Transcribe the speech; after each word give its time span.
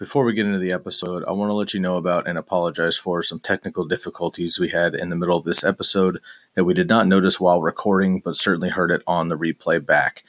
Before 0.00 0.24
we 0.24 0.32
get 0.32 0.46
into 0.46 0.58
the 0.58 0.72
episode, 0.72 1.24
I 1.28 1.32
want 1.32 1.50
to 1.50 1.54
let 1.54 1.74
you 1.74 1.78
know 1.78 1.98
about 1.98 2.26
and 2.26 2.38
apologize 2.38 2.96
for 2.96 3.22
some 3.22 3.38
technical 3.38 3.84
difficulties 3.84 4.58
we 4.58 4.70
had 4.70 4.94
in 4.94 5.10
the 5.10 5.14
middle 5.14 5.36
of 5.36 5.44
this 5.44 5.62
episode 5.62 6.22
that 6.54 6.64
we 6.64 6.72
did 6.72 6.88
not 6.88 7.06
notice 7.06 7.38
while 7.38 7.60
recording, 7.60 8.20
but 8.20 8.34
certainly 8.34 8.70
heard 8.70 8.90
it 8.90 9.02
on 9.06 9.28
the 9.28 9.36
replay 9.36 9.84
back. 9.84 10.24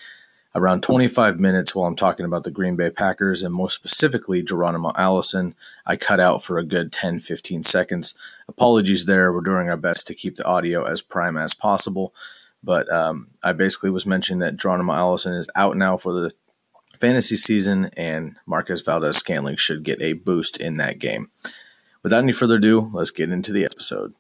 Around 0.54 0.84
25 0.84 1.40
minutes 1.40 1.74
while 1.74 1.88
I'm 1.88 1.96
talking 1.96 2.26
about 2.26 2.44
the 2.44 2.52
Green 2.52 2.76
Bay 2.76 2.90
Packers 2.90 3.44
and 3.44 3.54
more 3.54 3.70
specifically 3.70 4.44
Geronimo 4.44 4.92
Allison, 4.98 5.56
I 5.86 5.96
cut 5.96 6.20
out 6.20 6.44
for 6.44 6.58
a 6.58 6.66
good 6.66 6.92
10 6.92 7.22
15 7.22 7.64
seconds. 7.64 8.14
Apologies 8.50 9.06
there. 9.06 9.32
We're 9.32 9.40
doing 9.40 9.70
our 9.70 9.78
best 9.78 10.06
to 10.08 10.14
keep 10.14 10.36
the 10.36 10.46
audio 10.46 10.84
as 10.84 11.02
prime 11.02 11.38
as 11.38 11.54
possible. 11.54 12.14
But 12.62 12.92
um, 12.92 13.30
I 13.42 13.54
basically 13.54 13.90
was 13.90 14.06
mentioning 14.06 14.40
that 14.40 14.58
Geronimo 14.58 14.92
Allison 14.92 15.34
is 15.34 15.50
out 15.56 15.78
now 15.78 15.96
for 15.96 16.12
the 16.12 16.34
fantasy 17.02 17.36
season, 17.36 17.90
and 17.98 18.38
Marquez 18.46 18.82
Valdes 18.82 19.18
Scantling 19.18 19.58
should 19.58 19.84
get 19.84 20.02
a 20.02 20.14
boost 20.14 20.58
in 20.58 20.78
that 20.78 21.00
game. 21.00 21.32
Without 22.04 22.24
any 22.24 22.32
further 22.32 22.56
ado, 22.56 22.92
let's 22.94 23.12
get 23.12 23.32
into 23.32 23.52
the 23.52 23.66
episode. 23.66 24.14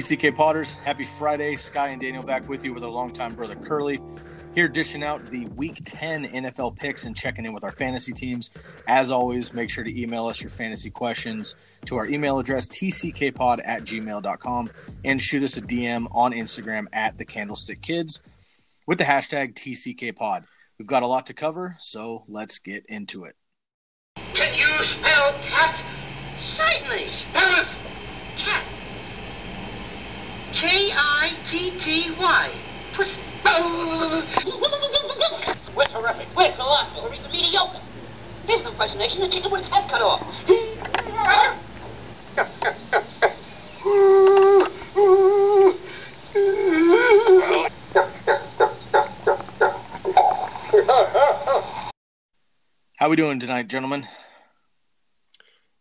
TCK 0.00 0.34
Potters? 0.34 0.72
Happy 0.72 1.04
Friday. 1.04 1.56
Sky 1.56 1.88
and 1.88 2.00
Daniel 2.00 2.22
back 2.22 2.48
with 2.48 2.64
you 2.64 2.72
with 2.72 2.82
our 2.82 2.88
longtime 2.88 3.34
brother 3.34 3.54
Curly. 3.54 4.00
Here 4.54 4.66
dishing 4.66 5.02
out 5.02 5.20
the 5.24 5.46
week 5.48 5.82
10 5.84 6.24
NFL 6.24 6.74
picks 6.78 7.04
and 7.04 7.14
checking 7.14 7.44
in 7.44 7.52
with 7.52 7.64
our 7.64 7.70
fantasy 7.70 8.12
teams. 8.12 8.50
As 8.88 9.10
always, 9.10 9.52
make 9.52 9.68
sure 9.68 9.84
to 9.84 10.00
email 10.02 10.26
us 10.26 10.40
your 10.40 10.48
fantasy 10.48 10.88
questions 10.88 11.54
to 11.84 11.98
our 11.98 12.06
email 12.06 12.38
address, 12.38 12.66
tckpod 12.70 13.60
at 13.62 13.82
gmail.com, 13.82 14.70
and 15.04 15.20
shoot 15.20 15.42
us 15.42 15.58
a 15.58 15.60
DM 15.60 16.06
on 16.12 16.32
Instagram 16.32 16.86
at 16.94 17.18
the 17.18 17.26
Candlestick 17.26 17.82
Kids 17.82 18.22
with 18.86 18.96
the 18.96 19.04
hashtag 19.04 19.52
TCKPod. 19.52 20.44
We've 20.78 20.88
got 20.88 21.02
a 21.02 21.06
lot 21.06 21.26
to 21.26 21.34
cover, 21.34 21.76
so 21.78 22.24
let's 22.26 22.58
get 22.58 22.86
into 22.86 23.24
it. 23.24 23.36
Can 24.16 24.54
you 24.54 24.66
spell 24.98 25.32
cat? 25.50 25.76
Certainly. 26.56 27.06
Spell 27.28 27.54
it. 27.60 27.79
Cat. 30.52 30.60
K-I-T-T-Y. 30.60 32.44
Puss. 32.96 33.06
We're 35.76 35.88
terrific. 35.88 36.28
We're 36.36 36.54
colossal. 36.56 37.04
We're 37.04 37.14
even 37.14 37.30
mediocre. 37.30 37.80
Here's 38.46 38.60
an 38.60 38.66
impersonation 38.72 39.20
that 39.20 39.30
kicked 39.30 39.46
it 39.46 39.52
with 39.52 39.60
its 39.62 39.70
head 39.70 39.88
cut 39.90 40.02
off. 40.02 40.20
How 52.96 53.08
we 53.08 53.16
doing 53.16 53.40
tonight, 53.40 53.68
gentlemen? 53.68 54.06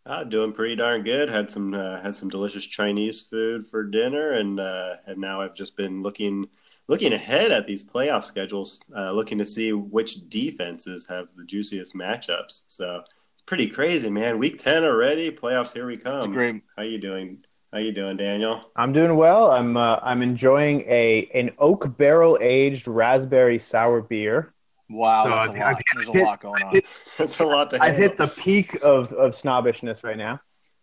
Uh, 0.09 0.23
doing 0.23 0.51
pretty 0.51 0.75
darn 0.75 1.03
good. 1.03 1.29
Had 1.29 1.51
some 1.51 1.71
uh, 1.75 2.01
had 2.01 2.15
some 2.15 2.29
delicious 2.29 2.65
Chinese 2.65 3.21
food 3.21 3.67
for 3.67 3.83
dinner, 3.83 4.31
and 4.31 4.59
uh, 4.59 4.95
and 5.05 5.19
now 5.19 5.39
I've 5.39 5.53
just 5.53 5.77
been 5.77 6.01
looking 6.01 6.47
looking 6.87 7.13
ahead 7.13 7.51
at 7.51 7.67
these 7.67 7.83
playoff 7.83 8.25
schedules, 8.25 8.79
uh, 8.97 9.11
looking 9.11 9.37
to 9.37 9.45
see 9.45 9.71
which 9.71 10.27
defenses 10.27 11.05
have 11.05 11.27
the 11.35 11.45
juiciest 11.45 11.93
matchups. 11.93 12.63
So 12.65 13.03
it's 13.33 13.43
pretty 13.43 13.67
crazy, 13.67 14.09
man. 14.09 14.39
Week 14.39 14.57
ten 14.57 14.83
already, 14.83 15.29
playoffs 15.29 15.73
here 15.73 15.85
we 15.85 15.97
come. 15.97 16.31
great. 16.31 16.63
How 16.75 16.81
you 16.81 16.97
doing? 16.97 17.45
How 17.71 17.77
you 17.77 17.91
doing, 17.91 18.17
Daniel? 18.17 18.71
I'm 18.75 18.91
doing 18.91 19.15
well. 19.15 19.51
I'm 19.51 19.77
uh, 19.77 19.99
I'm 20.01 20.23
enjoying 20.23 20.81
a 20.87 21.29
an 21.35 21.51
oak 21.59 21.97
barrel 21.99 22.39
aged 22.41 22.87
raspberry 22.87 23.59
sour 23.59 24.01
beer. 24.01 24.55
Wow, 24.89 25.23
So, 25.23 25.29
that's 25.29 25.47
a 25.47 25.51
I've 25.51 25.57
lot. 25.59 25.75
hit- 25.77 25.85
There's 25.93 26.07
a 26.09 26.11
hit- 26.13 26.23
lot 26.25 26.41
going 26.41 26.63
on. 26.63 26.71
hit- 26.73 26.85
That's 27.17 27.39
a 27.39 27.45
lot 27.45 27.69
to 27.71 27.75
I've 27.77 27.93
handle. 27.95 28.01
hit 28.09 28.17
the 28.17 28.27
peak 28.27 28.75
of, 28.81 29.11
of 29.13 29.35
snobbishness 29.35 30.03
right 30.03 30.17
now. 30.17 30.39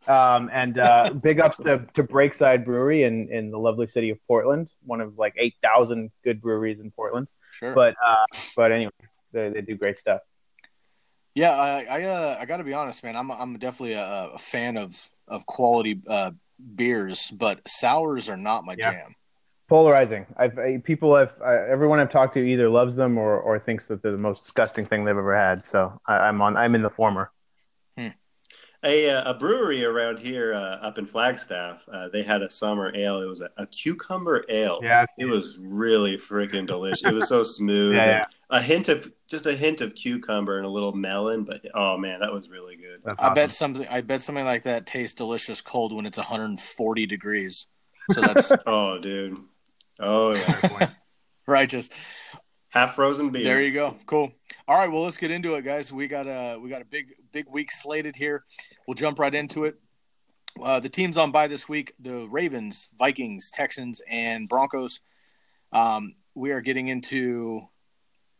Um, 0.06 0.48
and 0.52 0.78
uh, 0.78 1.10
big 1.22 1.40
ups 1.40 1.56
to, 1.58 1.84
to 1.94 2.04
Breakside 2.04 2.64
Brewery 2.64 3.02
in, 3.02 3.28
in 3.32 3.50
the 3.50 3.58
lovely 3.58 3.88
city 3.88 4.10
of 4.10 4.18
Portland, 4.28 4.72
one 4.84 5.00
of 5.00 5.18
like 5.18 5.34
8,000 5.36 6.10
good 6.22 6.40
breweries 6.40 6.78
in 6.80 6.92
Portland. 6.92 7.26
Sure. 7.50 7.74
But 7.74 7.96
uh, 8.06 8.26
but 8.54 8.70
anyway, 8.70 8.92
they, 9.32 9.48
they 9.48 9.62
do 9.62 9.76
great 9.76 9.96
stuff. 9.98 10.20
Yeah, 11.34 11.50
I 11.52 11.84
I, 11.90 12.02
uh, 12.04 12.36
I 12.40 12.44
got 12.44 12.58
to 12.58 12.64
be 12.64 12.74
honest, 12.74 13.02
man. 13.02 13.16
I'm 13.16 13.30
I'm 13.32 13.58
definitely 13.58 13.94
a, 13.94 14.30
a 14.34 14.38
fan 14.38 14.76
of 14.76 14.94
of 15.26 15.44
quality 15.46 16.00
uh, 16.06 16.30
beers, 16.74 17.30
but 17.30 17.66
sours 17.66 18.28
are 18.28 18.36
not 18.36 18.64
my 18.64 18.74
Yeah. 18.78 18.92
jam. 18.92 19.14
Polarizing. 19.68 20.26
I've 20.36 20.58
I, 20.58 20.78
people 20.78 21.16
have 21.16 21.34
I, 21.44 21.56
everyone 21.56 21.98
I've 21.98 22.10
talked 22.10 22.34
to 22.34 22.40
either 22.40 22.68
loves 22.68 22.94
them 22.94 23.18
or, 23.18 23.38
or 23.40 23.58
thinks 23.58 23.86
that 23.88 24.02
they're 24.02 24.12
the 24.12 24.18
most 24.18 24.42
disgusting 24.42 24.86
thing 24.86 25.04
they've 25.04 25.16
ever 25.16 25.36
had. 25.36 25.66
So 25.66 26.00
I, 26.06 26.14
I'm 26.14 26.40
on 26.40 26.56
I'm 26.56 26.74
in 26.74 26.82
the 26.82 26.90
former. 26.90 27.32
Uh, 28.86 28.88
A, 28.88 29.10
uh, 29.10 29.30
a 29.32 29.34
brewery 29.34 29.84
around 29.84 30.18
here 30.18 30.54
uh, 30.54 30.76
up 30.76 30.98
in 30.98 31.06
Flagstaff, 31.06 31.82
uh, 31.92 32.08
they 32.12 32.22
had 32.22 32.42
a 32.42 32.50
summer 32.50 32.94
ale. 32.94 33.20
It 33.20 33.26
was 33.26 33.40
a, 33.40 33.50
a 33.56 33.66
cucumber 33.66 34.44
ale. 34.48 34.80
Yeah, 34.82 35.06
It 35.18 35.24
was 35.24 35.58
really 35.58 36.16
freaking 36.16 36.66
delicious. 36.66 37.02
It 37.02 37.14
was 37.14 37.28
so 37.28 37.42
smooth. 37.42 37.96
Yeah, 37.96 38.06
yeah. 38.06 38.24
A 38.50 38.60
hint 38.60 38.88
of 38.88 39.10
just 39.26 39.46
a 39.46 39.54
hint 39.54 39.80
of 39.80 39.94
cucumber 39.94 40.58
and 40.58 40.66
a 40.66 40.70
little 40.70 40.92
melon, 40.92 41.42
but 41.42 41.62
oh 41.74 41.96
man, 41.96 42.20
that 42.20 42.32
was 42.32 42.48
really 42.48 42.76
good. 42.76 42.98
That's 43.04 43.20
I 43.20 43.34
bet 43.34 43.50
something. 43.50 43.86
I 43.88 44.02
bet 44.02 44.22
something 44.22 44.44
like 44.44 44.62
that 44.64 44.86
tastes 44.86 45.14
delicious 45.14 45.60
cold 45.60 45.92
when 45.92 46.06
it's 46.06 46.18
140 46.18 47.06
degrees. 47.06 47.66
So 48.12 48.20
that's 48.20 48.52
Oh, 48.66 48.98
dude. 48.98 49.38
Oh, 49.98 50.34
yeah. 50.34 50.90
righteous. 51.46 51.90
half 52.68 52.94
frozen 52.94 53.30
beer. 53.30 53.44
There 53.44 53.62
you 53.62 53.72
go. 53.72 53.96
Cool. 54.06 54.32
All 54.68 54.76
right. 54.76 54.90
Well, 54.90 55.02
let's 55.02 55.16
get 55.16 55.30
into 55.30 55.54
it, 55.54 55.64
guys. 55.64 55.92
We 55.92 56.08
got 56.08 56.26
a 56.26 56.58
we 56.58 56.68
got 56.68 56.82
a 56.82 56.84
big 56.84 57.14
big 57.32 57.46
week 57.48 57.70
slated 57.70 58.16
here. 58.16 58.44
We'll 58.86 58.94
jump 58.94 59.18
right 59.18 59.34
into 59.34 59.64
it. 59.64 59.76
Uh, 60.62 60.80
the 60.80 60.88
teams 60.88 61.16
on 61.16 61.30
by 61.32 61.48
this 61.48 61.68
week: 61.68 61.94
the 62.00 62.28
Ravens, 62.28 62.88
Vikings, 62.98 63.50
Texans, 63.50 64.00
and 64.08 64.48
Broncos. 64.48 65.00
Um, 65.72 66.14
we 66.34 66.50
are 66.50 66.60
getting 66.60 66.88
into 66.88 67.62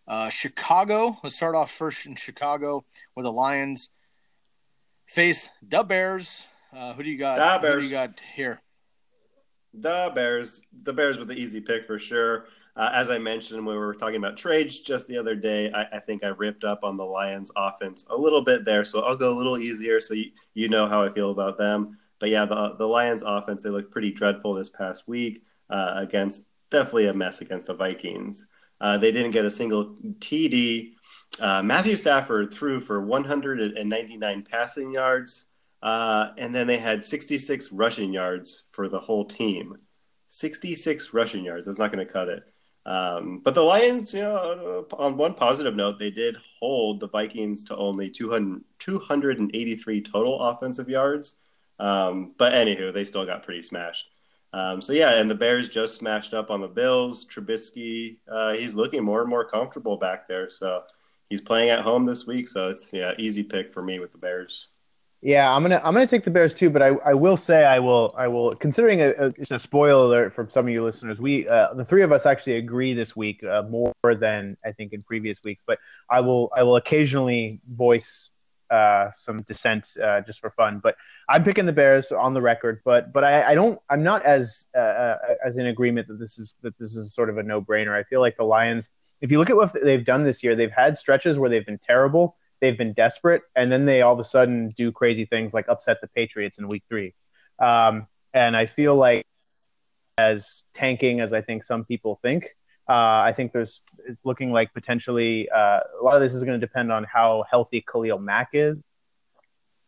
uh, 0.09 0.29
Chicago. 0.29 1.19
Let's 1.23 1.37
start 1.37 1.55
off 1.55 1.71
first 1.71 2.07
in 2.07 2.15
Chicago 2.15 2.85
where 3.15 3.25
the 3.25 3.33
Lions 3.33 3.91
face 5.07 5.49
the 5.63 5.83
Bears. 5.83 6.47
Uh, 6.77 6.93
who 6.93 7.03
do 7.03 7.11
you 7.11 7.19
got? 7.19 7.37
Da 7.37 7.67
Who 7.67 7.81
do 7.81 7.85
you 7.85 7.91
got 7.91 8.21
here? 8.35 8.61
The 9.81 10.11
Bears, 10.15 10.67
the 10.83 10.93
Bears 10.93 11.19
with 11.19 11.29
the 11.29 11.39
easy 11.39 11.61
pick 11.61 11.87
for 11.87 11.99
sure. 11.99 12.47
Uh, 12.77 12.91
as 12.93 13.09
I 13.09 13.17
mentioned 13.17 13.65
when 13.65 13.75
we 13.75 13.81
were 13.81 13.95
talking 13.95 14.17
about 14.17 14.37
trades 14.37 14.81
just 14.81 15.07
the 15.07 15.17
other 15.17 15.35
day, 15.35 15.73
I, 15.73 15.85
I 15.97 15.99
think 15.99 16.25
I 16.25 16.29
ripped 16.29 16.65
up 16.65 16.85
on 16.85 16.97
the 16.97 17.05
Lions 17.05 17.51
offense 17.57 18.05
a 18.11 18.17
little 18.17 18.43
bit 18.43 18.65
there, 18.65 18.85
so 18.85 19.01
I'll 19.01 19.17
go 19.17 19.33
a 19.33 19.37
little 19.37 19.57
easier 19.57 20.01
so 20.01 20.15
you, 20.15 20.31
you 20.55 20.69
know 20.69 20.87
how 20.87 21.03
I 21.03 21.09
feel 21.09 21.31
about 21.31 21.57
them. 21.57 21.99
But 22.19 22.29
yeah, 22.31 22.45
the 22.47 22.77
the 22.79 22.87
Lions 22.87 23.23
offense 23.25 23.63
they 23.63 23.71
looked 23.71 23.93
pretty 23.93 24.11
dreadful 24.11 24.55
this 24.55 24.71
past 24.71 25.07
week 25.09 25.43
uh, 25.71 25.95
against 25.97 26.47
definitely 26.71 27.07
a 27.07 27.15
mess 27.15 27.41
against 27.41 27.67
the 27.67 27.75
Vikings. 27.75 28.49
Uh, 28.81 28.99
they 28.99 29.13
didn't 29.13 29.31
get 29.31 29.45
a 29.45 29.51
single 29.51 29.97
TD. 30.19 30.93
Uh, 31.41 31.63
Matthew 31.63 31.97
Stafford 31.97 32.53
threw 32.53 32.81
for 32.81 33.01
199 33.01 34.43
passing 34.43 34.93
yards, 34.93 35.47
uh, 35.87 36.33
and 36.37 36.53
then 36.53 36.67
they 36.67 36.79
had 36.79 37.05
66 37.05 37.71
rushing 37.71 38.13
yards 38.13 38.65
for 38.73 38.89
the 38.89 38.99
whole 38.99 39.25
team. 39.25 39.79
66 40.27 41.15
rushing 41.15 41.45
yards. 41.45 41.65
That's 41.65 41.79
not 41.79 41.93
going 41.93 42.05
to 42.05 42.13
cut 42.13 42.29
it. 42.29 42.43
Um, 42.85 43.41
but 43.45 43.55
the 43.55 43.63
Lions, 43.63 44.13
you 44.13 44.23
know, 44.23 44.85
on 44.95 45.17
one 45.17 45.35
positive 45.35 45.77
note, 45.77 46.01
they 46.01 46.11
did 46.11 46.39
hold 46.59 46.99
the 46.99 47.09
Vikings 47.09 47.63
to 47.65 47.77
only 47.77 48.11
200, 48.11 48.65
283 48.81 50.03
total 50.03 50.41
offensive 50.41 50.89
yards. 50.89 51.37
Um, 51.79 52.35
but 52.37 52.53
anywho, 52.53 52.93
they 52.93 53.05
still 53.05 53.25
got 53.25 53.45
pretty 53.45 53.63
smashed. 53.63 54.07
Um, 54.53 54.83
so 54.83 54.93
yeah, 54.93 55.21
and 55.21 55.31
the 55.31 55.37
Bears 55.37 55.69
just 55.69 55.95
smashed 55.95 56.35
up 56.35 56.51
on 56.51 56.61
the 56.61 56.67
Bills. 56.67 57.25
Trubisky, 57.27 58.17
uh, 58.29 58.55
he's 58.55 58.75
looking 58.75 59.05
more 59.05 59.21
and 59.21 59.31
more 59.31 59.49
comfortable 59.49 59.99
back 59.99 60.27
there. 60.27 60.51
So 60.51 60.83
he's 61.31 61.43
playing 61.43 61.69
at 61.71 61.83
home 61.83 62.07
this 62.07 62.27
week. 62.27 62.49
So 62.49 62.71
it's 62.71 62.93
yeah, 62.93 63.13
easy 63.19 63.45
pick 63.45 63.73
for 63.73 63.85
me 63.85 64.01
with 64.01 64.11
the 64.11 64.19
Bears. 64.19 64.67
Yeah, 65.27 65.53
I'm 65.53 65.63
gonna 65.63 65.81
I'm 65.83 65.93
gonna 65.93 66.07
take 66.07 66.23
the 66.23 66.31
Bears 66.31 66.55
too, 66.55 66.71
but 66.71 66.83
I, 66.83 66.91
I 67.05 67.13
will 67.13 67.37
say 67.37 67.65
I 67.65 67.81
will 67.81 68.15
I 68.17 68.29
will 68.29 68.55
considering 68.55 69.03
a, 69.03 69.09
a, 69.09 69.31
just 69.33 69.51
a 69.51 69.59
spoiler 69.59 70.05
alert 70.05 70.33
for 70.33 70.47
some 70.49 70.67
of 70.67 70.73
you 70.73 70.85
listeners. 70.85 71.19
We 71.19 71.49
uh, 71.49 71.75
the 71.75 71.85
three 71.85 72.05
of 72.05 72.13
us 72.13 72.27
actually 72.27 72.59
agree 72.59 72.95
this 72.95 73.17
week 73.17 73.43
uh, 73.43 73.63
more 73.69 73.93
than 74.05 74.57
I 74.65 74.71
think 74.71 74.93
in 74.93 75.03
previous 75.03 75.43
weeks, 75.43 75.65
but 75.67 75.81
I 76.09 76.21
will 76.21 76.53
I 76.57 76.63
will 76.63 76.77
occasionally 76.77 77.61
voice 77.69 78.31
uh, 78.71 79.11
some 79.11 79.43
dissent 79.43 79.89
uh, 80.01 80.21
just 80.21 80.39
for 80.39 80.51
fun. 80.51 80.79
But 80.81 80.95
I'm 81.29 81.43
picking 81.43 81.67
the 81.67 81.73
Bears 81.73 82.13
on 82.13 82.33
the 82.33 82.41
record, 82.41 82.83
but 82.85 83.13
but 83.13 83.25
I, 83.25 83.51
I 83.51 83.55
don't 83.57 83.81
I'm 83.91 84.05
not 84.05 84.25
as 84.25 84.69
uh, 84.77 84.79
uh, 84.79 85.19
as 85.45 85.57
in 85.57 85.67
agreement 85.67 86.07
that 86.07 86.21
this 86.21 86.39
is 86.39 86.55
that 86.63 86.79
this 86.79 86.95
is 86.95 87.13
sort 87.13 87.31
of 87.31 87.39
a 87.39 87.43
no 87.43 87.61
brainer. 87.61 87.99
I 87.99 88.05
feel 88.05 88.21
like 88.21 88.37
the 88.37 88.45
Lions. 88.45 88.91
If 89.21 89.33
you 89.33 89.41
look 89.41 89.51
at 89.51 89.57
what 89.57 89.75
they've 89.83 90.05
done 90.05 90.23
this 90.23 90.45
year, 90.45 90.55
they've 90.55 90.71
had 90.71 90.97
stretches 90.97 91.37
where 91.37 91.51
they've 91.51 91.67
been 91.67 91.81
terrible 91.85 92.37
they've 92.61 92.79
been 92.79 92.93
desperate, 92.93 93.43
and 93.55 93.71
then 93.71 93.85
they 93.87 94.03
all 94.03 94.15
of 94.15 94.21
a 94.21 94.25
sudden 94.25 94.75
do 94.77 94.93
crazy 94.93 95.25
things 95.27 95.55
like 95.55 95.69
upset 95.69 96.01
the 96.01 96.09
Patriots 96.09 96.59
in 96.59 96.69
Week 96.69 96.85
Three. 96.89 97.15
Um, 97.59 98.07
and 98.35 98.57
I 98.57 98.67
feel 98.67 98.95
like 98.95 99.25
as 100.19 100.65
tanking 100.75 101.21
as 101.21 101.33
I 101.33 101.43
think 101.43 101.65
some 101.65 101.85
people 101.85 102.19
think, 102.23 102.57
uh, 102.89 102.93
I 103.25 103.33
think 103.37 103.53
there's 103.53 103.83
it's 104.07 104.25
looking 104.25 104.53
like 104.53 104.73
potentially 104.73 105.49
uh, 105.51 105.81
a 106.01 106.03
lot 106.03 106.15
of 106.15 106.23
this 106.23 106.33
is 106.33 106.45
going 106.45 106.59
to 106.61 106.67
depend 106.67 106.93
on 106.93 107.05
how 107.05 107.45
healthy 107.51 107.85
Khalil 107.91 108.19
Mack 108.19 108.51
is 108.53 108.79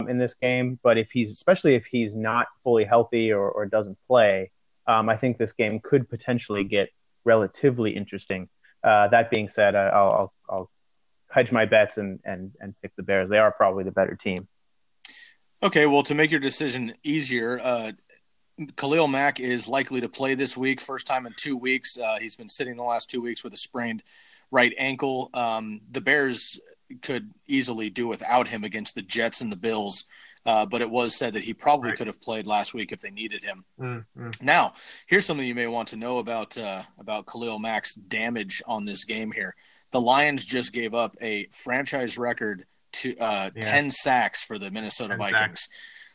in 0.08 0.18
this 0.18 0.34
game. 0.34 0.78
But 0.82 0.98
if 0.98 1.10
he's 1.10 1.32
especially 1.32 1.74
if 1.74 1.86
he's 1.86 2.14
not 2.14 2.46
fully 2.64 2.84
healthy 2.84 3.32
or, 3.32 3.48
or 3.50 3.66
doesn't 3.66 3.98
play, 4.06 4.50
um, 4.86 5.08
I 5.08 5.16
think 5.16 5.38
this 5.38 5.52
game 5.52 5.80
could 5.80 6.08
potentially 6.08 6.64
get 6.64 6.90
relatively 7.24 7.94
interesting. 7.96 8.48
Uh, 8.82 9.08
that 9.08 9.30
being 9.30 9.48
said, 9.48 9.74
I- 9.74 9.88
I'll, 9.88 10.10
I'll, 10.10 10.32
I'll 10.48 10.70
hedge 11.30 11.52
my 11.52 11.66
bets 11.66 11.98
and, 11.98 12.20
and, 12.24 12.52
and 12.60 12.74
pick 12.82 12.94
the 12.96 13.02
Bears. 13.02 13.28
They 13.28 13.38
are 13.38 13.52
probably 13.52 13.84
the 13.84 13.90
better 13.92 14.14
team. 14.16 14.48
Okay, 15.62 15.86
well, 15.86 16.02
to 16.04 16.14
make 16.14 16.30
your 16.30 16.40
decision 16.40 16.94
easier, 17.02 17.60
uh, 17.62 17.92
Khalil 18.76 19.08
Mack 19.08 19.40
is 19.40 19.68
likely 19.68 20.00
to 20.00 20.08
play 20.08 20.34
this 20.34 20.56
week, 20.56 20.80
first 20.80 21.06
time 21.06 21.26
in 21.26 21.32
two 21.36 21.56
weeks. 21.56 21.98
Uh, 21.98 22.18
he's 22.20 22.36
been 22.36 22.48
sitting 22.48 22.76
the 22.76 22.82
last 22.84 23.10
two 23.10 23.20
weeks 23.20 23.42
with 23.44 23.52
a 23.54 23.56
sprained 23.56 24.02
right 24.50 24.72
ankle. 24.78 25.30
Um, 25.34 25.80
the 25.90 26.00
Bears 26.00 26.58
could 27.02 27.32
easily 27.46 27.90
do 27.90 28.08
without 28.08 28.48
him 28.48 28.64
against 28.64 28.94
the 28.94 29.02
Jets 29.02 29.40
and 29.42 29.52
the 29.52 29.56
Bills, 29.56 30.04
uh, 30.46 30.64
but 30.64 30.80
it 30.80 30.88
was 30.88 31.14
said 31.14 31.34
that 31.34 31.44
he 31.44 31.52
probably 31.52 31.90
Right. 31.90 31.98
could 31.98 32.06
have 32.06 32.20
played 32.22 32.46
last 32.46 32.72
week 32.72 32.90
if 32.92 33.00
they 33.00 33.10
needed 33.10 33.42
him. 33.42 33.64
Mm-hmm. 33.78 34.30
Now, 34.40 34.74
here's 35.06 35.26
something 35.26 35.46
you 35.46 35.54
may 35.54 35.66
want 35.66 35.88
to 35.88 35.96
know 35.96 36.18
about 36.18 36.56
uh, 36.56 36.82
about 36.98 37.26
Khalil 37.26 37.58
Mack's 37.58 37.94
damage 37.94 38.62
on 38.66 38.84
this 38.86 39.04
game. 39.04 39.30
Here, 39.32 39.54
the 39.90 40.00
Lions 40.00 40.44
just 40.44 40.72
gave 40.72 40.94
up 40.94 41.16
a 41.20 41.48
franchise 41.52 42.18
record 42.18 42.66
to 42.92 43.16
uh, 43.18 43.50
Yeah. 43.54 43.60
ten 43.62 43.90
sacks 43.90 44.42
for 44.42 44.58
the 44.58 44.70
Minnesota 44.70 45.16
10 45.16 45.18
Vikings. 45.18 45.68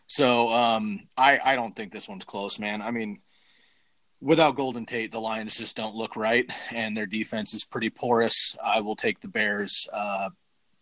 So 0.08 0.50
um, 0.50 1.08
I 1.18 1.40
I 1.44 1.56
don't 1.56 1.76
think 1.76 1.92
this 1.92 2.08
one's 2.10 2.26
close, 2.26 2.60
man. 2.60 2.82
I 2.82 2.92
mean, 2.92 3.20
without 4.22 4.56
Golden 4.56 4.86
Tate, 4.86 5.12
the 5.12 5.20
Lions 5.20 5.58
just 5.58 5.76
don't 5.76 5.96
look 5.96 6.16
right, 6.16 6.46
and 6.72 6.96
their 6.96 7.06
defense 7.06 7.54
is 7.54 7.64
pretty 7.66 7.90
porous. 7.90 8.56
I 8.64 8.82
will 8.82 8.96
take 8.96 9.22
the 9.22 9.28
Bears 9.28 9.88
uh, 9.92 10.30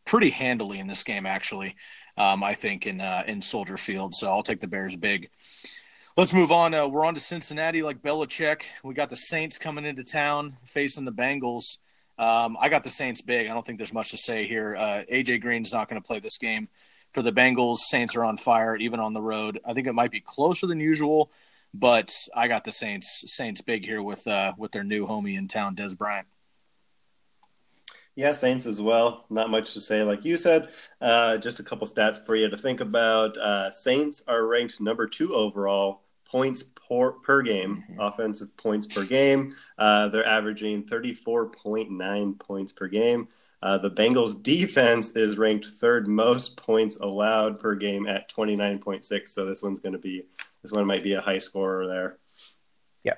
pretty 0.05 0.29
handily 0.29 0.79
in 0.79 0.87
this 0.87 1.03
game, 1.03 1.25
actually. 1.25 1.75
Um, 2.17 2.43
I 2.43 2.53
think 2.55 2.87
in 2.87 2.99
uh, 2.99 3.23
in 3.27 3.41
Soldier 3.41 3.77
Field, 3.77 4.13
so 4.15 4.27
I'll 4.27 4.43
take 4.43 4.59
the 4.59 4.67
Bears 4.67 4.95
big. 4.95 5.29
Let's 6.17 6.33
move 6.33 6.51
on. 6.51 6.73
Uh, 6.73 6.87
we're 6.87 7.05
on 7.05 7.13
to 7.15 7.21
Cincinnati, 7.21 7.83
like 7.83 8.01
Belichick. 8.01 8.63
We 8.83 8.93
got 8.93 9.09
the 9.09 9.15
Saints 9.15 9.57
coming 9.57 9.85
into 9.85 10.03
town 10.03 10.57
facing 10.65 11.05
the 11.05 11.11
Bengals. 11.11 11.77
Um, 12.21 12.55
I 12.61 12.69
got 12.69 12.83
the 12.83 12.91
Saints 12.91 13.21
big. 13.21 13.47
I 13.47 13.53
don't 13.53 13.65
think 13.65 13.79
there's 13.79 13.93
much 13.93 14.11
to 14.11 14.17
say 14.17 14.45
here. 14.45 14.75
Uh, 14.77 15.03
AJ 15.11 15.41
Green's 15.41 15.73
not 15.73 15.89
going 15.89 15.99
to 15.99 16.05
play 16.05 16.19
this 16.19 16.37
game 16.37 16.69
for 17.15 17.23
the 17.23 17.31
Bengals. 17.31 17.77
Saints 17.79 18.15
are 18.15 18.23
on 18.23 18.37
fire, 18.37 18.75
even 18.75 18.99
on 18.99 19.13
the 19.13 19.21
road. 19.21 19.59
I 19.65 19.73
think 19.73 19.87
it 19.87 19.93
might 19.93 20.11
be 20.11 20.19
closer 20.19 20.67
than 20.67 20.79
usual, 20.79 21.31
but 21.73 22.13
I 22.35 22.47
got 22.47 22.63
the 22.63 22.71
Saints 22.71 23.23
Saints 23.25 23.61
big 23.61 23.83
here 23.83 24.03
with 24.03 24.27
uh, 24.27 24.53
with 24.55 24.71
their 24.71 24.83
new 24.83 25.07
homie 25.07 25.35
in 25.35 25.47
town, 25.47 25.75
Dez 25.75 25.97
Bryant. 25.97 26.27
Yeah, 28.13 28.33
Saints 28.33 28.67
as 28.67 28.79
well. 28.79 29.25
Not 29.31 29.49
much 29.49 29.73
to 29.73 29.81
say, 29.81 30.03
like 30.03 30.23
you 30.23 30.37
said. 30.37 30.69
Uh, 31.01 31.37
just 31.37 31.59
a 31.59 31.63
couple 31.63 31.87
stats 31.87 32.23
for 32.23 32.35
you 32.35 32.49
to 32.49 32.57
think 32.57 32.81
about. 32.81 33.35
Uh, 33.35 33.71
Saints 33.71 34.21
are 34.27 34.45
ranked 34.45 34.79
number 34.79 35.07
two 35.07 35.33
overall 35.33 36.01
points 36.31 36.63
per, 36.63 37.11
per 37.11 37.41
game, 37.41 37.83
offensive 37.99 38.55
points 38.57 38.87
per 38.87 39.03
game. 39.03 39.55
Uh, 39.81 40.07
they're 40.09 40.27
averaging 40.27 40.83
34.9 40.83 42.39
points 42.39 42.71
per 42.71 42.87
game. 42.87 43.27
Uh, 43.63 43.79
the 43.79 43.89
Bengals 43.89 44.41
defense 44.41 45.09
is 45.15 45.39
ranked 45.39 45.65
third 45.65 46.07
most 46.07 46.55
points 46.55 46.97
allowed 46.97 47.59
per 47.59 47.73
game 47.73 48.05
at 48.05 48.31
29.6. 48.31 49.27
So 49.29 49.43
this 49.43 49.63
one's 49.63 49.79
going 49.79 49.93
to 49.93 49.99
be, 49.99 50.23
this 50.61 50.71
one 50.71 50.85
might 50.85 51.01
be 51.01 51.13
a 51.13 51.21
high 51.21 51.39
scorer 51.39 51.87
there. 51.87 52.19
Yeah, 53.03 53.15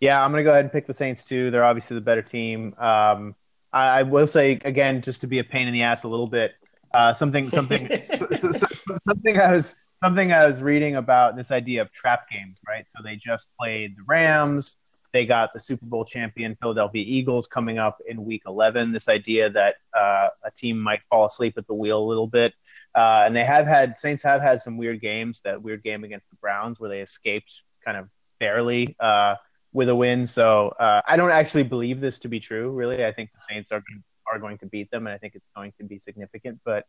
Yeah. 0.00 0.24
I'm 0.24 0.30
going 0.32 0.42
to 0.42 0.44
go 0.44 0.52
ahead 0.52 0.64
and 0.64 0.72
pick 0.72 0.86
the 0.86 0.94
Saints 0.94 1.22
too. 1.22 1.50
They're 1.50 1.64
obviously 1.66 1.96
the 1.96 2.00
better 2.00 2.22
team. 2.22 2.74
Um, 2.78 3.34
I, 3.70 3.98
I 3.98 4.02
will 4.02 4.26
say 4.26 4.58
again, 4.64 5.02
just 5.02 5.20
to 5.20 5.26
be 5.26 5.38
a 5.38 5.44
pain 5.44 5.68
in 5.68 5.74
the 5.74 5.82
ass 5.82 6.04
a 6.04 6.08
little 6.08 6.26
bit, 6.26 6.54
uh, 6.94 7.12
something, 7.12 7.50
something, 7.50 7.90
so, 8.16 8.26
so, 8.38 8.52
so, 8.52 8.66
something 9.06 9.38
I 9.38 9.52
was, 9.52 9.74
something 10.02 10.32
I 10.32 10.46
was 10.46 10.62
reading 10.62 10.96
about 10.96 11.36
this 11.36 11.50
idea 11.50 11.82
of 11.82 11.92
trap 11.92 12.30
games, 12.30 12.58
right? 12.66 12.86
So 12.88 13.02
they 13.04 13.16
just 13.16 13.48
played 13.58 13.98
the 13.98 14.02
Rams. 14.06 14.76
They 15.12 15.26
got 15.26 15.52
the 15.52 15.60
Super 15.60 15.86
Bowl 15.86 16.04
champion 16.04 16.56
Philadelphia 16.60 17.04
Eagles 17.06 17.46
coming 17.46 17.78
up 17.78 17.98
in 18.06 18.24
Week 18.24 18.42
11. 18.46 18.92
This 18.92 19.08
idea 19.08 19.50
that 19.50 19.76
uh, 19.96 20.28
a 20.44 20.50
team 20.54 20.78
might 20.78 21.00
fall 21.10 21.26
asleep 21.26 21.54
at 21.56 21.66
the 21.66 21.74
wheel 21.74 21.98
a 22.02 22.06
little 22.06 22.26
bit, 22.28 22.54
uh, 22.94 23.24
and 23.26 23.34
they 23.34 23.44
have 23.44 23.66
had 23.66 23.98
Saints 23.98 24.22
have 24.22 24.40
had 24.40 24.60
some 24.60 24.76
weird 24.76 25.00
games. 25.00 25.40
That 25.44 25.62
weird 25.62 25.82
game 25.82 26.04
against 26.04 26.28
the 26.30 26.36
Browns 26.36 26.78
where 26.78 26.90
they 26.90 27.00
escaped 27.00 27.52
kind 27.84 27.96
of 27.96 28.08
barely. 28.38 28.96
Uh, 29.00 29.34
with 29.72 29.88
a 29.88 29.94
win. 29.94 30.26
So 30.26 30.68
uh, 30.68 31.02
I 31.06 31.16
don't 31.16 31.30
actually 31.30 31.64
believe 31.64 32.00
this 32.00 32.18
to 32.20 32.28
be 32.28 32.40
true. 32.40 32.70
Really, 32.70 33.04
I 33.04 33.12
think 33.12 33.30
the 33.32 33.40
Saints 33.48 33.72
are 33.72 33.82
are 34.30 34.38
going 34.38 34.58
to 34.58 34.66
beat 34.66 34.90
them, 34.90 35.06
and 35.06 35.14
I 35.14 35.18
think 35.18 35.34
it's 35.34 35.48
going 35.54 35.72
to 35.78 35.84
be 35.84 35.98
significant. 35.98 36.60
But 36.64 36.86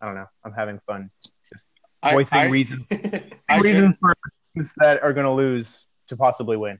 I 0.00 0.06
don't 0.06 0.14
know. 0.14 0.26
I'm 0.44 0.52
having 0.52 0.80
fun 0.86 1.10
just 1.48 1.64
voicing 2.12 2.38
I- 2.38 2.46
reasons 2.46 2.86
I 3.48 3.58
reasons 3.58 3.96
for 4.00 4.14
teams 4.54 4.72
that 4.78 5.02
are 5.02 5.12
going 5.12 5.26
to 5.26 5.32
lose 5.32 5.86
to 6.08 6.16
possibly 6.16 6.56
win. 6.56 6.78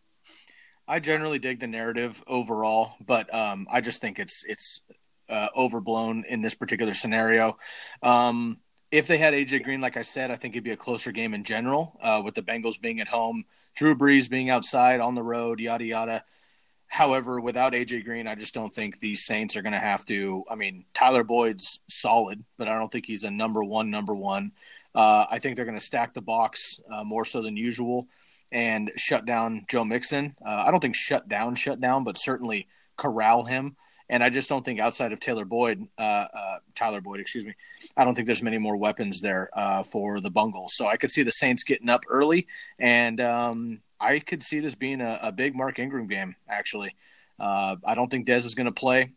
I 0.90 0.98
generally 0.98 1.38
dig 1.38 1.60
the 1.60 1.68
narrative 1.68 2.20
overall, 2.26 2.94
but 3.06 3.32
um, 3.32 3.68
I 3.70 3.80
just 3.80 4.00
think 4.00 4.18
it's 4.18 4.44
it's 4.44 4.80
uh, 5.28 5.46
overblown 5.56 6.24
in 6.28 6.42
this 6.42 6.56
particular 6.56 6.94
scenario. 6.94 7.56
Um, 8.02 8.58
if 8.90 9.06
they 9.06 9.16
had 9.16 9.32
AJ 9.32 9.62
Green, 9.62 9.80
like 9.80 9.96
I 9.96 10.02
said, 10.02 10.32
I 10.32 10.36
think 10.36 10.54
it'd 10.54 10.64
be 10.64 10.72
a 10.72 10.76
closer 10.76 11.12
game 11.12 11.32
in 11.32 11.44
general. 11.44 11.96
Uh, 12.02 12.22
with 12.24 12.34
the 12.34 12.42
Bengals 12.42 12.80
being 12.80 13.00
at 13.00 13.06
home, 13.06 13.44
Drew 13.76 13.94
Brees 13.94 14.28
being 14.28 14.50
outside 14.50 14.98
on 14.98 15.14
the 15.14 15.22
road, 15.22 15.60
yada 15.60 15.84
yada. 15.84 16.24
However, 16.88 17.40
without 17.40 17.72
AJ 17.72 18.04
Green, 18.04 18.26
I 18.26 18.34
just 18.34 18.52
don't 18.52 18.72
think 18.72 18.98
these 18.98 19.24
Saints 19.24 19.56
are 19.56 19.62
going 19.62 19.74
to 19.74 19.78
have 19.78 20.04
to. 20.06 20.42
I 20.50 20.56
mean, 20.56 20.86
Tyler 20.92 21.22
Boyd's 21.22 21.78
solid, 21.88 22.42
but 22.58 22.66
I 22.66 22.76
don't 22.76 22.90
think 22.90 23.06
he's 23.06 23.22
a 23.22 23.30
number 23.30 23.62
one. 23.62 23.90
Number 23.92 24.16
one. 24.16 24.50
Uh, 24.92 25.24
I 25.30 25.38
think 25.38 25.54
they're 25.54 25.64
going 25.64 25.78
to 25.78 25.84
stack 25.84 26.14
the 26.14 26.20
box 26.20 26.80
uh, 26.92 27.04
more 27.04 27.24
so 27.24 27.42
than 27.42 27.56
usual 27.56 28.08
and 28.52 28.90
shut 28.96 29.24
down 29.24 29.64
Joe 29.68 29.84
Mixon. 29.84 30.34
Uh, 30.44 30.64
I 30.66 30.70
don't 30.70 30.80
think 30.80 30.94
shut 30.94 31.28
down, 31.28 31.54
shut 31.54 31.80
down, 31.80 32.04
but 32.04 32.18
certainly 32.18 32.68
corral 32.96 33.44
him. 33.44 33.76
And 34.08 34.24
I 34.24 34.30
just 34.30 34.48
don't 34.48 34.64
think 34.64 34.80
outside 34.80 35.12
of 35.12 35.20
Taylor 35.20 35.44
Boyd, 35.44 35.86
uh, 35.96 36.26
uh, 36.34 36.58
Tyler 36.74 37.00
Boyd, 37.00 37.20
excuse 37.20 37.44
me, 37.44 37.54
I 37.96 38.04
don't 38.04 38.16
think 38.16 38.26
there's 38.26 38.42
many 38.42 38.58
more 38.58 38.76
weapons 38.76 39.20
there 39.20 39.50
uh, 39.54 39.84
for 39.84 40.20
the 40.20 40.30
Bungles. 40.30 40.72
So 40.74 40.88
I 40.88 40.96
could 40.96 41.12
see 41.12 41.22
the 41.22 41.30
Saints 41.30 41.62
getting 41.62 41.88
up 41.88 42.04
early, 42.08 42.48
and 42.80 43.20
um, 43.20 43.80
I 44.00 44.18
could 44.18 44.42
see 44.42 44.58
this 44.58 44.74
being 44.74 45.00
a, 45.00 45.20
a 45.22 45.32
big 45.32 45.54
Mark 45.54 45.78
Ingram 45.78 46.08
game. 46.08 46.34
Actually, 46.48 46.96
uh, 47.38 47.76
I 47.84 47.94
don't 47.94 48.10
think 48.10 48.26
Dez 48.26 48.44
is 48.44 48.56
going 48.56 48.66
to 48.66 48.72
play. 48.72 49.12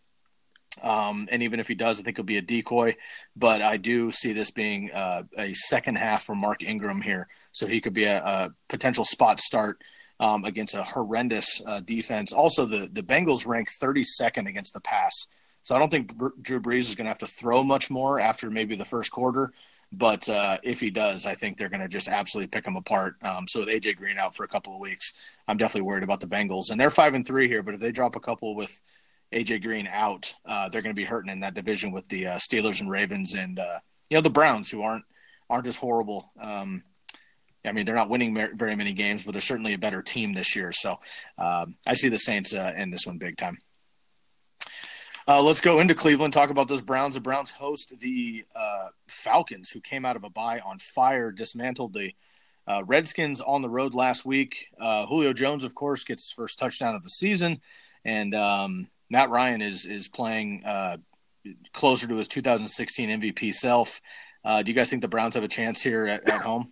Um, 0.82 1.28
and 1.32 1.44
even 1.44 1.60
if 1.60 1.68
he 1.68 1.76
does, 1.76 2.00
I 2.00 2.04
think 2.04 2.16
it'll 2.16 2.26
be 2.26 2.38
a 2.38 2.42
decoy. 2.42 2.96
But 3.36 3.62
I 3.62 3.78
do 3.78 4.12
see 4.12 4.34
this 4.34 4.52
being 4.52 4.92
uh, 4.92 5.24
a 5.38 5.54
second 5.54 5.98
half 5.98 6.24
for 6.24 6.36
Mark 6.36 6.64
Ingram 6.64 7.02
here, 7.02 7.28
so 7.52 7.68
he 7.68 7.82
could 7.82 7.94
be 7.94 8.06
a, 8.06 8.24
a 8.24 8.54
potential 8.68 9.06
spot 9.06 9.40
start 9.40 9.82
um, 10.20 10.46
against 10.46 10.74
a 10.74 10.84
horrendous 10.84 11.62
uh, 11.66 11.80
defense. 11.82 12.34
Also, 12.34 12.66
the 12.66 12.90
the 12.92 13.04
Bengals 13.04 13.46
rank 13.46 13.70
32nd 13.70 14.48
against 14.48 14.74
the 14.74 14.82
pass, 14.82 15.28
so 15.62 15.76
I 15.76 15.80
don't 15.80 15.92
think 15.92 16.16
Br- 16.16 16.30
Drew 16.42 16.60
Brees 16.60 16.90
is 16.90 16.96
going 16.96 17.06
to 17.06 17.12
have 17.12 17.20
to 17.20 17.28
throw 17.28 17.64
much 17.64 17.90
more 17.90 18.20
after 18.20 18.50
maybe 18.50 18.76
the 18.76 18.86
first 18.86 19.12
quarter. 19.12 19.54
But 19.96 20.28
uh, 20.28 20.58
if 20.64 20.80
he 20.80 20.90
does, 20.90 21.28
I 21.28 21.36
think 21.36 21.58
they're 21.58 21.70
going 21.70 21.82
to 21.82 21.88
just 21.88 22.08
absolutely 22.08 22.48
pick 22.48 22.66
him 22.66 22.76
apart. 22.76 23.16
Um, 23.22 23.48
so 23.48 23.60
with 23.60 23.70
AJ 23.70 23.98
Green 23.98 24.18
out 24.18 24.36
for 24.36 24.44
a 24.44 24.48
couple 24.48 24.74
of 24.74 24.80
weeks, 24.80 25.14
I'm 25.48 25.58
definitely 25.58 25.88
worried 25.88 26.04
about 26.04 26.20
the 26.20 26.26
Bengals, 26.26 26.72
and 26.72 26.82
they're 26.82 26.90
five 26.90 27.14
and 27.14 27.26
three 27.26 27.48
here. 27.48 27.62
But 27.62 27.76
if 27.76 27.80
they 27.80 27.92
drop 27.92 28.16
a 28.16 28.20
couple 28.20 28.56
with 28.56 28.82
AJ 29.34 29.64
Green 29.64 29.88
out, 29.88 30.34
uh, 30.46 30.70
they're 30.70 30.82
going 30.82 30.96
to 30.96 31.00
be 31.00 31.06
hurting 31.06 31.32
in 31.32 31.40
that 31.42 31.56
division 31.56 31.92
with 31.92 32.08
the 32.08 32.28
uh, 32.28 32.38
Steelers 32.38 32.80
and 32.80 32.90
Ravens, 32.90 33.34
and 33.34 33.60
uh, 33.60 33.80
you 34.10 34.16
know 34.16 34.22
the 34.22 34.30
Browns, 34.30 34.70
who 34.70 34.84
aren't 34.84 35.06
aren't 35.50 35.68
as 35.68 35.76
horrible. 35.76 36.32
Um, 36.40 36.84
I 37.66 37.72
mean, 37.72 37.86
they're 37.86 37.96
not 37.96 38.10
winning 38.10 38.36
very 38.56 38.76
many 38.76 38.94
games, 38.94 39.24
but 39.24 39.32
they're 39.32 39.42
certainly 39.42 39.74
a 39.74 39.78
better 39.78 40.02
team 40.02 40.34
this 40.34 40.56
year. 40.56 40.72
So 40.74 41.00
um, 41.38 41.76
I 41.88 41.94
see 41.94 42.10
the 42.10 42.18
Saints 42.18 42.54
uh, 42.54 42.74
in 42.76 42.90
this 42.90 43.08
one 43.08 43.18
big 43.18 43.38
time. 43.38 43.58
Uh, 45.26 45.42
let's 45.42 45.62
go 45.62 45.80
into 45.80 45.96
Cleveland. 45.96 46.34
Talk 46.34 46.50
about 46.50 46.68
those 46.68 46.82
Browns. 46.82 47.16
The 47.16 47.22
Browns 47.22 47.52
host 47.52 47.94
the 48.02 48.44
uh, 48.54 48.90
Falcons, 49.08 49.70
who 49.70 49.80
came 49.80 50.06
out 50.06 50.18
of 50.18 50.26
a 50.26 50.30
bye 50.30 50.60
on 50.60 50.78
fire, 50.80 51.32
dismantled 51.32 51.94
the 51.94 52.12
Redskins 52.86 53.40
on 53.40 53.62
the 53.62 53.70
road 53.70 53.96
last 53.96 54.26
week. 54.26 54.68
Julio 54.80 55.32
Jones, 55.32 55.64
of 55.64 55.74
course, 55.74 56.04
gets 56.04 56.24
his 56.24 56.32
first 56.32 56.60
touchdown 56.60 56.96
of 56.96 57.04
the 57.04 57.10
season, 57.10 57.62
and 58.04 58.36
um, 58.36 58.88
Matt 59.14 59.30
Ryan 59.30 59.62
is 59.62 59.86
is 59.86 60.08
playing 60.08 60.64
uh, 60.66 60.98
closer 61.72 62.08
to 62.08 62.16
his 62.16 62.28
2016 62.28 63.22
MVP 63.22 63.54
self. 63.54 64.02
Uh, 64.44 64.64
do 64.64 64.72
you 64.72 64.76
guys 64.76 64.90
think 64.90 65.04
the 65.04 65.08
Browns 65.08 65.36
have 65.36 65.44
a 65.44 65.48
chance 65.48 65.84
here 65.84 66.08
at, 66.08 66.28
at 66.28 66.42
home? 66.42 66.72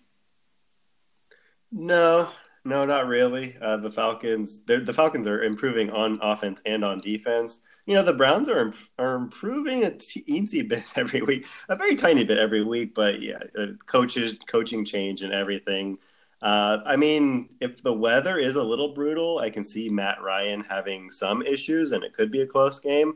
No, 1.71 2.29
no, 2.65 2.83
not 2.85 3.05
really. 3.05 3.55
Uh, 3.61 3.77
the 3.77 3.91
Falcons, 3.91 4.59
the 4.65 4.91
Falcons 4.91 5.27
are 5.27 5.43
improving 5.43 5.91
on 5.91 6.17
offense 6.23 6.63
and 6.65 6.83
on 6.83 6.99
defense. 6.99 7.61
You 7.85 7.93
know, 7.93 8.03
the 8.03 8.13
Browns 8.13 8.49
are 8.49 8.73
are 8.97 9.17
improving 9.17 9.83
a 9.83 9.91
teensy 9.91 10.67
bit 10.67 10.85
every 10.95 11.21
week, 11.21 11.45
a 11.69 11.75
very 11.75 11.95
tiny 11.95 12.23
bit 12.23 12.39
every 12.39 12.63
week. 12.63 12.95
But 12.95 13.21
yeah, 13.21 13.43
uh, 13.55 13.67
coaches, 13.85 14.35
coaching 14.47 14.83
change, 14.83 15.21
and 15.21 15.31
everything. 15.31 15.99
Uh, 16.41 16.79
I 16.85 16.95
mean, 16.95 17.49
if 17.59 17.83
the 17.83 17.93
weather 17.93 18.39
is 18.39 18.55
a 18.55 18.63
little 18.63 18.93
brutal, 18.93 19.39
I 19.39 19.49
can 19.49 19.63
see 19.63 19.89
Matt 19.89 20.21
Ryan 20.21 20.61
having 20.61 21.11
some 21.11 21.41
issues, 21.43 21.91
and 21.91 22.03
it 22.03 22.13
could 22.13 22.31
be 22.31 22.41
a 22.41 22.47
close 22.47 22.79
game. 22.79 23.13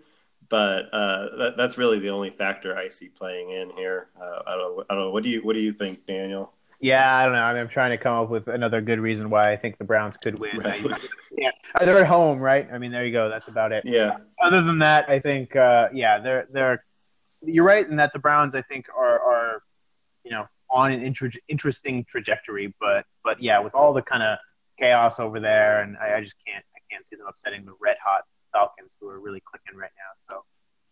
But 0.47 0.93
uh, 0.93 1.35
that, 1.37 1.57
that's 1.57 1.77
really 1.77 1.97
the 1.99 2.09
only 2.09 2.29
factor 2.29 2.77
I 2.77 2.89
see 2.89 3.09
playing 3.09 3.49
in 3.49 3.71
here. 3.71 4.09
Uh, 4.19 4.41
I 4.45 4.55
don't, 4.55 4.85
I 4.89 4.93
don't 4.93 5.03
know. 5.05 5.09
What 5.09 5.23
do 5.23 5.29
you 5.29 5.41
What 5.41 5.53
do 5.53 5.59
you 5.59 5.73
think, 5.73 6.05
Daniel? 6.05 6.53
Yeah, 6.79 7.17
I 7.17 7.23
don't 7.23 7.33
know. 7.33 7.41
I 7.41 7.53
mean, 7.53 7.61
I'm 7.61 7.69
trying 7.69 7.91
to 7.91 7.97
come 7.97 8.23
up 8.23 8.29
with 8.29 8.47
another 8.47 8.81
good 8.81 8.99
reason 8.99 9.29
why 9.29 9.51
I 9.51 9.57
think 9.57 9.77
the 9.77 9.85
Browns 9.85 10.17
could 10.17 10.37
win. 10.37 10.57
Right. 10.59 10.85
Yeah, 11.37 11.51
they're 11.81 11.99
at 11.99 12.07
home, 12.07 12.39
right? 12.39 12.65
I 12.71 12.77
mean, 12.77 12.93
there 12.93 13.05
you 13.05 13.11
go. 13.11 13.27
That's 13.27 13.49
about 13.49 13.73
it. 13.73 13.83
Yeah. 13.85 14.15
Other 14.41 14.61
than 14.61 14.79
that, 14.79 15.09
I 15.09 15.19
think, 15.19 15.53
uh, 15.53 15.89
yeah, 15.93 16.17
they're 16.19 16.47
they're. 16.49 16.85
You're 17.43 17.65
right 17.65 17.85
in 17.85 17.97
that 17.97 18.13
the 18.13 18.19
Browns, 18.19 18.55
I 18.55 18.61
think, 18.61 18.85
are 18.97 19.19
are, 19.19 19.63
you 20.23 20.31
know, 20.31 20.47
on 20.75 20.91
an 20.91 21.01
inter- 21.01 21.31
interesting 21.47 22.05
trajectory. 22.07 22.75
But 22.79 23.05
but 23.23 23.41
yeah, 23.41 23.59
with 23.59 23.73
all 23.73 23.93
the 23.93 24.01
kind 24.01 24.21
of 24.21 24.37
chaos 24.77 25.19
over 25.19 25.39
there, 25.39 25.81
and 25.81 25.97
I, 25.97 26.17
I 26.17 26.21
just 26.21 26.35
can't 26.45 26.63
I 26.75 26.79
can't 26.91 27.07
see 27.07 27.15
them 27.15 27.25
upsetting 27.27 27.65
the 27.65 27.73
red 27.81 27.97
hot 28.03 28.23
Falcons, 28.51 28.95
who 28.99 29.07
are 29.07 29.19
really 29.19 29.41
clicking 29.41 29.79
right 29.79 29.91
now. 29.97 30.35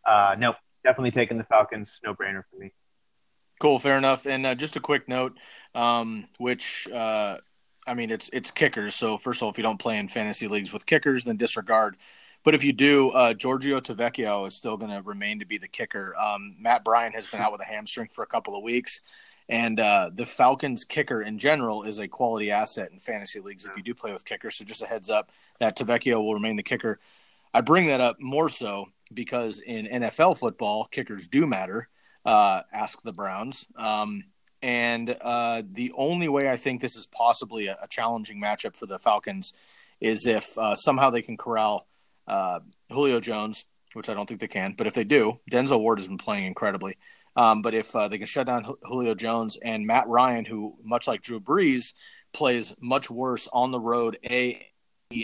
So, 0.05 0.11
uh, 0.11 0.35
no, 0.39 0.55
definitely 0.83 1.11
taking 1.11 1.37
the 1.37 1.43
Falcons. 1.43 1.99
No 2.03 2.15
brainer 2.15 2.43
for 2.49 2.59
me. 2.59 2.71
Cool, 3.59 3.79
fair 3.79 3.97
enough. 3.97 4.25
And 4.25 4.45
uh, 4.45 4.55
just 4.55 4.75
a 4.75 4.79
quick 4.79 5.07
note, 5.07 5.37
um, 5.75 6.27
which 6.37 6.87
uh, 6.91 7.37
I 7.85 7.93
mean, 7.93 8.09
it's 8.09 8.29
it's 8.33 8.51
kickers. 8.51 8.95
So 8.95 9.17
first 9.17 9.39
of 9.41 9.43
all, 9.43 9.51
if 9.51 9.57
you 9.57 9.63
don't 9.63 9.79
play 9.79 9.97
in 9.97 10.07
fantasy 10.07 10.47
leagues 10.47 10.71
with 10.71 10.85
kickers, 10.85 11.25
then 11.25 11.37
disregard. 11.37 11.97
But 12.43 12.55
if 12.55 12.63
you 12.63 12.73
do, 12.73 13.09
uh, 13.11 13.33
Giorgio 13.33 13.79
Tavecchio 13.79 14.45
is 14.47 14.53
still 14.53 14.75
going 14.75 14.91
to 14.91 15.01
remain 15.01 15.39
to 15.39 15.45
be 15.45 15.57
the 15.57 15.69
kicker. 15.69 16.13
Um, 16.17 16.57
Matt 16.59 16.83
Bryant 16.83 17.15
has 17.15 17.25
been 17.25 17.39
out 17.39 17.53
with 17.53 17.61
a 17.61 17.65
hamstring 17.65 18.09
for 18.13 18.21
a 18.21 18.27
couple 18.27 18.57
of 18.57 18.63
weeks, 18.63 19.01
and 19.49 19.79
uh, 19.79 20.09
the 20.13 20.25
Falcons 20.25 20.83
kicker 20.83 21.21
in 21.21 21.37
general 21.37 21.83
is 21.83 21.99
a 21.99 22.07
quality 22.07 22.51
asset 22.51 22.91
in 22.91 22.99
fantasy 22.99 23.39
leagues 23.39 23.65
if 23.65 23.75
you 23.75 23.83
do 23.83 23.93
play 23.93 24.13
with 24.13 24.25
kickers. 24.25 24.57
So 24.57 24.65
just 24.65 24.81
a 24.81 24.85
heads 24.85 25.09
up 25.09 25.31
that 25.59 25.77
Tavecchio 25.77 26.15
will 26.15 26.33
remain 26.33 26.55
the 26.55 26.63
kicker. 26.63 26.99
I 27.53 27.61
bring 27.61 27.87
that 27.87 28.01
up 28.01 28.19
more 28.19 28.49
so 28.49 28.87
because 29.13 29.59
in 29.59 29.85
NFL 29.85 30.39
football, 30.39 30.85
kickers 30.85 31.27
do 31.27 31.45
matter. 31.45 31.89
Uh, 32.25 32.61
ask 32.71 33.01
the 33.01 33.13
Browns. 33.13 33.65
Um, 33.75 34.23
and 34.61 35.15
uh, 35.21 35.61
the 35.69 35.91
only 35.95 36.29
way 36.29 36.49
I 36.49 36.55
think 36.55 36.81
this 36.81 36.95
is 36.95 37.05
possibly 37.05 37.67
a, 37.67 37.77
a 37.81 37.87
challenging 37.87 38.41
matchup 38.41 38.77
for 38.77 38.85
the 38.85 38.97
Falcons 38.97 39.53
is 39.99 40.25
if 40.25 40.57
uh, 40.57 40.75
somehow 40.75 41.09
they 41.09 41.21
can 41.21 41.37
corral 41.37 41.85
uh, 42.27 42.61
Julio 42.89 43.19
Jones, 43.19 43.65
which 43.93 44.09
I 44.09 44.13
don't 44.13 44.25
think 44.25 44.39
they 44.39 44.47
can. 44.47 44.73
But 44.77 44.87
if 44.87 44.93
they 44.93 45.03
do, 45.03 45.39
Denzel 45.51 45.79
Ward 45.79 45.99
has 45.99 46.07
been 46.07 46.17
playing 46.17 46.45
incredibly. 46.45 46.97
Um, 47.35 47.61
but 47.61 47.73
if 47.73 47.95
uh, 47.95 48.07
they 48.07 48.17
can 48.17 48.27
shut 48.27 48.47
down 48.47 48.67
Julio 48.83 49.15
Jones 49.15 49.57
and 49.63 49.87
Matt 49.87 50.07
Ryan, 50.07 50.45
who, 50.45 50.77
much 50.83 51.07
like 51.07 51.21
Drew 51.21 51.39
Brees, 51.39 51.93
plays 52.31 52.73
much 52.79 53.09
worse 53.09 53.47
on 53.51 53.71
the 53.71 53.79
road, 53.79 54.17
A, 54.25 54.67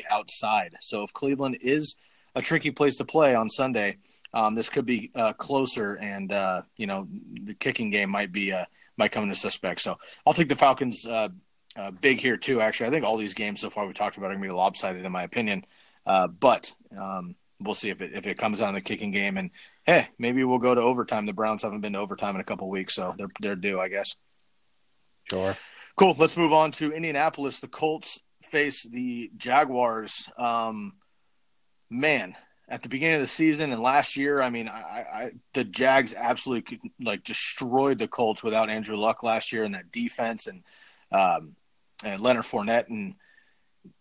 outside. 0.09 0.75
So 0.81 1.03
if 1.03 1.13
Cleveland 1.13 1.57
is 1.61 1.95
a 2.35 2.41
tricky 2.41 2.71
place 2.71 2.97
to 2.97 3.05
play 3.05 3.35
on 3.35 3.49
Sunday, 3.49 3.97
um, 4.33 4.55
this 4.55 4.69
could 4.69 4.85
be 4.85 5.11
uh, 5.15 5.33
closer, 5.33 5.95
and 5.95 6.31
uh, 6.31 6.61
you 6.77 6.85
know 6.85 7.07
the 7.45 7.55
kicking 7.55 7.89
game 7.89 8.09
might 8.09 8.31
be 8.31 8.51
uh, 8.51 8.65
might 8.97 9.11
come 9.11 9.23
into 9.23 9.35
suspect. 9.35 9.81
So 9.81 9.97
I'll 10.25 10.33
take 10.33 10.49
the 10.49 10.55
Falcons 10.55 11.05
uh, 11.05 11.29
uh, 11.75 11.91
big 11.91 12.19
here 12.19 12.37
too. 12.37 12.61
Actually, 12.61 12.87
I 12.87 12.89
think 12.91 13.05
all 13.05 13.17
these 13.17 13.33
games 13.33 13.61
so 13.61 13.69
far 13.69 13.87
we 13.87 13.93
talked 13.93 14.17
about 14.17 14.27
are 14.27 14.35
going 14.35 14.43
to 14.43 14.49
be 14.49 14.53
lopsided 14.53 15.03
in 15.03 15.11
my 15.11 15.23
opinion. 15.23 15.65
Uh, 16.05 16.27
but 16.27 16.71
um, 16.97 17.35
we'll 17.59 17.73
see 17.73 17.89
if 17.89 18.01
it 18.01 18.11
if 18.13 18.27
it 18.27 18.37
comes 18.37 18.59
down 18.59 18.73
to 18.73 18.79
the 18.79 18.83
kicking 18.83 19.11
game, 19.11 19.37
and 19.37 19.49
hey, 19.89 20.07
maybe 20.19 20.43
we'll 20.43 20.59
go 20.59 20.75
to 20.75 20.81
overtime. 20.81 21.25
The 21.25 21.33
Browns 21.33 21.63
haven't 21.63 21.81
been 21.81 21.93
to 21.93 21.99
overtime 21.99 22.35
in 22.35 22.41
a 22.41 22.43
couple 22.43 22.69
weeks, 22.69 22.93
so 22.93 23.15
they're 23.17 23.31
they're 23.39 23.55
due, 23.55 23.79
I 23.79 23.89
guess. 23.89 24.15
Sure. 25.29 25.57
Cool. 25.95 26.15
Let's 26.17 26.37
move 26.37 26.53
on 26.53 26.71
to 26.73 26.93
Indianapolis. 26.93 27.59
The 27.59 27.67
Colts 27.67 28.19
face 28.43 28.83
the 28.83 29.31
Jaguars. 29.35 30.29
Um, 30.37 30.93
man, 31.89 32.35
at 32.67 32.83
the 32.83 32.89
beginning 32.89 33.15
of 33.15 33.21
the 33.21 33.27
season 33.27 33.71
and 33.71 33.81
last 33.81 34.15
year, 34.15 34.41
I 34.41 34.51
mean, 34.51 34.67
I, 34.67 35.05
I 35.13 35.31
the 35.55 35.63
Jags 35.63 36.13
absolutely 36.13 36.79
like 37.01 37.23
destroyed 37.23 37.97
the 37.97 38.07
Colts 38.07 38.43
without 38.43 38.69
Andrew 38.69 38.95
Luck 38.95 39.23
last 39.23 39.51
year 39.51 39.63
and 39.63 39.73
that 39.73 39.91
defense 39.91 40.45
and 40.45 40.63
um, 41.11 41.55
and 42.03 42.21
Leonard 42.21 42.45
Fournette. 42.45 42.89
And 42.89 43.15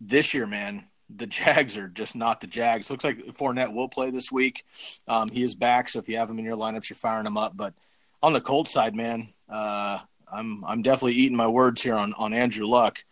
this 0.03 0.35
year, 0.35 0.47
man, 0.47 0.89
the 1.15 1.27
Jags 1.27 1.77
are 1.79 1.89
just 1.89 2.15
not 2.15 2.41
the 2.41 2.47
Jags. 2.47 2.91
Looks 2.91 3.05
like 3.05 3.19
Fournette 3.37 3.73
will 3.73 3.89
play 3.89 4.11
this 4.11 4.31
week. 4.31 4.65
Um, 5.07 5.29
he 5.31 5.43
is 5.43 5.55
back, 5.55 5.89
so 5.89 5.99
if 5.99 6.09
you 6.09 6.17
have 6.17 6.31
him 6.31 6.39
in 6.39 6.45
your 6.45 6.57
lineups, 6.57 6.91
you're 6.91 6.97
firing 6.97 7.27
him 7.27 7.37
up. 7.37 7.57
But 7.57 7.75
on 8.23 8.33
the 8.33 8.41
Colts 8.41 8.73
side, 8.73 8.95
man, 8.95 9.29
uh, 9.49 9.99
I'm 10.31 10.65
I'm 10.65 10.83
definitely 10.83 11.15
eating 11.15 11.37
my 11.37 11.49
words 11.49 11.83
here 11.83 11.95
on 11.95 12.15
on 12.15 12.33
Andrew 12.33 12.67
Luck. 12.67 13.05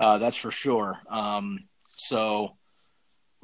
Uh, 0.00 0.18
that's 0.18 0.36
for 0.36 0.50
sure. 0.50 1.00
Um, 1.08 1.64
so 1.88 2.56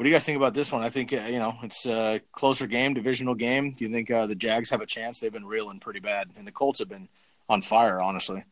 what 0.00 0.04
do 0.04 0.08
you 0.08 0.14
guys 0.14 0.24
think 0.24 0.36
about 0.36 0.54
this 0.54 0.72
one? 0.72 0.82
I 0.82 0.88
think 0.88 1.12
uh, 1.12 1.26
you 1.28 1.38
know 1.38 1.56
it's 1.62 1.86
a 1.86 2.20
closer 2.32 2.66
game, 2.66 2.94
divisional 2.94 3.34
game. 3.34 3.72
Do 3.72 3.84
you 3.84 3.90
think 3.90 4.10
uh, 4.10 4.26
the 4.26 4.34
Jags 4.34 4.70
have 4.70 4.80
a 4.80 4.86
chance? 4.86 5.20
They've 5.20 5.32
been 5.32 5.46
reeling 5.46 5.78
pretty 5.78 6.00
bad, 6.00 6.30
and 6.36 6.46
the 6.46 6.52
Colts 6.52 6.78
have 6.78 6.88
been 6.88 7.08
on 7.48 7.62
fire, 7.62 8.00
honestly. 8.00 8.44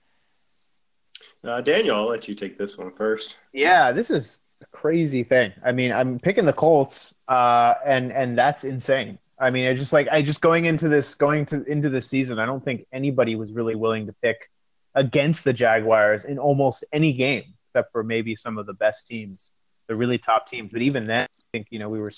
Uh, 1.43 1.61
Daniel, 1.61 1.97
I'll 1.97 2.09
let 2.09 2.29
you 2.29 2.35
take 2.35 2.59
this 2.59 2.77
one 2.77 2.93
first. 2.93 3.37
Yeah, 3.53 3.93
this 3.93 4.11
is 4.11 4.41
crazy 4.67 5.25
thing. 5.25 5.53
I 5.65 5.73
mean, 5.73 5.93
I'm 5.93 6.19
picking 6.19 6.47
the 6.47 6.53
Colts, 6.53 7.15
uh, 7.29 7.75
and 7.85 8.13
and 8.13 8.37
that's 8.37 8.65
insane. 8.65 9.19
I 9.39 9.51
mean, 9.51 9.69
I 9.69 9.75
just 9.75 9.93
like 9.93 10.09
I 10.09 10.23
just 10.23 10.41
going 10.41 10.65
into 10.65 10.89
this 10.89 11.15
going 11.15 11.47
to 11.47 11.63
into 11.65 11.89
the 11.89 12.03
season. 12.03 12.39
I 12.39 12.47
don't 12.47 12.65
think 12.65 12.87
anybody 12.93 13.37
was 13.37 13.53
really 13.53 13.75
willing 13.75 14.07
to 14.07 14.13
pick 14.23 14.51
against 14.95 15.45
the 15.45 15.53
Jaguars 15.53 16.25
in 16.25 16.39
almost 16.39 16.85
any 16.93 17.13
game, 17.13 17.55
except 17.69 17.93
for 17.93 18.03
maybe 18.03 18.35
some 18.35 18.59
of 18.59 18.67
the 18.67 18.73
best 18.73 19.07
teams, 19.07 19.53
the 19.87 19.95
really 19.95 20.19
top 20.19 20.49
teams. 20.49 20.71
But 20.73 20.83
even 20.83 21.05
then, 21.05 21.25
I 21.25 21.45
think 21.53 21.69
you 21.71 21.79
know 21.79 21.89
we 21.89 22.01
were 22.01 22.13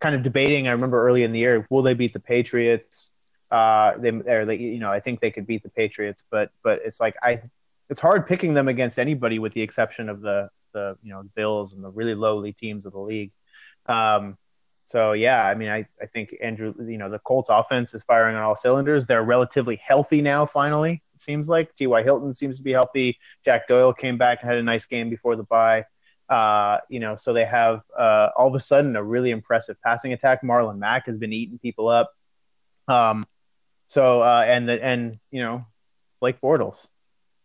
kind 0.00 0.14
of 0.14 0.22
debating. 0.22 0.68
I 0.68 0.72
remember 0.72 1.06
early 1.06 1.22
in 1.22 1.32
the 1.32 1.38
year, 1.38 1.66
will 1.70 1.82
they 1.82 1.94
beat 1.94 2.12
the 2.12 2.20
Patriots? 2.20 3.10
Uh, 3.50 3.96
they, 3.98 4.08
or 4.08 4.46
they, 4.46 4.56
you 4.56 4.78
know, 4.78 4.90
I 4.90 5.00
think 5.00 5.20
they 5.20 5.30
could 5.30 5.46
beat 5.46 5.62
the 5.62 5.68
Patriots, 5.68 6.24
but 6.30 6.50
but 6.62 6.80
it's 6.84 6.98
like 6.98 7.14
I, 7.22 7.42
it's 7.90 8.00
hard 8.00 8.26
picking 8.26 8.54
them 8.54 8.68
against 8.68 8.98
anybody 8.98 9.38
with 9.38 9.52
the 9.52 9.62
exception 9.62 10.08
of 10.08 10.22
the 10.22 10.48
the 10.74 10.98
you 11.02 11.10
know 11.10 11.22
Bills 11.34 11.72
and 11.72 11.82
the 11.82 11.90
really 11.90 12.14
lowly 12.14 12.52
teams 12.52 12.84
of 12.84 12.92
the 12.92 12.98
league. 12.98 13.32
Um, 13.86 14.36
so 14.84 15.12
yeah, 15.12 15.42
I 15.42 15.54
mean, 15.54 15.70
I, 15.70 15.86
I 16.00 16.06
think 16.06 16.34
Andrew, 16.42 16.74
you 16.78 16.98
know, 16.98 17.08
the 17.08 17.18
Colts 17.18 17.48
offense 17.50 17.94
is 17.94 18.04
firing 18.04 18.36
on 18.36 18.42
all 18.42 18.54
cylinders. 18.54 19.06
They're 19.06 19.22
relatively 19.22 19.76
healthy 19.76 20.20
now. 20.20 20.44
Finally, 20.44 21.02
it 21.14 21.20
seems 21.20 21.48
like 21.48 21.74
T.Y. 21.74 22.02
Hilton 22.02 22.34
seems 22.34 22.58
to 22.58 22.62
be 22.62 22.72
healthy. 22.72 23.18
Jack 23.44 23.66
Doyle 23.66 23.94
came 23.94 24.18
back 24.18 24.42
and 24.42 24.50
had 24.50 24.58
a 24.58 24.62
nice 24.62 24.84
game 24.84 25.08
before 25.08 25.36
the 25.36 25.44
bye. 25.44 25.86
Uh, 26.28 26.78
you 26.90 27.00
know, 27.00 27.16
so 27.16 27.32
they 27.32 27.44
have 27.46 27.80
uh, 27.98 28.28
all 28.36 28.48
of 28.48 28.54
a 28.54 28.60
sudden 28.60 28.94
a 28.96 29.02
really 29.02 29.30
impressive 29.30 29.76
passing 29.82 30.12
attack. 30.12 30.42
Marlon 30.42 30.78
Mack 30.78 31.06
has 31.06 31.16
been 31.16 31.32
eating 31.32 31.58
people 31.58 31.88
up. 31.88 32.12
Um, 32.86 33.26
so 33.86 34.22
uh, 34.22 34.44
and 34.46 34.68
the 34.68 34.82
and 34.84 35.18
you 35.30 35.42
know, 35.42 35.64
Blake 36.20 36.40
Bortles, 36.42 36.76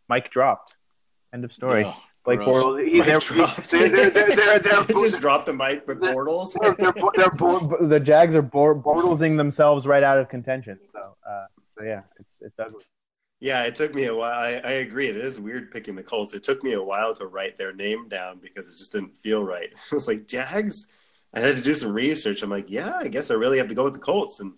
mic 0.10 0.30
dropped. 0.30 0.76
End 1.34 1.46
of 1.46 1.54
story. 1.54 1.86
Blake 2.36 2.46
gross. 2.46 2.64
Bortles. 2.64 2.88
He, 2.88 2.98
mic 2.98 3.06
they're, 3.06 3.20
dropped. 3.20 3.70
they're, 3.72 3.90
they're, 3.90 4.10
they're, 4.10 4.36
they're, 4.36 4.60
they're, 4.60 4.84
just 5.10 5.22
dropped 5.22 5.46
the 5.46 5.54
mic 5.54 5.88
with 5.88 6.00
Bortles. 6.00 6.56
they're, 6.60 6.76
they're, 6.76 6.94
they're 7.16 7.30
Bor- 7.32 7.78
the 7.88 8.00
Jags 8.00 8.36
are 8.36 8.42
Bor- 8.42 8.76
Bortlesing 8.76 9.38
themselves 9.38 9.86
right 9.86 10.04
out 10.04 10.18
of 10.18 10.30
contention. 10.30 10.80
So, 10.94 11.16
uh, 11.28 11.46
so 11.78 11.84
yeah, 11.84 12.02
it's 12.20 12.42
it's 12.42 12.60
ugly. 12.60 12.84
Yeah, 13.42 13.64
it 13.64 13.76
took 13.76 13.96
me 13.96 14.06
a 14.06 14.16
while. 14.16 14.38
I, 14.38 14.60
I 14.64 14.72
agree. 14.72 15.08
It 15.08 15.16
is 15.16 15.40
weird 15.40 15.72
picking 15.72 15.96
the 15.96 16.04
Colts. 16.04 16.34
It 16.34 16.44
took 16.44 16.62
me 16.62 16.74
a 16.74 16.84
while 16.84 17.14
to 17.16 17.26
write 17.26 17.58
their 17.58 17.72
name 17.72 18.10
down 18.10 18.40
because 18.40 18.70
it 18.70 18.78
just 18.78 18.92
didn't 18.92 19.16
feel 19.18 19.44
right. 19.44 19.70
It 19.72 19.94
was 19.94 20.08
like 20.08 20.28
Jags. 20.28 20.90
I 21.34 21.40
had 21.40 21.56
to 21.56 21.62
do 21.62 21.76
some 21.76 21.94
research. 21.94 22.42
I'm 22.42 22.50
like, 22.50 22.70
yeah, 22.70 22.94
I 22.98 23.08
guess 23.08 23.32
I 23.32 23.36
really 23.36 23.60
have 23.60 23.70
to 23.70 23.76
go 23.76 23.86
with 23.86 23.94
the 23.94 24.00
Colts. 24.00 24.40
And 24.42 24.54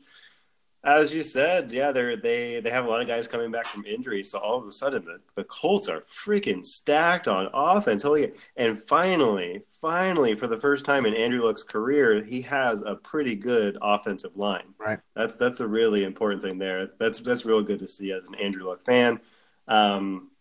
as 0.83 1.13
you 1.13 1.21
said, 1.21 1.71
yeah, 1.71 1.91
they're 1.91 2.15
they 2.15 2.59
they 2.59 2.71
have 2.71 2.85
a 2.85 2.89
lot 2.89 3.01
of 3.01 3.07
guys 3.07 3.27
coming 3.27 3.51
back 3.51 3.67
from 3.67 3.85
injury. 3.85 4.23
So 4.23 4.39
all 4.39 4.57
of 4.57 4.67
a 4.67 4.71
sudden, 4.71 5.05
the, 5.05 5.19
the 5.35 5.43
Colts 5.43 5.87
are 5.87 6.01
freaking 6.01 6.65
stacked 6.65 7.27
on 7.27 7.49
offense. 7.53 8.01
Holy, 8.01 8.31
and 8.55 8.81
finally, 8.87 9.61
finally, 9.79 10.33
for 10.33 10.47
the 10.47 10.59
first 10.59 10.83
time 10.83 11.05
in 11.05 11.13
Andrew 11.13 11.45
Luck's 11.45 11.63
career, 11.63 12.23
he 12.23 12.41
has 12.41 12.81
a 12.81 12.95
pretty 12.95 13.35
good 13.35 13.77
offensive 13.79 14.35
line. 14.35 14.73
Right. 14.79 14.99
That's 15.15 15.35
that's 15.35 15.59
a 15.59 15.67
really 15.67 16.03
important 16.03 16.41
thing 16.41 16.57
there. 16.57 16.89
That's 16.99 17.19
that's 17.19 17.45
real 17.45 17.61
good 17.61 17.79
to 17.79 17.87
see 17.87 18.11
as 18.11 18.27
an 18.27 18.35
Andrew 18.35 18.67
Luck 18.67 18.83
fan. 18.83 19.19
Um, 19.67 20.31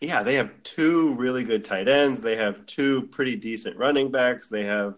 yeah, 0.00 0.22
they 0.22 0.34
have 0.34 0.50
two 0.62 1.14
really 1.16 1.44
good 1.44 1.64
tight 1.64 1.88
ends. 1.88 2.22
They 2.22 2.36
have 2.36 2.64
two 2.64 3.06
pretty 3.08 3.36
decent 3.36 3.76
running 3.76 4.10
backs. 4.10 4.48
They 4.48 4.64
have 4.64 4.94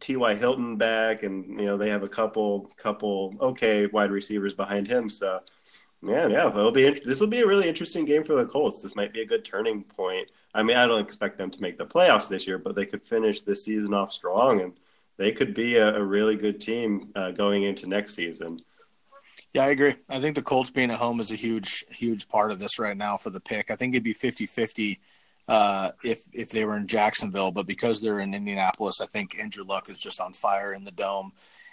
T.Y. 0.00 0.34
Hilton 0.34 0.76
back, 0.76 1.22
and 1.22 1.58
you 1.60 1.66
know 1.66 1.76
they 1.76 1.90
have 1.90 2.02
a 2.02 2.08
couple 2.08 2.70
couple 2.76 3.34
okay 3.40 3.86
wide 3.86 4.10
receivers 4.10 4.54
behind 4.54 4.86
him. 4.86 5.08
So, 5.08 5.40
yeah, 6.02 6.26
yeah, 6.26 6.48
it'll 6.48 6.72
be 6.72 7.00
this 7.04 7.20
will 7.20 7.28
be 7.28 7.40
a 7.40 7.46
really 7.46 7.68
interesting 7.68 8.04
game 8.04 8.24
for 8.24 8.36
the 8.36 8.46
Colts. 8.46 8.80
This 8.82 8.96
might 8.96 9.12
be 9.12 9.22
a 9.22 9.26
good 9.26 9.44
turning 9.44 9.82
point. 9.84 10.30
I 10.54 10.62
mean, 10.62 10.76
I 10.76 10.86
don't 10.86 11.04
expect 11.04 11.38
them 11.38 11.50
to 11.50 11.62
make 11.62 11.78
the 11.78 11.86
playoffs 11.86 12.28
this 12.28 12.46
year, 12.46 12.58
but 12.58 12.74
they 12.74 12.86
could 12.86 13.02
finish 13.02 13.42
this 13.42 13.64
season 13.64 13.94
off 13.94 14.12
strong, 14.12 14.60
and 14.60 14.72
they 15.16 15.32
could 15.32 15.54
be 15.54 15.76
a, 15.76 15.96
a 15.96 16.02
really 16.02 16.36
good 16.36 16.60
team 16.60 17.10
uh, 17.14 17.30
going 17.30 17.62
into 17.62 17.86
next 17.86 18.14
season. 18.14 18.60
Yeah, 19.52 19.64
I 19.64 19.70
agree. 19.70 19.94
I 20.08 20.20
think 20.20 20.36
the 20.36 20.42
Colts 20.42 20.70
being 20.70 20.90
at 20.90 20.98
home 20.98 21.20
is 21.20 21.30
a 21.30 21.36
huge, 21.36 21.84
huge 21.90 22.28
part 22.28 22.52
of 22.52 22.58
this 22.58 22.78
right 22.78 22.96
now 22.96 23.16
for 23.16 23.30
the 23.30 23.40
pick. 23.40 23.70
I 23.70 23.76
think 23.76 23.94
it'd 23.94 24.04
be 24.04 24.12
50 24.12 24.46
50 24.46 25.00
uh, 25.50 25.90
if 26.04 26.22
if 26.32 26.50
they 26.50 26.64
were 26.64 26.76
in 26.76 26.86
Jacksonville, 26.86 27.50
but 27.50 27.66
because 27.66 28.00
they're 28.00 28.20
in 28.20 28.34
Indianapolis, 28.34 29.00
I 29.00 29.06
think 29.06 29.36
Andrew 29.36 29.64
Luck 29.64 29.90
is 29.90 29.98
just 29.98 30.20
on 30.20 30.32
fire 30.32 30.72
in 30.72 30.84
the 30.84 30.92
dome, 30.92 31.32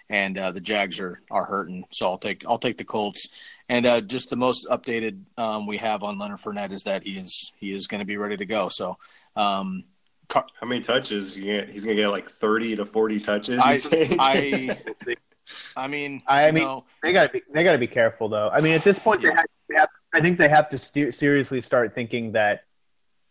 and 0.09 0.35
uh, 0.35 0.51
the 0.51 0.59
Jags 0.59 0.99
are 0.99 1.21
are 1.29 1.45
hurting. 1.45 1.85
So 1.91 2.07
I'll 2.07 2.17
take 2.17 2.43
I'll 2.47 2.57
take 2.57 2.79
the 2.79 2.83
Colts. 2.83 3.27
And 3.69 3.85
uh, 3.85 4.01
just 4.01 4.31
the 4.31 4.35
most 4.35 4.67
updated 4.67 5.19
um, 5.37 5.67
we 5.67 5.77
have 5.77 6.01
on 6.01 6.17
Leonard 6.17 6.39
Fournette 6.39 6.71
is 6.71 6.83
that 6.83 7.03
he 7.03 7.11
is 7.11 7.53
he 7.59 7.71
is 7.71 7.85
going 7.85 7.99
to 7.99 8.05
be 8.05 8.17
ready 8.17 8.35
to 8.35 8.45
go. 8.45 8.67
So. 8.69 8.97
Um, 9.35 9.83
Car- 10.29 10.47
How 10.59 10.67
many 10.67 10.81
touches? 10.81 11.37
You 11.37 11.45
get, 11.45 11.69
he's 11.69 11.85
going 11.85 11.95
to 11.95 12.03
get 12.03 12.09
like 12.09 12.27
30 12.29 12.77
to 12.77 12.85
40 12.85 13.19
touches. 13.21 13.61
I? 13.63 13.79
I 14.19 14.77
I 15.77 15.87
mean 15.87 16.21
I 16.27 16.51
mean, 16.51 16.65
know, 16.65 16.83
they 17.01 17.13
gotta 17.13 17.29
be 17.29 17.41
they 17.53 17.63
gotta 17.63 17.77
be 17.77 17.87
careful 17.87 18.27
though. 18.27 18.49
I 18.49 18.59
mean, 18.59 18.73
at 18.73 18.83
this 18.83 18.99
point, 18.99 19.21
they, 19.21 19.29
have, 19.29 19.45
they 19.69 19.75
have, 19.75 19.87
I 20.13 20.19
think 20.19 20.37
they 20.37 20.49
have 20.49 20.69
to 20.71 20.77
steer, 20.77 21.13
seriously 21.13 21.61
start 21.61 21.95
thinking 21.95 22.33
that 22.33 22.63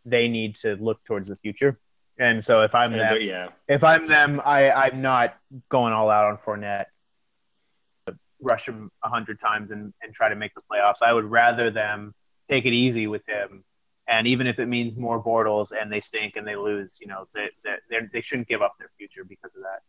they 0.07 0.29
need 0.29 0.55
to 0.57 0.77
look 0.77 1.05
towards 1.05 1.29
the 1.29 1.37
future. 1.37 1.79
And 2.19 2.43
so, 2.43 2.63
if 2.63 2.75
I'm 2.75 2.93
them, 2.93 3.21
yeah. 3.21 3.49
if 3.69 3.85
I'm 3.85 4.07
them, 4.07 4.41
I 4.43 4.71
I'm 4.71 5.03
not 5.03 5.37
going 5.69 5.93
all 5.93 6.09
out 6.09 6.25
on 6.25 6.39
Fournette, 6.39 6.87
rush 8.41 8.67
him 8.67 8.91
a 9.05 9.11
hundred 9.11 9.39
times 9.39 9.71
and, 9.71 9.93
and 10.03 10.15
try 10.15 10.31
to 10.31 10.35
make 10.35 10.55
the 10.55 10.63
playoffs. 10.71 11.03
I 11.03 11.13
would 11.13 11.27
rather 11.27 11.71
them 11.71 12.15
take 12.49 12.65
it 12.65 12.73
easy 12.73 13.07
with 13.07 13.23
him, 13.29 13.65
and 14.09 14.27
even 14.27 14.47
if 14.47 14.59
it 14.59 14.65
means 14.65 14.97
more 14.97 15.23
Bortles 15.23 15.73
and 15.79 15.93
they 15.93 16.01
stink 16.01 16.37
and 16.37 16.47
they 16.47 16.57
lose, 16.57 16.97
you 17.03 17.07
know, 17.07 17.29
they 17.35 17.49
they 17.65 17.99
they 18.11 18.21
shouldn't 18.23 18.49
give 18.49 18.63
up 18.63 18.77
their 18.79 18.91
future 18.97 19.25
because 19.25 19.51
of 19.55 19.63
that. 19.63 19.83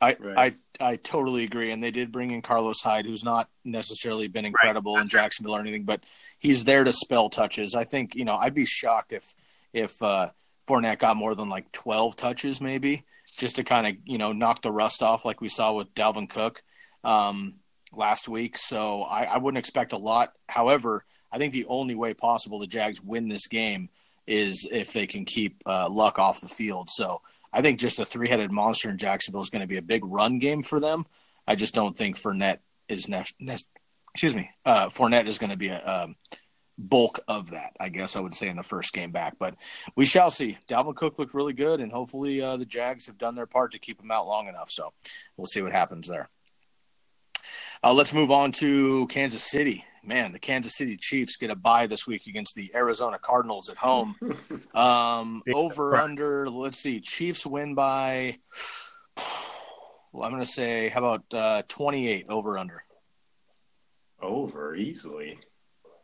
I, 0.00 0.16
Right. 0.20 0.54
I 0.80 0.92
I 0.92 0.96
totally 0.96 1.44
agree, 1.44 1.70
and 1.70 1.82
they 1.82 1.90
did 1.90 2.12
bring 2.12 2.30
in 2.30 2.40
Carlos 2.40 2.80
Hyde, 2.80 3.04
who's 3.04 3.24
not 3.24 3.50
necessarily 3.64 4.28
been 4.28 4.44
incredible 4.44 4.96
in 4.96 5.08
Jacksonville 5.08 5.56
or 5.56 5.60
anything, 5.60 5.84
but 5.84 6.04
he's 6.38 6.64
there 6.64 6.84
to 6.84 6.92
spell 6.92 7.28
touches. 7.28 7.74
I 7.74 7.84
think 7.84 8.14
you 8.14 8.24
know 8.24 8.36
I'd 8.36 8.54
be 8.54 8.64
shocked 8.64 9.12
if 9.12 9.24
if 9.72 10.02
uh, 10.02 10.30
Fournette 10.68 10.98
got 10.98 11.16
more 11.16 11.34
than 11.34 11.48
like 11.48 11.70
twelve 11.72 12.16
touches, 12.16 12.60
maybe 12.60 13.04
just 13.36 13.56
to 13.56 13.64
kind 13.64 13.86
of 13.86 13.96
you 14.04 14.18
know 14.18 14.32
knock 14.32 14.62
the 14.62 14.72
rust 14.72 15.02
off, 15.02 15.24
like 15.24 15.40
we 15.40 15.48
saw 15.48 15.72
with 15.72 15.94
Dalvin 15.94 16.28
Cook 16.28 16.62
um, 17.04 17.54
last 17.92 18.28
week. 18.28 18.58
So 18.58 19.02
I, 19.02 19.24
I 19.24 19.38
wouldn't 19.38 19.58
expect 19.58 19.92
a 19.92 19.98
lot. 19.98 20.32
However, 20.48 21.04
I 21.32 21.38
think 21.38 21.52
the 21.52 21.66
only 21.66 21.94
way 21.94 22.14
possible 22.14 22.58
the 22.58 22.66
Jags 22.66 23.02
win 23.02 23.28
this 23.28 23.46
game 23.46 23.88
is 24.26 24.68
if 24.70 24.92
they 24.92 25.06
can 25.06 25.24
keep 25.24 25.62
uh, 25.66 25.88
Luck 25.88 26.18
off 26.18 26.40
the 26.40 26.48
field. 26.48 26.90
So. 26.90 27.22
I 27.50 27.62
think 27.62 27.80
just 27.80 27.96
the 27.96 28.04
three 28.04 28.28
headed 28.28 28.52
monster 28.52 28.90
in 28.90 28.98
Jacksonville 28.98 29.40
is 29.40 29.48
going 29.48 29.62
to 29.62 29.66
be 29.66 29.78
a 29.78 29.82
big 29.82 30.04
run 30.04 30.38
game 30.38 30.62
for 30.62 30.78
them. 30.78 31.06
I 31.46 31.54
just 31.54 31.74
don't 31.74 31.96
think 31.96 32.16
Fournette 32.16 32.58
is 32.88 33.08
ne- 33.08 33.24
ne- 33.40 33.56
excuse 34.12 34.34
me, 34.34 34.50
uh, 34.66 34.88
Fournette 34.88 35.26
is 35.26 35.38
going 35.38 35.50
to 35.50 35.56
be 35.56 35.68
a 35.68 35.82
um, 35.82 36.16
bulk 36.78 37.20
of 37.26 37.50
that. 37.50 37.76
I 37.80 37.88
guess 37.88 38.16
I 38.16 38.20
would 38.20 38.34
say 38.34 38.48
in 38.48 38.56
the 38.56 38.62
first 38.62 38.92
game 38.92 39.10
back, 39.10 39.36
but 39.38 39.56
we 39.96 40.06
shall 40.06 40.30
see. 40.30 40.56
Dalvin 40.68 40.94
Cook 40.94 41.18
looked 41.18 41.34
really 41.34 41.52
good, 41.52 41.80
and 41.80 41.92
hopefully 41.92 42.40
uh, 42.40 42.56
the 42.56 42.64
Jags 42.64 43.06
have 43.06 43.18
done 43.18 43.34
their 43.34 43.46
part 43.46 43.72
to 43.72 43.78
keep 43.78 44.00
him 44.00 44.10
out 44.10 44.26
long 44.26 44.46
enough. 44.48 44.70
So 44.70 44.92
we'll 45.36 45.46
see 45.46 45.62
what 45.62 45.72
happens 45.72 46.08
there. 46.08 46.28
Uh, 47.82 47.92
let's 47.92 48.12
move 48.12 48.30
on 48.30 48.52
to 48.52 49.06
Kansas 49.08 49.42
City. 49.42 49.84
Man, 50.02 50.32
the 50.32 50.38
Kansas 50.38 50.76
City 50.76 50.96
Chiefs 50.96 51.36
get 51.36 51.50
a 51.50 51.56
bye 51.56 51.86
this 51.86 52.06
week 52.06 52.26
against 52.26 52.54
the 52.54 52.70
Arizona 52.74 53.18
Cardinals 53.20 53.68
at 53.68 53.76
home. 53.76 54.16
Um, 54.74 55.42
over 55.52 55.96
under, 55.96 56.48
let's 56.48 56.78
see, 56.78 57.00
Chiefs 57.00 57.44
win 57.44 57.74
by, 57.74 58.38
well, 60.12 60.24
I'm 60.24 60.30
going 60.30 60.42
to 60.42 60.46
say, 60.46 60.88
how 60.88 61.00
about 61.00 61.24
uh, 61.32 61.62
28 61.68 62.26
over 62.28 62.58
under? 62.58 62.84
Over 64.20 64.76
easily. 64.76 65.38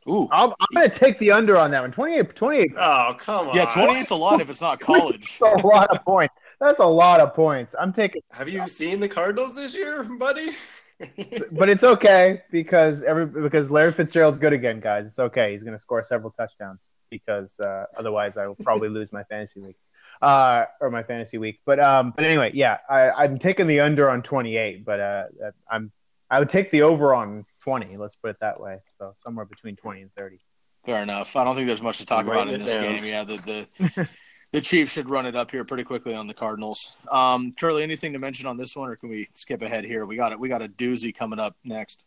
Ooh. 0.09 0.29
I'm, 0.31 0.51
I'm 0.51 0.67
going 0.75 0.90
to 0.90 0.99
take 0.99 1.19
the 1.19 1.31
under 1.31 1.57
on 1.57 1.71
that 1.71 1.81
one. 1.81 1.93
28, 1.93 2.35
28 2.35 2.73
Oh, 2.77 3.17
come 3.19 3.49
on. 3.49 3.57
Yeah, 3.57 3.67
28's 3.67 4.11
a 4.11 4.14
lot 4.14 4.40
if 4.40 4.51
it's 4.51 4.61
not 4.61 4.81
college. 4.81 5.38
That's 5.40 5.62
a 5.62 5.67
lot 5.67 5.90
of 5.90 6.05
points. 6.05 6.35
That's 6.61 6.81
a 6.81 6.87
lot 6.87 7.21
of 7.21 7.35
points. 7.35 7.75
I'm 7.79 7.93
taking, 7.93 8.23
Have 8.31 8.49
you 8.49 8.69
seen 8.69 9.01
the 9.01 9.09
Cardinals 9.09 9.55
this 9.55 9.75
year, 9.75 10.03
buddy? 10.05 10.53
but 11.53 11.69
it's 11.69 11.83
okay 11.83 12.43
because 12.53 13.03
every 13.03 13.27
because 13.27 13.69
Larry 13.69 13.93
Fitzgerald's 13.93 14.38
good 14.38 14.53
again, 14.53 14.79
guys. 14.79 15.09
It's 15.09 15.19
okay. 15.19 15.53
He's 15.53 15.64
going 15.64 15.77
to 15.77 15.83
score 15.83 16.05
several 16.05 16.31
touchdowns 16.31 16.88
because 17.11 17.59
uh, 17.59 17.87
otherwise 17.99 18.37
I 18.37 18.47
will 18.47 18.55
probably 18.55 18.88
lose 18.88 19.12
my 19.12 19.25
fantasy 19.25 19.61
league 19.61 19.77
uh, 20.23 20.67
or 20.81 20.90
my 20.90 21.03
fantasy 21.03 21.37
week. 21.37 21.61
But 21.67 21.81
um, 21.81 22.12
but 22.14 22.25
anyway, 22.25 22.53
yeah, 22.55 22.79
I, 22.88 23.11
I'm 23.11 23.38
taking 23.38 23.67
the 23.67 23.81
under 23.81 24.09
on 24.09 24.23
28, 24.23 24.85
but 24.85 25.01
uh, 25.01 25.25
I'm 25.69 25.90
I 26.31 26.38
would 26.38 26.49
take 26.49 26.71
the 26.71 26.83
over 26.83 27.14
on 27.14 27.45
20. 27.64 27.96
Let's 27.96 28.16
put 28.16 28.31
it 28.31 28.37
that 28.40 28.61
way. 28.61 28.79
So 28.98 29.14
somewhere 29.18 29.44
between 29.46 29.77
20 29.77 30.03
and 30.03 30.14
30. 30.14 30.38
Fair 30.85 31.03
enough. 31.03 31.35
I 31.35 31.44
don't 31.44 31.57
think 31.57 31.66
there's 31.66 31.83
much 31.83 31.98
to 31.98 32.07
talk 32.07 32.27
Writing 32.27 32.42
about 32.42 32.55
in 32.55 32.61
this 32.61 32.74
down. 32.74 32.83
game. 32.83 33.05
Yeah, 33.05 33.24
the 33.24 33.66
the, 33.79 34.09
the 34.53 34.61
Chiefs 34.61 34.92
should 34.92 35.09
run 35.09 35.24
it 35.24 35.35
up 35.35 35.50
here 35.50 35.64
pretty 35.64 35.85
quickly 35.85 36.14
on 36.14 36.27
the 36.27 36.35
Cardinals. 36.35 36.96
Um, 37.11 37.53
Curly, 37.59 37.83
anything 37.83 38.12
to 38.12 38.18
mention 38.18 38.46
on 38.46 38.59
this 38.59 38.77
one, 38.77 38.90
or 38.90 38.96
can 38.96 39.09
we 39.09 39.29
skip 39.35 39.62
ahead 39.62 39.85
here? 39.85 40.05
We 40.05 40.16
got 40.16 40.33
it. 40.33 40.38
We 40.38 40.48
got 40.50 40.61
a 40.62 40.68
doozy 40.68 41.14
coming 41.14 41.38
up 41.38 41.57
next. 41.64 42.05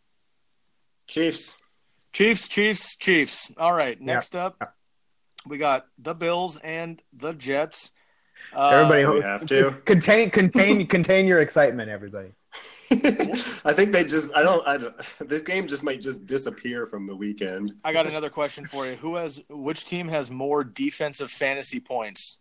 Chiefs. 1.08 1.56
Chiefs, 2.12 2.46
Chiefs, 2.48 2.96
Chiefs. 2.96 3.52
All 3.58 3.72
right. 3.72 4.00
Next 4.00 4.34
up, 4.36 4.74
We 5.46 5.58
got 5.58 5.86
the 5.98 6.14
Bills 6.14 6.56
and 6.58 7.02
the 7.12 7.32
Jets. 7.32 7.90
Uh, 8.54 8.68
Everybody, 8.68 9.18
we 9.18 9.22
have 9.22 9.44
to. 9.46 9.72
contain, 9.84 10.30
contain, 10.30 10.86
contain 10.96 11.26
your 11.26 11.40
excitement, 11.40 11.90
everybody. 11.90 12.30
I 12.90 13.72
think 13.72 13.92
they 13.92 14.04
just. 14.04 14.30
I 14.34 14.42
don't. 14.42 14.66
I 14.66 14.76
don't. 14.76 14.94
This 15.20 15.42
game 15.42 15.66
just 15.66 15.82
might 15.82 16.00
just 16.00 16.26
disappear 16.26 16.86
from 16.86 17.06
the 17.06 17.14
weekend. 17.14 17.74
I 17.84 17.92
got 17.92 18.06
another 18.06 18.30
question 18.30 18.66
for 18.66 18.86
you. 18.86 18.96
Who 18.96 19.16
has 19.16 19.42
which 19.50 19.84
team 19.84 20.08
has 20.08 20.30
more 20.30 20.64
defensive 20.64 21.30
fantasy 21.30 21.80
points? 21.80 22.38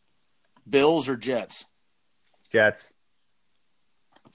Bills 0.69 1.09
or 1.09 1.17
Jets? 1.17 1.65
Jets. 2.51 2.93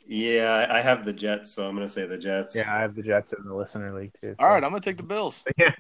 Yeah, 0.07 0.53
I 0.53 0.79
I 0.79 0.81
have 0.81 1.05
the 1.05 1.13
Jets, 1.13 1.53
so 1.53 1.67
I'm 1.67 1.75
going 1.75 1.87
to 1.87 1.93
say 1.93 2.07
the 2.07 2.19
Jets. 2.19 2.55
Yeah, 2.55 2.73
I 2.73 2.81
have 2.81 2.95
the 2.95 3.03
Jets 3.03 3.33
in 3.33 3.45
the 3.45 3.55
listener 3.55 3.95
league 3.95 4.13
too. 4.21 4.35
All 4.39 4.49
right, 4.49 4.63
I'm 4.63 4.71
gonna 4.71 4.81
take 4.81 4.97
the 4.97 5.03
Bills. 5.03 5.45
Yeah. 5.59 5.73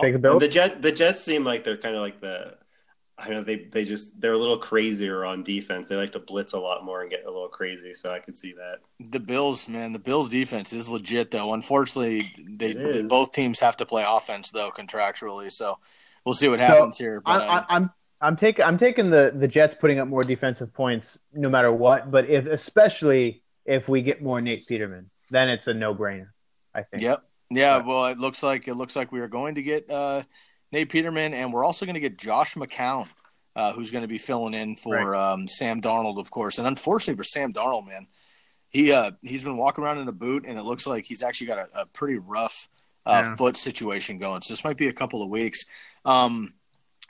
Take 0.00 0.14
a 0.14 0.30
And 0.30 0.40
the 0.40 0.48
Jet. 0.48 0.80
The 0.80 0.92
Jets 0.92 1.22
seem 1.22 1.44
like 1.44 1.64
they're 1.64 1.76
kind 1.76 1.96
of 1.96 2.02
like 2.02 2.20
the. 2.20 2.56
I 3.20 3.30
know 3.30 3.42
they 3.42 3.56
they 3.64 3.84
just 3.84 4.20
they're 4.20 4.32
a 4.34 4.38
little 4.38 4.58
crazier 4.58 5.24
on 5.24 5.42
defense. 5.42 5.88
They 5.88 5.96
like 5.96 6.12
to 6.12 6.20
blitz 6.20 6.52
a 6.52 6.58
lot 6.58 6.84
more 6.84 7.02
and 7.02 7.10
get 7.10 7.24
a 7.24 7.30
little 7.30 7.48
crazy. 7.48 7.92
So 7.94 8.12
I 8.12 8.20
could 8.20 8.36
see 8.36 8.52
that. 8.52 8.78
The 9.10 9.18
Bills, 9.18 9.68
man, 9.68 9.92
the 9.92 9.98
Bills 9.98 10.28
defense 10.28 10.72
is 10.72 10.88
legit 10.88 11.32
though. 11.32 11.52
Unfortunately, 11.52 12.22
they, 12.48 12.70
It 12.70 12.96
is. 12.96 13.02
both 13.08 13.32
teams 13.32 13.58
have 13.60 13.76
to 13.78 13.86
play 13.86 14.04
offense 14.06 14.52
though 14.52 14.70
contractually. 14.70 15.50
So 15.50 15.78
we'll 16.24 16.34
see 16.36 16.48
what 16.48 16.60
happens 16.60 16.96
here. 16.96 17.20
But 17.20 17.42
I, 17.42 17.46
uh, 17.46 17.64
I, 17.68 17.76
I'm 17.76 17.90
I'm 18.20 18.36
taking 18.36 18.64
I'm 18.64 18.78
taking 18.78 19.10
the 19.10 19.32
the 19.34 19.48
Jets 19.48 19.74
putting 19.74 19.98
up 19.98 20.06
more 20.06 20.22
defensive 20.22 20.72
points 20.72 21.18
no 21.32 21.48
matter 21.48 21.72
what, 21.72 22.10
but 22.12 22.30
if 22.30 22.46
especially 22.46 23.42
if 23.64 23.88
we 23.88 24.00
get 24.02 24.22
more 24.22 24.40
Nate 24.40 24.66
Peterman, 24.66 25.10
then 25.30 25.48
it's 25.48 25.66
a 25.66 25.74
no 25.74 25.94
brainer. 25.94 26.28
I 26.74 26.82
think. 26.82 27.02
Yep. 27.02 27.22
Yeah. 27.50 27.78
But- 27.78 27.86
Well, 27.86 28.06
it 28.06 28.18
looks 28.18 28.42
like 28.44 28.68
it 28.68 28.74
looks 28.74 28.94
like 28.94 29.10
we 29.10 29.20
are 29.20 29.28
going 29.28 29.56
to 29.56 29.62
get 29.62 29.90
uh, 29.90 30.22
Nate 30.72 30.90
Peterman, 30.90 31.34
and 31.34 31.52
we're 31.52 31.64
also 31.64 31.86
going 31.86 31.94
to 31.94 32.00
get 32.00 32.18
Josh 32.18 32.54
McCown, 32.54 33.08
uh, 33.56 33.72
who's 33.72 33.90
going 33.90 34.02
to 34.02 34.08
be 34.08 34.18
filling 34.18 34.54
in 34.54 34.76
for 34.76 35.14
um, 35.16 35.48
Sam 35.48 35.80
Darnold, 35.80 36.18
of 36.18 36.30
course. 36.30 36.58
And 36.58 36.66
unfortunately 36.66 37.16
for 37.16 37.24
Sam 37.24 37.52
Darnold, 37.52 37.86
man, 37.86 38.06
he 38.68 38.92
uh, 38.92 39.12
he's 39.22 39.42
been 39.44 39.56
walking 39.56 39.82
around 39.82 39.98
in 39.98 40.08
a 40.08 40.12
boot, 40.12 40.44
and 40.46 40.58
it 40.58 40.62
looks 40.62 40.86
like 40.86 41.06
he's 41.06 41.22
actually 41.22 41.46
got 41.46 41.58
a, 41.58 41.80
a 41.82 41.86
pretty 41.86 42.18
rough 42.18 42.68
uh, 43.06 43.22
Yeah. 43.24 43.36
foot 43.36 43.56
situation 43.56 44.18
going. 44.18 44.42
So 44.42 44.52
this 44.52 44.62
might 44.64 44.76
be 44.76 44.88
a 44.88 44.92
couple 44.92 45.22
of 45.22 45.30
weeks. 45.30 45.64
Um, 46.04 46.52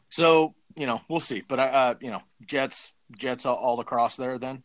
so 0.08 0.54
you 0.76 0.86
know, 0.86 1.00
we'll 1.08 1.18
see. 1.18 1.42
But 1.46 1.58
I, 1.58 1.66
uh, 1.68 1.94
you 2.00 2.12
know, 2.12 2.22
Jets, 2.46 2.92
Jets 3.16 3.44
all, 3.44 3.56
all 3.56 3.80
across 3.80 4.14
there. 4.14 4.38
Then 4.38 4.62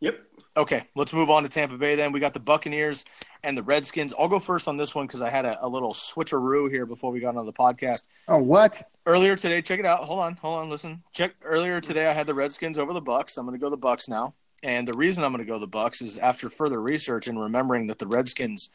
Yep. 0.00 0.18
Okay, 0.56 0.84
let's 0.94 1.12
move 1.12 1.30
on 1.30 1.42
to 1.42 1.48
Tampa 1.48 1.76
Bay. 1.76 1.96
Then 1.96 2.12
we 2.12 2.20
got 2.20 2.32
the 2.32 2.40
Buccaneers 2.40 3.04
and 3.42 3.58
the 3.58 3.62
Redskins. 3.62 4.14
I'll 4.16 4.28
go 4.28 4.38
first 4.38 4.68
on 4.68 4.76
this 4.76 4.94
one 4.94 5.06
because 5.06 5.20
I 5.20 5.28
had 5.28 5.44
a, 5.44 5.64
a 5.64 5.68
little 5.68 5.92
switcheroo 5.92 6.70
here 6.70 6.86
before 6.86 7.10
we 7.10 7.18
got 7.18 7.36
on 7.36 7.44
the 7.44 7.52
podcast. 7.52 8.06
Oh, 8.28 8.38
what? 8.38 8.88
Earlier 9.04 9.34
today, 9.34 9.62
check 9.62 9.80
it 9.80 9.86
out. 9.86 10.04
Hold 10.04 10.20
on, 10.20 10.36
hold 10.36 10.60
on, 10.60 10.70
listen. 10.70 11.02
Check 11.12 11.34
earlier 11.42 11.80
today. 11.80 12.06
I 12.06 12.12
had 12.12 12.28
the 12.28 12.34
Redskins 12.34 12.78
over 12.78 12.92
the 12.92 13.00
Bucks. 13.00 13.36
I'm 13.36 13.46
going 13.46 13.58
to 13.58 13.62
go 13.62 13.68
the 13.68 13.76
Bucks 13.76 14.08
now, 14.08 14.34
and 14.62 14.86
the 14.86 14.96
reason 14.96 15.24
I'm 15.24 15.32
going 15.32 15.44
to 15.44 15.50
go 15.50 15.58
the 15.58 15.66
Bucks 15.66 16.00
is 16.00 16.16
after 16.18 16.48
further 16.48 16.80
research 16.80 17.26
and 17.26 17.40
remembering 17.40 17.88
that 17.88 17.98
the 17.98 18.06
Redskins 18.06 18.70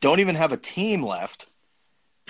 don't 0.00 0.18
even 0.18 0.34
have 0.34 0.50
a 0.50 0.56
team 0.56 1.02
left. 1.02 1.46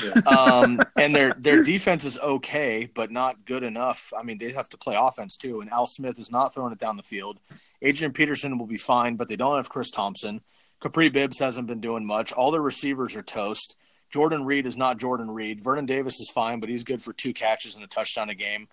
Yeah. 0.03 0.13
um, 0.27 0.81
and 0.97 1.15
their 1.15 1.35
their 1.39 1.63
defense 1.63 2.05
is 2.05 2.19
okay, 2.19 2.91
but 2.93 3.11
not 3.11 3.47
good 3.47 3.63
enough. 3.63 4.13
I 4.17 4.23
mean, 4.23 4.37
they 4.37 4.53
have 4.53 4.69
to 4.69 4.79
play 4.79 4.95
offense 4.97 5.39
too. 5.39 5.63
And 5.63 5.71
Al 5.71 5.87
Smith 5.87 6.19
is 6.19 6.31
not 6.31 6.53
throwing 6.53 6.73
it 6.73 6.79
down 6.79 6.99
the 6.99 7.03
field. 7.03 7.41
Adrian 7.83 8.13
Peterson 8.13 8.59
will 8.59 8.67
be 8.67 8.77
fine, 8.77 9.17
but 9.17 9.29
they 9.29 9.37
don't 9.37 9.57
have 9.57 9.71
Chris 9.71 9.91
Thompson. 9.91 10.41
Kapri 10.81 11.13
Bibbs 11.13 11.39
hasn't 11.39 11.67
been 11.67 11.81
doing 11.81 12.07
much. 12.07 12.33
All 12.33 12.51
their 12.51 12.63
receivers 12.63 13.17
are 13.17 13.23
toast. 13.23 13.77
Jordan 14.11 14.45
Reed 14.45 14.67
is 14.67 14.77
not 14.77 14.99
Jordan 14.99 15.31
Reed. 15.31 15.63
Vernon 15.63 15.87
Davis 15.87 16.21
is 16.21 16.31
fine, 16.31 16.61
but 16.61 16.69
he's 16.69 16.85
good 16.85 17.03
for 17.03 17.13
two 17.13 17.33
catches 17.33 17.75
and 17.75 17.85
a 17.85 17.87
touchdown 17.87 18.31
a 18.31 18.35
game. 18.35 18.69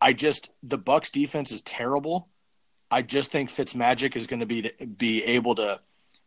I 0.00 0.12
just 0.12 0.50
the 0.62 0.78
Bucks 0.78 1.10
defense 1.10 1.52
is 1.52 1.62
terrible. 1.62 2.28
I 2.90 3.02
just 3.02 3.30
think 3.30 3.50
Fitzmagic 3.50 4.16
is 4.16 4.26
going 4.26 4.40
to 4.40 4.46
be 4.46 4.70
be 4.96 5.24
able 5.24 5.54
to 5.56 5.80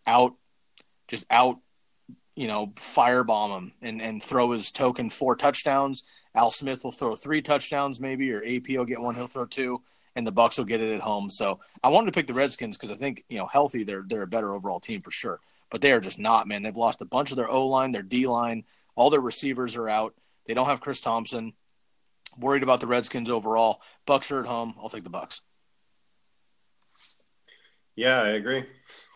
out 0.08 0.36
just 1.08 1.26
out 1.30 1.60
you 2.36 2.48
know 2.48 2.68
firebomb 2.78 3.58
him 3.58 3.72
and 3.82 4.02
and 4.02 4.24
throw 4.24 4.52
his 4.52 4.72
token 4.72 5.10
four 5.10 5.36
touchdowns. 5.36 6.04
Al 6.34 6.52
Smith 6.52 6.84
will 6.84 6.92
throw 6.92 7.16
three 7.16 7.42
touchdowns 7.42 8.00
maybe, 8.00 8.32
or 8.32 8.44
AP 8.44 8.70
will 8.70 8.86
get 8.86 9.02
one. 9.02 9.16
He'll 9.16 9.28
throw 9.28 9.46
two, 9.46 9.82
and 10.16 10.26
the 10.26 10.32
Bucks 10.32 10.58
will 10.58 10.66
get 10.66 10.82
it 10.82 10.94
at 10.94 11.02
home. 11.02 11.30
So 11.30 11.60
I 11.84 11.90
wanted 11.90 12.08
to 12.08 12.18
pick 12.18 12.28
the 12.28 12.34
Redskins 12.34 12.78
because 12.78 12.94
I 12.94 12.98
think 12.98 13.24
you 13.30 13.38
know 13.38 13.48
healthy 13.48 13.84
they're 13.84 14.04
they're 14.08 14.24
a 14.24 14.28
better 14.28 14.54
overall 14.54 14.80
team 14.80 15.02
for 15.02 15.12
sure. 15.12 15.40
But 15.70 15.82
they 15.82 15.92
are 15.92 16.00
just 16.00 16.20
not, 16.20 16.48
man. 16.48 16.64
They've 16.64 16.76
lost 16.76 17.02
a 17.02 17.06
bunch 17.06 17.32
of 17.32 17.38
their 17.38 17.50
O 17.50 17.68
line, 17.68 17.92
their 17.92 18.02
D 18.02 18.26
line, 18.26 18.64
all 18.96 19.10
their 19.10 19.22
receivers 19.22 19.76
are 19.76 19.88
out. 19.88 20.14
They 20.46 20.54
don't 20.54 20.66
have 20.66 20.82
Chris 20.82 21.00
Thompson. 21.00 21.54
Worried 22.38 22.64
about 22.64 22.80
the 22.80 22.88
Redskins 22.88 23.30
overall. 23.30 23.82
Bucks 24.06 24.32
are 24.32 24.42
at 24.42 24.46
home. 24.46 24.76
I'll 24.82 24.90
take 24.90 25.04
the 25.04 25.10
Bucks. 25.10 25.42
Yeah, 27.96 28.22
I 28.22 28.30
agree. 28.30 28.66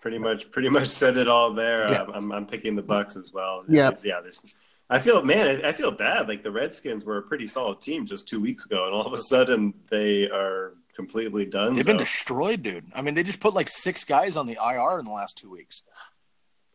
Pretty 0.02 0.20
much, 0.20 0.52
pretty 0.52 0.70
much 0.70 0.88
said 0.88 1.18
it 1.18 1.28
all 1.28 1.54
there. 1.54 1.90
Yeah. 1.90 2.02
Um, 2.02 2.12
I'm, 2.14 2.32
I'm 2.32 2.46
picking 2.46 2.76
the 2.76 2.82
Bucks 2.82 3.16
as 3.16 3.32
well. 3.34 3.64
Yeah. 3.68 3.92
yeah. 4.04 4.22
There's, 4.22 4.42
I 4.90 5.00
feel, 5.00 5.24
man, 5.24 5.64
I, 5.64 5.70
I 5.70 5.72
feel 5.72 5.92
bad. 5.92 6.28
Like 6.28 6.44
the 6.44 6.52
Redskins 6.52 7.06
were 7.06 7.18
a 7.18 7.24
pretty 7.24 7.48
solid 7.48 7.82
team 7.82 8.06
just 8.06 8.28
two 8.28 8.40
weeks 8.40 8.66
ago, 8.66 8.86
and 8.86 8.94
all 8.94 9.06
of 9.06 9.14
a 9.14 9.22
sudden 9.22 9.74
they 9.90 10.30
are 10.30 10.76
completely 10.96 11.46
done. 11.46 11.74
They've 11.74 11.86
been 11.86 11.98
destroyed, 11.98 12.64
dude. 12.64 12.86
I 12.96 13.02
mean, 13.02 13.14
they 13.14 13.24
just 13.24 13.40
put 13.40 13.54
like 13.54 13.70
six 13.70 14.04
guys 14.06 14.38
on 14.38 14.48
the 14.48 14.58
IR 14.64 15.00
in 15.00 15.06
the 15.06 15.12
last 15.12 15.38
two 15.38 15.50
weeks. 15.52 15.84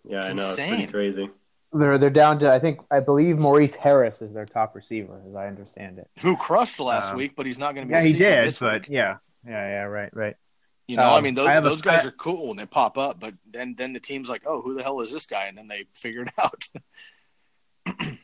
yeah, 0.05 0.19
it's 0.19 0.29
I 0.29 0.33
know 0.33 0.43
it's 0.43 0.51
insane. 0.59 0.69
pretty 0.77 0.93
crazy. 0.93 1.31
They're 1.73 1.99
they're 1.99 2.09
down 2.11 2.39
to 2.41 2.51
I 2.51 2.59
think 2.59 2.81
I 2.91 3.01
believe 3.01 3.37
Maurice 3.39 3.75
Harris 3.75 4.23
is 4.23 4.33
their 4.33 4.47
top 4.47 4.75
receiver, 4.75 5.21
as 5.29 5.35
I 5.35 5.47
understand 5.49 5.99
it. 5.99 6.09
Who 6.21 6.37
crushed 6.37 6.81
last 6.81 7.11
Um, 7.13 7.19
week, 7.19 7.33
but 7.37 7.45
he's 7.47 7.59
not 7.59 7.75
going 7.75 7.87
to 7.87 7.89
be. 7.89 7.93
Yeah, 7.93 8.01
a 8.01 8.07
he 8.07 8.13
did, 8.15 8.45
this 8.47 8.59
but 8.59 8.83
week. 8.83 8.91
yeah, 8.91 9.17
yeah, 9.47 9.69
yeah, 9.69 9.83
right, 9.83 10.15
right. 10.17 10.37
You 10.87 10.97
know, 10.97 11.03
I 11.11 11.19
Um, 11.19 11.25
mean, 11.25 11.35
those 11.35 11.47
I 11.49 11.53
have 11.53 11.67
a- 11.67 11.77
guys 11.77 12.07
I- 12.07 12.09
are 12.09 12.13
cool 12.13 12.49
when 12.49 12.57
they 12.57 12.65
pop 12.65 12.97
up, 12.97 13.21
but 13.21 13.35
then 13.51 13.75
then 13.77 13.93
the 13.93 14.01
team's 14.01 14.31
like, 14.31 14.43
oh, 14.47 14.63
who 14.63 14.73
the 14.73 14.83
hell 14.83 15.01
is 15.03 15.13
this 15.13 15.27
guy? 15.27 15.45
And 15.47 15.59
then 15.59 15.69
they 15.69 15.85
figure 15.95 16.23
it 16.23 16.33
out. 16.39 16.67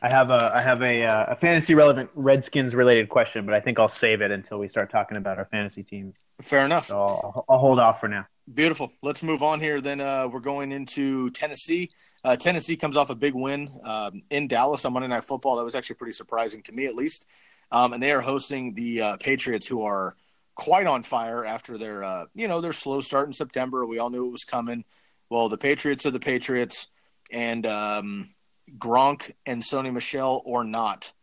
I 0.01 0.09
have 0.09 0.31
a 0.31 0.51
I 0.53 0.61
have 0.61 0.81
a 0.81 1.05
uh, 1.05 1.25
a 1.29 1.35
fantasy 1.35 1.75
relevant 1.75 2.09
Redskins 2.15 2.75
related 2.75 3.09
question, 3.09 3.45
but 3.45 3.55
I 3.55 3.59
think 3.59 3.79
I'll 3.79 3.89
save 3.89 4.21
it 4.21 4.31
until 4.31 4.59
we 4.59 4.67
start 4.67 4.91
talking 4.91 5.17
about 5.17 5.37
our 5.37 5.45
fantasy 5.45 5.83
teams. 5.83 6.25
Fair 6.41 6.65
enough. 6.65 6.87
So 6.87 6.99
I'll, 6.99 7.45
I'll 7.49 7.59
hold 7.59 7.79
off 7.79 7.99
for 7.99 8.07
now. 8.07 8.27
Beautiful. 8.53 8.91
Let's 9.01 9.23
move 9.23 9.41
on 9.41 9.59
here. 9.59 9.81
Then 9.81 10.01
uh, 10.01 10.27
we're 10.27 10.39
going 10.39 10.71
into 10.71 11.29
Tennessee. 11.31 11.89
Uh, 12.23 12.35
Tennessee 12.35 12.75
comes 12.75 12.97
off 12.97 13.09
a 13.09 13.15
big 13.15 13.33
win 13.33 13.71
um, 13.83 14.21
in 14.29 14.47
Dallas 14.47 14.85
on 14.85 14.93
Monday 14.93 15.07
Night 15.07 15.23
Football. 15.23 15.55
That 15.57 15.65
was 15.65 15.75
actually 15.75 15.95
pretty 15.95 16.13
surprising 16.13 16.61
to 16.63 16.71
me, 16.71 16.85
at 16.85 16.95
least. 16.95 17.27
Um, 17.71 17.93
and 17.93 18.01
they 18.01 18.11
are 18.11 18.21
hosting 18.21 18.75
the 18.75 19.01
uh, 19.01 19.17
Patriots, 19.17 19.67
who 19.67 19.83
are 19.83 20.15
quite 20.53 20.87
on 20.87 21.03
fire 21.03 21.43
after 21.43 21.77
their 21.77 22.03
uh, 22.03 22.25
you 22.33 22.47
know 22.47 22.61
their 22.61 22.73
slow 22.73 23.01
start 23.01 23.27
in 23.27 23.33
September. 23.33 23.85
We 23.85 23.99
all 23.99 24.09
knew 24.09 24.27
it 24.27 24.31
was 24.31 24.43
coming. 24.43 24.85
Well, 25.29 25.49
the 25.49 25.57
Patriots 25.57 26.05
are 26.05 26.11
the 26.11 26.19
Patriots, 26.19 26.87
and 27.31 27.65
um, 27.65 28.29
Gronk 28.77 29.31
and 29.45 29.61
Sony 29.61 29.93
Michel 29.93 30.41
or 30.45 30.63
not, 30.63 31.13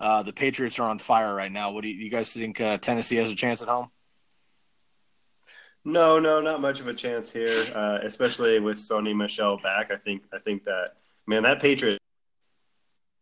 uh, 0.00 0.22
the 0.22 0.32
Patriots 0.32 0.78
are 0.78 0.88
on 0.88 0.98
fire 0.98 1.34
right 1.34 1.52
now. 1.52 1.70
What 1.72 1.82
do 1.82 1.88
you, 1.88 2.04
you 2.04 2.10
guys 2.10 2.32
think? 2.32 2.60
Uh, 2.60 2.78
Tennessee 2.78 3.16
has 3.16 3.30
a 3.30 3.36
chance 3.36 3.62
at 3.62 3.68
home? 3.68 3.90
No, 5.84 6.18
no, 6.18 6.40
not 6.40 6.60
much 6.60 6.80
of 6.80 6.86
a 6.86 6.94
chance 6.94 7.32
here, 7.32 7.64
uh, 7.74 7.98
especially 8.02 8.60
with 8.60 8.76
Sony 8.76 9.16
Michel 9.16 9.58
back. 9.58 9.90
I 9.90 9.96
think, 9.96 10.22
I 10.32 10.38
think 10.38 10.64
that 10.64 10.94
man, 11.26 11.42
that 11.42 11.60
Patriot 11.60 11.98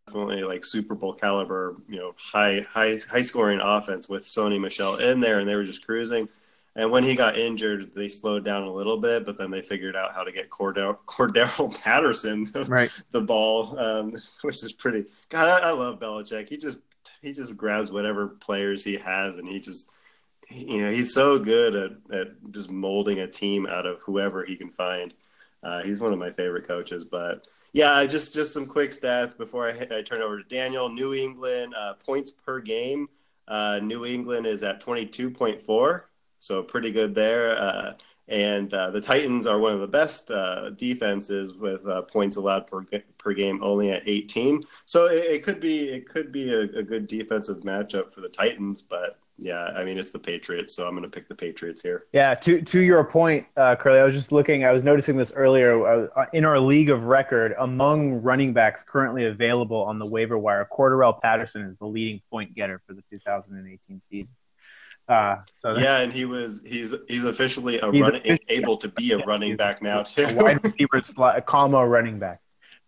definitely 0.06 0.42
like 0.42 0.64
Super 0.64 0.94
Bowl 0.94 1.14
caliber, 1.14 1.76
you 1.88 1.98
know, 1.98 2.14
high, 2.18 2.66
high, 2.68 3.00
high 3.08 3.22
scoring 3.22 3.60
offense 3.62 4.08
with 4.08 4.24
Sony 4.24 4.60
Michel 4.60 4.96
in 4.96 5.20
there, 5.20 5.38
and 5.38 5.48
they 5.48 5.54
were 5.54 5.64
just 5.64 5.86
cruising. 5.86 6.28
And 6.76 6.90
when 6.90 7.02
he 7.02 7.16
got 7.16 7.36
injured, 7.38 7.92
they 7.92 8.08
slowed 8.08 8.44
down 8.44 8.62
a 8.62 8.72
little 8.72 8.96
bit, 8.96 9.24
but 9.26 9.36
then 9.36 9.50
they 9.50 9.60
figured 9.60 9.96
out 9.96 10.14
how 10.14 10.22
to 10.22 10.30
get 10.30 10.50
Cordell, 10.50 10.98
Cordell 11.06 11.74
Patterson 11.80 12.50
Right. 12.68 12.90
the 13.10 13.20
ball, 13.20 13.78
um, 13.78 14.12
which 14.42 14.62
is 14.64 14.72
pretty. 14.72 15.06
God, 15.28 15.48
I, 15.48 15.68
I 15.68 15.72
love 15.72 15.98
Belichick. 15.98 16.48
He 16.48 16.56
just 16.56 16.78
he 17.22 17.32
just 17.32 17.56
grabs 17.56 17.90
whatever 17.90 18.28
players 18.28 18.84
he 18.84 18.96
has, 18.96 19.36
and 19.36 19.48
he 19.48 19.58
just 19.60 19.90
you 20.48 20.82
know 20.82 20.90
he's 20.90 21.12
so 21.12 21.38
good 21.38 21.74
at, 21.74 21.90
at 22.16 22.28
just 22.52 22.70
molding 22.70 23.20
a 23.20 23.26
team 23.26 23.66
out 23.66 23.86
of 23.86 23.98
whoever 24.00 24.44
he 24.44 24.56
can 24.56 24.70
find. 24.70 25.12
Uh, 25.62 25.82
he's 25.82 26.00
one 26.00 26.12
of 26.12 26.18
my 26.18 26.30
favorite 26.30 26.66
coaches. 26.66 27.04
But 27.04 27.46
yeah, 27.72 28.04
just 28.06 28.32
just 28.32 28.52
some 28.52 28.66
quick 28.66 28.90
stats 28.90 29.36
before 29.36 29.68
I, 29.68 29.98
I 29.98 30.02
turn 30.02 30.22
over 30.22 30.40
to 30.42 30.48
Daniel. 30.48 30.88
New 30.88 31.14
England 31.14 31.74
uh, 31.76 31.94
points 31.94 32.30
per 32.30 32.60
game. 32.60 33.08
Uh, 33.48 33.80
New 33.82 34.04
England 34.06 34.46
is 34.46 34.62
at 34.62 34.80
twenty 34.80 35.04
two 35.04 35.30
point 35.30 35.60
four, 35.60 36.09
so 36.40 36.62
pretty 36.62 36.90
good 36.90 37.14
there. 37.14 37.56
Uh, 37.56 37.92
and 38.28 38.72
uh, 38.72 38.90
the 38.90 39.00
Titans 39.00 39.46
are 39.46 39.58
one 39.58 39.72
of 39.72 39.80
the 39.80 39.88
best 39.88 40.30
uh, 40.30 40.70
defenses 40.70 41.54
with 41.54 41.86
uh, 41.86 42.02
points 42.02 42.36
allowed 42.36 42.66
per 42.66 42.84
per 43.18 43.32
game, 43.32 43.62
only 43.62 43.90
at 43.90 44.02
18. 44.06 44.62
So 44.86 45.06
it, 45.06 45.24
it 45.24 45.42
could 45.42 45.60
be 45.60 45.88
it 45.88 46.08
could 46.08 46.30
be 46.30 46.52
a, 46.52 46.60
a 46.60 46.82
good 46.82 47.08
defensive 47.08 47.58
matchup 47.58 48.14
for 48.14 48.20
the 48.20 48.28
Titans, 48.28 48.82
but 48.82 49.18
yeah, 49.36 49.64
I 49.74 49.84
mean 49.84 49.98
it's 49.98 50.10
the 50.10 50.18
Patriots, 50.18 50.74
so 50.74 50.86
I'm 50.86 50.92
going 50.92 51.02
to 51.02 51.08
pick 51.08 51.26
the 51.26 51.34
Patriots 51.34 51.82
here. 51.82 52.04
Yeah, 52.12 52.34
to 52.36 52.62
to 52.62 52.80
your 52.80 53.02
point, 53.02 53.46
uh, 53.56 53.74
Curly, 53.74 53.98
I 53.98 54.04
was 54.04 54.14
just 54.14 54.30
looking. 54.30 54.64
I 54.64 54.70
was 54.70 54.84
noticing 54.84 55.16
this 55.16 55.32
earlier 55.32 56.08
uh, 56.16 56.26
in 56.32 56.44
our 56.44 56.60
league 56.60 56.90
of 56.90 57.04
record. 57.04 57.54
Among 57.58 58.22
running 58.22 58.52
backs 58.52 58.84
currently 58.86 59.24
available 59.24 59.82
on 59.82 59.98
the 59.98 60.06
waiver 60.06 60.38
wire, 60.38 60.68
Cordarrelle 60.70 61.20
Patterson 61.20 61.62
is 61.62 61.76
the 61.78 61.86
leading 61.86 62.20
point 62.30 62.54
getter 62.54 62.80
for 62.86 62.92
the 62.92 63.02
2018 63.10 64.02
season. 64.08 64.28
Uh, 65.10 65.40
so 65.54 65.76
yeah, 65.76 65.98
and 65.98 66.12
he 66.12 66.24
was 66.24 66.62
he's 66.64 66.94
he's 67.08 67.24
officially 67.24 67.80
a 67.80 67.90
He's 67.90 68.00
running 68.00 68.20
officially- 68.20 68.38
able 68.48 68.76
to 68.76 68.88
be 68.88 69.10
a 69.12 69.18
running 69.18 69.56
back 69.56 69.82
now 69.82 70.04
too. 70.04 70.22
a 70.24 70.34
wide 70.42 70.62
receiver, 70.62 71.02
a 71.18 71.42
comma 71.42 71.84
running 71.84 72.20
back, 72.20 72.40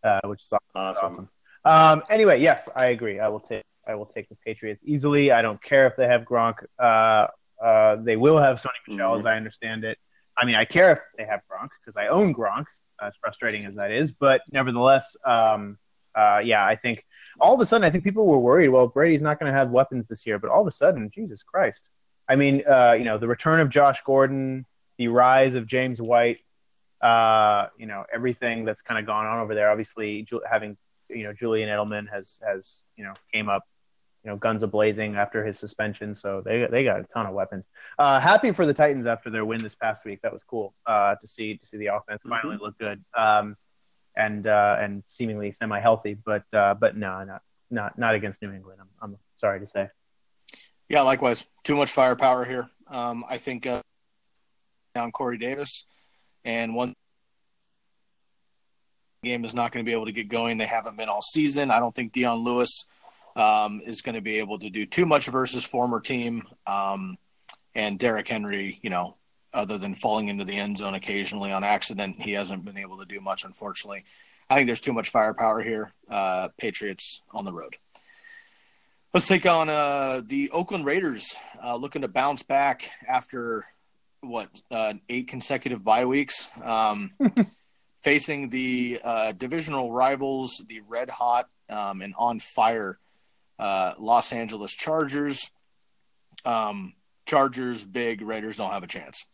uh, 0.05 0.21
which 0.27 0.41
is 0.43 0.53
awesome. 0.77 1.05
awesome. 1.05 1.29
Um, 1.65 2.03
anyway, 2.09 2.41
yes, 2.41 2.69
I 2.77 2.87
agree. 2.87 3.19
I 3.19 3.27
will 3.27 3.41
take 3.41 3.65
I 3.89 3.97
will 3.97 4.07
take 4.07 4.29
the 4.29 4.37
Patriots 4.47 4.81
easily. 4.85 5.33
I 5.33 5.43
don't 5.43 5.61
care 5.61 5.89
if 5.89 5.97
they 5.97 6.07
have 6.07 6.23
Gronk. 6.23 6.65
Uh, 6.79 7.27
uh, 7.61 7.97
they 7.97 8.17
will 8.17 8.39
have 8.39 8.59
Sony 8.59 8.69
Michel, 8.87 9.17
as 9.17 9.27
I 9.27 9.37
understand 9.37 9.83
it. 9.83 9.99
I 10.37 10.45
mean, 10.45 10.55
I 10.55 10.65
care 10.65 10.93
if 10.93 10.99
they 11.19 11.25
have 11.25 11.41
Gronk 11.51 11.71
because 11.81 11.97
I 11.97 12.07
own 12.07 12.35
Gronk, 12.35 12.67
as 13.03 13.17
frustrating 13.21 13.65
as 13.65 13.75
that 13.75 13.91
is. 13.91 14.13
But 14.13 14.43
nevertheless, 14.53 15.17
um, 15.25 15.77
uh, 16.15 16.41
yeah, 16.45 16.65
I 16.65 16.77
think 16.77 17.05
all 17.41 17.55
of 17.55 17.61
a 17.61 17.65
sudden, 17.67 17.85
I 17.85 17.91
think 17.91 18.05
people 18.05 18.27
were 18.27 18.39
worried. 18.39 18.69
Well, 18.69 18.87
Brady's 18.87 19.23
not 19.23 19.41
going 19.41 19.53
to 19.53 19.59
have 19.59 19.71
weapons 19.71 20.07
this 20.07 20.25
year, 20.25 20.39
but 20.39 20.51
all 20.51 20.61
of 20.63 20.67
a 20.69 20.73
sudden, 20.73 21.11
Jesus 21.13 21.43
Christ! 21.43 21.91
I 22.29 22.37
mean, 22.37 22.63
uh, 22.69 22.93
you 22.93 23.05
know, 23.05 23.19
the 23.19 23.29
return 23.29 23.61
of 23.61 23.69
Josh 23.69 24.03
Gordon, 24.05 24.67
the 24.99 25.09
rise 25.09 25.55
of 25.55 25.67
James 25.67 26.01
White, 26.01 26.39
uh, 27.01 27.67
you 27.79 27.87
know, 27.87 28.05
everything 28.13 28.65
that's 28.65 28.83
kind 28.83 28.99
of 28.99 29.07
gone 29.07 29.27
on 29.27 29.41
over 29.41 29.55
there. 29.55 29.71
Obviously, 29.71 30.27
having 30.49 30.77
you 31.09 31.25
know 31.25 31.33
Julian 31.33 31.69
Edelman 31.69 32.09
has 32.11 32.41
has 32.47 32.85
you 32.97 33.05
know 33.05 33.13
came 33.33 33.49
up, 33.49 33.65
you 34.25 34.31
know, 34.31 34.37
guns 34.37 34.63
a 34.63 34.67
blazing 34.69 35.17
after 35.17 35.45
his 35.45 35.59
suspension. 35.59 36.15
So 36.15 36.43
they 36.45 36.67
they 36.71 36.85
got 36.85 37.01
a 37.01 37.05
ton 37.05 37.27
of 37.27 37.35
weapons. 37.35 37.67
Uh, 37.99 38.21
happy 38.21 38.53
for 38.53 38.67
the 38.67 38.75
Titans 38.75 39.07
after 39.07 39.31
their 39.31 39.45
win 39.45 39.63
this 39.63 39.75
past 39.75 40.05
week. 40.05 40.21
That 40.23 40.33
was 40.33 40.45
cool 40.45 40.75
uh, 40.87 41.17
to 41.17 41.27
see 41.27 41.57
to 41.57 41.67
see 41.67 41.79
the 41.79 41.89
offense 41.89 42.23
finally 42.23 42.59
look 42.61 42.79
good. 42.79 43.05
Um, 43.17 43.57
and 44.17 44.47
uh, 44.47 44.77
and 44.79 45.03
seemingly 45.07 45.53
semi 45.53 45.81
healthy, 45.81 46.15
but 46.15 46.45
uh, 46.53 46.75
but 46.75 46.97
no, 46.97 47.25
not 47.25 47.43
not 47.71 47.99
not 47.99 48.15
against 48.15 48.43
New 48.43 48.53
England. 48.53 48.81
I'm, 48.81 48.89
I'm 49.01 49.19
sorry 49.37 49.61
to 49.61 49.67
say. 49.67 49.89
Yeah, 50.93 51.01
likewise. 51.01 51.47
Too 51.65 51.75
much 51.75 51.91
firepower 51.91 52.45
here. 52.45 52.69
Um, 52.87 53.25
I 53.27 53.39
think 53.39 53.67
uh, 53.67 53.81
down 54.95 55.11
Corey 55.11 55.39
Davis, 55.39 55.87
and 56.45 56.75
one 56.75 56.93
game 59.25 59.47
is 59.47 59.55
not 59.55 59.73
going 59.73 59.83
to 59.83 59.89
be 59.89 59.95
able 59.95 60.05
to 60.05 60.13
get 60.13 60.29
going. 60.29 60.59
They 60.59 60.67
haven't 60.67 60.99
been 60.99 61.09
all 61.09 61.23
season. 61.23 61.71
I 61.71 61.79
don't 61.79 61.95
think 61.95 62.13
Dion 62.13 62.41
Lewis 62.41 62.85
um, 63.37 63.81
is 63.87 64.03
going 64.03 64.17
to 64.17 64.21
be 64.21 64.39
able 64.39 64.59
to 64.59 64.69
do 64.69 64.85
too 64.85 65.07
much 65.07 65.29
versus 65.29 65.65
former 65.65 65.99
team. 65.99 66.43
Um, 66.67 67.17
and 67.75 67.99
Derrick 67.99 68.29
Henry, 68.29 68.79
you 68.83 68.91
know, 68.91 69.17
other 69.55 69.79
than 69.79 69.95
falling 69.95 70.29
into 70.29 70.45
the 70.45 70.59
end 70.59 70.77
zone 70.77 70.95
occasionally 70.95 71.53
on 71.53 71.65
accident, 71.65 72.17
he 72.21 72.33
hasn't 72.33 72.67
been 72.67 72.77
able 72.77 72.99
to 72.99 73.07
do 73.07 73.19
much, 73.19 73.47
unfortunately. 73.47 74.05
I 74.51 74.57
think 74.57 74.67
there's 74.67 74.83
too 74.83 74.93
much 74.93 75.09
firepower 75.09 75.63
here. 75.63 75.95
Uh, 76.11 76.49
Patriots 76.59 77.23
on 77.31 77.47
the 77.47 77.53
road. 77.55 77.79
Let's 79.15 79.29
take 79.29 79.45
on 79.45 79.69
uh, 79.69 80.23
the 80.25 80.51
Oakland 80.53 80.87
Raiders, 80.87 81.37
uh, 81.63 81.77
looking 81.77 82.01
to 82.01 82.09
bounce 82.09 82.43
back 82.43 82.91
after 83.07 83.67
what 84.23 84.49
uh, 84.71 84.95
eight 85.11 85.29
consecutive 85.29 85.85
bye 85.85 86.07
weeks, 86.07 86.49
um, 86.65 87.11
facing 88.03 88.49
the 88.49 89.03
uh, 89.05 89.33
divisional 89.33 89.93
rivals, 89.93 90.63
the 90.67 90.81
red 90.89 91.11
hot 91.11 91.51
um, 91.69 92.01
and 92.01 92.15
on 92.17 92.41
fire 92.41 92.99
uh, 93.59 93.93
Los 93.99 94.33
Angeles 94.33 94.73
Chargers. 94.73 95.51
Um, 96.47 96.95
Chargers 97.27 97.85
big, 97.85 98.23
Raiders 98.23 98.57
don't 98.57 98.73
have 98.73 98.83
a 98.83 98.87
chance. 98.87 99.27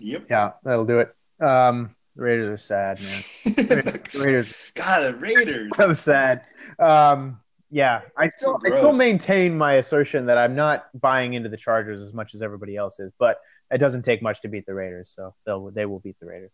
Yep. 0.00 0.26
Yeah, 0.28 0.52
that'll 0.64 0.84
do 0.84 0.98
it. 0.98 1.16
Um, 1.42 1.96
the 2.14 2.22
Raiders 2.24 2.60
are 2.60 2.62
sad, 2.62 3.00
man. 3.00 3.22
The 4.12 4.18
Raiders 4.18 4.54
God, 4.74 5.00
the 5.00 5.16
Raiders. 5.16 5.70
so 5.76 5.94
sad. 5.94 6.44
Um, 6.78 7.40
yeah, 7.72 8.02
I 8.18 8.28
still 8.28 8.60
So 8.62 8.66
I 8.66 8.78
still 8.78 8.92
maintain 8.92 9.56
my 9.56 9.74
assertion 9.74 10.26
that 10.26 10.36
I'm 10.36 10.54
not 10.54 10.88
buying 10.94 11.32
into 11.32 11.48
the 11.48 11.56
Chargers 11.56 12.02
as 12.02 12.12
much 12.12 12.34
as 12.34 12.42
everybody 12.42 12.76
else 12.76 13.00
is, 13.00 13.12
but 13.18 13.38
it 13.70 13.78
doesn't 13.78 14.02
take 14.02 14.20
much 14.20 14.42
to 14.42 14.48
beat 14.48 14.66
the 14.66 14.74
Raiders, 14.74 15.10
so 15.16 15.34
they'll 15.46 15.70
they 15.70 15.86
will 15.86 15.98
beat 15.98 16.16
the 16.20 16.26
Raiders. 16.26 16.50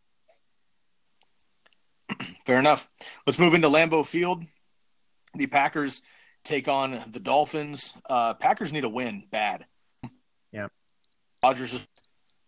Fair 2.47 2.61
enough. 2.61 2.89
Let's 3.27 3.39
move 3.39 3.55
into 3.55 3.69
Lambeau 3.69 4.07
Field. 4.07 4.45
The 5.35 5.49
Packers 5.49 6.03
take 6.45 6.69
on 6.69 7.03
the 7.11 7.19
Dolphins. 7.19 7.95
Uh, 8.09 8.35
Packers 8.35 8.73
need 8.73 8.85
a 8.85 8.89
win 8.89 9.25
bad. 9.29 9.67
Yeah. 10.53 10.69
Rodgers 11.43 11.73
is 11.73 11.89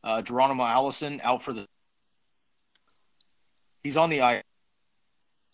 uh, 0.05 0.23
Geronimo 0.23 0.63
Allison 0.63 1.21
out 1.25 1.43
for 1.43 1.53
the. 1.53 1.67
He's 3.83 3.97
on 3.97 4.11
the 4.11 4.23
I. 4.23 4.37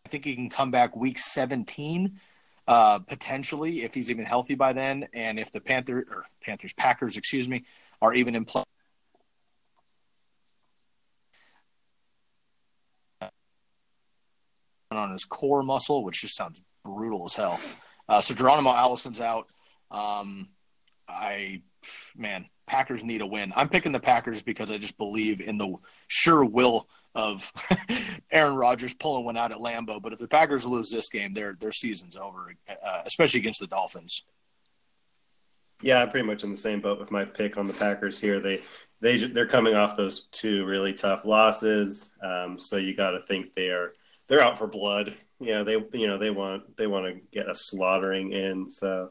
I 0.04 0.08
think 0.08 0.26
he 0.26 0.36
can 0.36 0.50
come 0.50 0.70
back 0.70 0.94
week 0.94 1.18
17, 1.18 2.20
uh, 2.66 2.98
potentially 3.00 3.82
if 3.82 3.94
he's 3.94 4.10
even 4.10 4.24
healthy 4.24 4.54
by 4.54 4.72
then, 4.72 5.06
and 5.14 5.38
if 5.38 5.52
the 5.52 5.60
Panther 5.60 6.04
or 6.10 6.24
Panthers 6.42 6.72
Packers, 6.72 7.16
excuse 7.16 7.48
me, 7.48 7.64
are 8.02 8.12
even 8.12 8.34
in 8.34 8.44
play. 8.44 8.64
on 14.92 15.10
his 15.10 15.24
core 15.24 15.62
muscle, 15.62 16.04
which 16.04 16.22
just 16.22 16.36
sounds 16.36 16.62
brutal 16.84 17.26
as 17.26 17.34
hell. 17.34 17.60
Uh, 18.08 18.20
so 18.20 18.34
Geronimo 18.34 18.70
Allison's 18.70 19.20
out. 19.20 19.46
Um, 19.90 20.48
I, 21.08 21.62
man, 22.16 22.46
Packers 22.66 23.04
need 23.04 23.20
a 23.20 23.26
win. 23.26 23.52
I'm 23.54 23.68
picking 23.68 23.92
the 23.92 24.00
Packers 24.00 24.42
because 24.42 24.70
I 24.70 24.78
just 24.78 24.98
believe 24.98 25.40
in 25.40 25.58
the 25.58 25.76
sure 26.08 26.44
will 26.44 26.88
of 27.14 27.52
Aaron 28.32 28.56
Rodgers 28.56 28.94
pulling 28.94 29.24
one 29.24 29.36
out 29.36 29.52
at 29.52 29.58
Lambeau. 29.58 30.02
But 30.02 30.12
if 30.12 30.18
the 30.18 30.28
Packers 30.28 30.66
lose 30.66 30.90
this 30.90 31.08
game, 31.08 31.32
their 31.32 31.56
their 31.58 31.72
season's 31.72 32.16
over, 32.16 32.54
uh, 32.68 33.02
especially 33.04 33.40
against 33.40 33.60
the 33.60 33.66
Dolphins. 33.66 34.22
Yeah, 35.82 36.02
I'm 36.02 36.10
pretty 36.10 36.26
much 36.26 36.42
in 36.42 36.50
the 36.50 36.56
same 36.56 36.80
boat 36.80 36.98
with 36.98 37.10
my 37.10 37.24
pick 37.24 37.56
on 37.56 37.66
the 37.66 37.74
Packers 37.74 38.18
here. 38.18 38.40
They 38.40 38.62
they 39.00 39.18
they're 39.18 39.46
coming 39.46 39.74
off 39.74 39.96
those 39.96 40.26
two 40.32 40.64
really 40.64 40.92
tough 40.92 41.24
losses, 41.24 42.14
um, 42.22 42.58
so 42.58 42.76
you 42.76 42.94
got 42.94 43.10
to 43.10 43.22
think 43.22 43.54
they 43.54 43.68
are 43.68 43.92
they're 44.28 44.40
out 44.42 44.58
for 44.58 44.66
blood. 44.66 45.14
Yeah, 45.38 45.62
they 45.62 45.76
you 45.92 46.06
know 46.06 46.18
they 46.18 46.30
want 46.30 46.76
they 46.76 46.86
want 46.86 47.06
to 47.06 47.20
get 47.32 47.48
a 47.48 47.54
slaughtering 47.54 48.32
in. 48.32 48.70
So, 48.70 49.10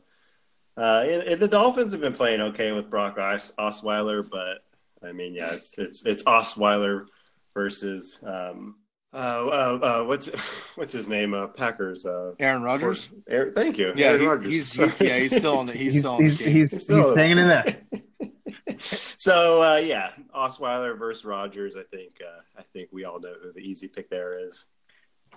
uh, 0.78 1.04
and, 1.06 1.22
and 1.24 1.42
the 1.42 1.48
Dolphins 1.48 1.92
have 1.92 2.02
been 2.02 2.14
playing 2.14 2.42
okay 2.42 2.72
with 2.72 2.90
Brock 2.90 3.18
Os- 3.18 3.54
Osweiler, 3.58 4.28
but 4.30 4.60
I 5.08 5.12
mean, 5.12 5.34
yeah, 5.34 5.54
it's 5.54 5.78
it's 5.78 6.06
it's 6.06 6.24
Osweiler 6.24 7.06
versus 7.54 8.20
um, 8.26 8.76
uh, 9.14 9.18
uh, 9.18 9.80
uh, 9.82 10.04
what's 10.06 10.28
what's 10.76 10.92
his 10.94 11.08
name? 11.08 11.34
Uh, 11.34 11.48
Packers. 11.48 12.06
Uh, 12.06 12.34
Aaron 12.40 12.64
Rodgers. 12.64 13.10
Aaron, 13.30 13.54
thank 13.54 13.78
you. 13.78 13.94
Yeah, 13.96 14.08
Aaron 14.08 14.22
he- 14.22 14.28
Rodgers. 14.28 14.50
he's 14.52 14.74
he, 14.74 15.06
yeah 15.08 15.18
he's 15.18 15.36
still 15.38 15.58
on 15.58 15.66
the 15.66 15.74
he's, 15.74 15.94
He's, 15.94 16.00
still 16.02 16.14
on 16.16 16.26
the 16.28 16.36
team. 16.36 16.48
he's, 16.56 16.72
he's 16.72 16.84
Still- 16.84 17.16
hanging 17.16 17.38
in 17.38 17.48
there. 17.48 17.78
so 19.18 19.62
uh, 19.62 19.78
yeah, 19.78 20.12
Osweiler 20.36 20.98
versus 20.98 21.24
Rodgers. 21.26 21.76
I 21.76 21.84
think 21.84 22.14
uh, 22.22 22.42
I 22.58 22.64
think 22.74 22.90
we 22.92 23.06
all 23.06 23.20
know 23.20 23.34
who 23.42 23.52
the 23.54 23.60
easy 23.60 23.88
pick 23.88 24.10
there 24.10 24.46
is. 24.48 24.66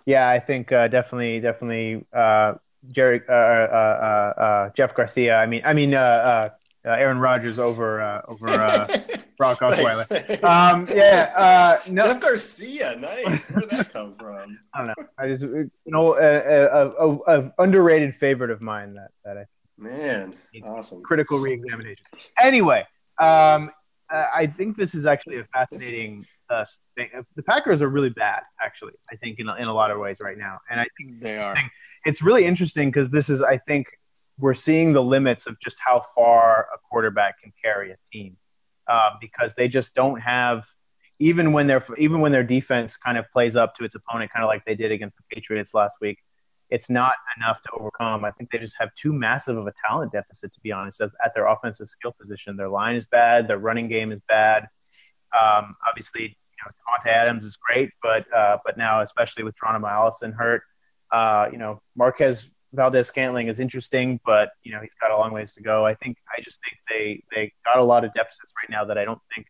Yeah, 0.07 0.29
I 0.29 0.39
think 0.39 0.73
uh, 0.73 0.89
definitely, 0.89 1.41
definitely, 1.41 2.07
uh, 2.13 2.55
Jerry, 2.93 3.21
uh, 3.29 3.33
uh, 3.33 3.37
uh, 3.37 4.41
uh, 4.41 4.71
Jeff 4.77 4.95
Garcia. 4.95 5.37
I 5.37 5.47
mean, 5.47 5.63
I 5.65 5.73
mean, 5.73 5.95
uh, 5.95 5.99
uh, 5.99 6.49
uh, 6.87 6.91
Aaron 6.91 7.19
Rodgers 7.19 7.59
over 7.59 8.01
uh, 8.01 8.23
over 8.29 8.49
uh, 8.49 8.87
Brock 9.39 9.61
Osweiler. 9.61 10.43
Um, 10.45 10.89
yeah, 10.95 11.33
uh, 11.37 11.91
no, 11.91 12.05
Jeff 12.05 12.21
Garcia, 12.21 12.97
nice. 12.97 13.51
Where 13.51 13.61
did 13.63 13.71
that 13.71 13.93
come 13.93 14.15
from? 14.15 14.59
I 14.75 14.79
don't 14.79 14.87
know. 14.89 15.07
I 15.19 15.29
just 15.29 15.43
you 15.43 15.71
know 15.87 16.15
a, 16.17 16.21
a, 16.21 16.89
a, 16.91 17.41
a 17.41 17.53
underrated 17.59 18.15
favorite 18.15 18.51
of 18.51 18.61
mine 18.61 18.95
that 18.95 19.11
that 19.25 19.39
I 19.39 19.45
Man, 19.77 20.35
awesome. 20.65 21.03
critical 21.03 21.39
reexamination. 21.39 22.05
Anyway, 22.41 22.85
um, 23.21 23.71
I 24.11 24.47
think 24.57 24.77
this 24.77 24.95
is 24.95 25.07
actually 25.07 25.39
a 25.39 25.45
fascinating 25.53 26.27
uh, 26.51 26.65
thing. 26.97 27.11
The 27.37 27.43
Packers 27.43 27.83
are 27.83 27.89
really 27.89 28.11
bad, 28.11 28.43
actually. 28.61 28.95
I 29.11 29.17
think 29.17 29.39
in 29.39 29.49
a, 29.49 29.55
in 29.57 29.69
a 29.69 29.75
lot 29.75 29.91
of 29.91 29.99
ways 29.99 30.19
right 30.21 30.39
now, 30.39 30.59
and 30.71 30.81
I 30.81 30.87
think 30.97 31.21
They 31.21 31.39
are. 31.39 31.57
It's 32.09 32.23
really 32.23 32.45
interesting 32.47 32.89
because 32.91 33.11
this 33.11 33.29
is, 33.29 33.43
I 33.43 33.59
think, 33.59 33.87
we're 34.39 34.55
seeing 34.55 34.93
the 34.93 35.03
limits 35.03 35.47
of 35.47 35.55
just 35.61 35.77
how 35.87 36.05
far 36.15 36.69
a 36.75 36.79
quarterback 36.89 37.43
can 37.43 37.53
carry 37.63 37.91
a 37.91 37.97
team 38.11 38.37
uh, 38.89 39.11
because 39.21 39.53
they 39.59 39.69
just 39.69 39.95
don't 39.95 40.21
have. 40.21 40.67
Even 41.21 41.53
when 41.53 41.67
their 41.67 41.85
even 42.07 42.21
when 42.23 42.33
their 42.33 42.45
defense 42.45 42.97
kind 42.97 43.19
of 43.19 43.25
plays 43.35 43.57
up 43.57 43.75
to 43.77 43.85
its 43.85 43.95
opponent, 44.01 44.31
kind 44.33 44.45
of 44.45 44.49
like 44.49 44.65
they 44.65 44.77
did 44.77 44.91
against 44.93 45.17
the 45.19 45.25
Patriots 45.35 45.75
last 45.75 45.97
week, 46.01 46.19
it's 46.71 46.89
not 46.89 47.15
enough 47.37 47.61
to 47.65 47.71
overcome. 47.79 48.25
I 48.25 48.31
think 48.31 48.51
they 48.51 48.59
just 48.59 48.77
have 48.79 48.95
too 48.95 49.13
massive 49.13 49.57
of 49.59 49.67
a 49.67 49.75
talent 49.87 50.13
deficit, 50.13 50.55
to 50.55 50.61
be 50.61 50.73
honest, 50.73 51.01
as, 51.01 51.13
at 51.25 51.35
their 51.35 51.47
offensive 51.47 51.89
skill 51.89 52.15
position. 52.19 52.57
Their 52.57 52.69
line 52.69 52.97
is 52.97 53.05
bad. 53.05 53.49
Their 53.49 53.59
running 53.59 53.89
game 53.89 54.13
is 54.13 54.21
bad. 54.29 54.69
Um, 55.43 55.77
obviously, 55.87 56.23
you 56.23 56.61
know, 56.65 56.71
Davante 56.79 57.13
Adams 57.13 57.45
is 57.45 57.57
great, 57.57 57.91
but 58.03 58.25
uh, 58.33 58.59
but 58.65 58.79
now, 58.79 59.03
especially 59.03 59.45
with 59.45 59.57
Geronimo 59.59 59.89
Allison 59.89 60.33
hurt, 60.33 60.63
uh, 61.13 61.49
you 61.51 61.59
know, 61.59 61.81
Marquez 61.97 62.49
Valdes 62.73 63.07
Scantling 63.09 63.49
is 63.49 63.61
interesting, 63.61 64.21
but 64.27 64.51
you 64.63 64.73
know 64.73 64.81
he's 64.81 64.95
got 65.01 65.11
a 65.11 65.17
long 65.17 65.33
ways 65.33 65.55
to 65.55 65.63
go. 65.63 65.87
I 65.87 65.95
think 65.95 66.17
I 66.37 66.43
just 66.43 66.59
think 66.65 66.79
they 66.89 67.23
they 67.35 67.53
got 67.65 67.79
a 67.79 67.83
lot 67.83 68.05
of 68.05 68.13
deficits 68.15 68.53
right 68.63 68.71
now 68.71 68.85
that 68.85 68.99
I 68.99 69.05
don't 69.05 69.21
think 69.35 69.47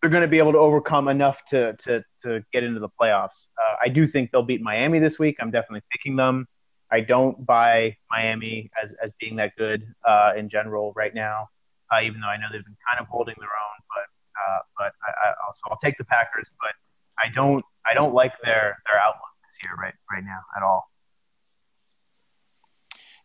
they're 0.00 0.10
going 0.10 0.22
to 0.22 0.28
be 0.28 0.38
able 0.38 0.52
to 0.52 0.58
overcome 0.58 1.08
enough 1.08 1.44
to 1.46 1.74
to 1.84 2.04
to 2.22 2.44
get 2.52 2.62
into 2.62 2.80
the 2.80 2.88
playoffs. 3.00 3.48
Uh, 3.58 3.76
I 3.82 3.88
do 3.88 4.06
think 4.06 4.30
they'll 4.30 4.42
beat 4.42 4.62
Miami 4.62 4.98
this 4.98 5.18
week. 5.18 5.36
I'm 5.40 5.50
definitely 5.50 5.82
picking 5.90 6.16
them. 6.16 6.46
I 6.90 7.00
don't 7.00 7.44
buy 7.44 7.96
Miami 8.10 8.70
as 8.80 8.94
as 9.02 9.12
being 9.18 9.36
that 9.36 9.56
good 9.56 9.82
uh, 10.06 10.32
in 10.36 10.48
general 10.48 10.92
right 10.94 11.14
now, 11.14 11.48
uh, 11.92 12.00
even 12.02 12.20
though 12.20 12.28
I 12.28 12.36
know 12.36 12.46
they've 12.52 12.64
been 12.64 12.76
kind 12.88 13.00
of 13.00 13.08
holding 13.08 13.34
their 13.40 13.48
own. 13.48 13.78
But 13.90 14.06
uh, 14.40 14.58
but 14.78 14.92
I, 15.04 15.28
I 15.28 15.32
also 15.46 15.62
I'll 15.68 15.78
take 15.78 15.98
the 15.98 16.04
Packers, 16.04 16.48
but 16.60 16.72
I 17.18 17.28
don't 17.34 17.64
I 17.84 17.94
don't 17.94 18.14
like 18.14 18.34
their 18.44 18.78
their 18.86 19.00
outlook 19.00 19.35
this 19.46 19.56
year 19.64 19.74
right 19.80 19.94
right 20.12 20.24
now 20.24 20.40
at 20.56 20.62
all. 20.62 20.90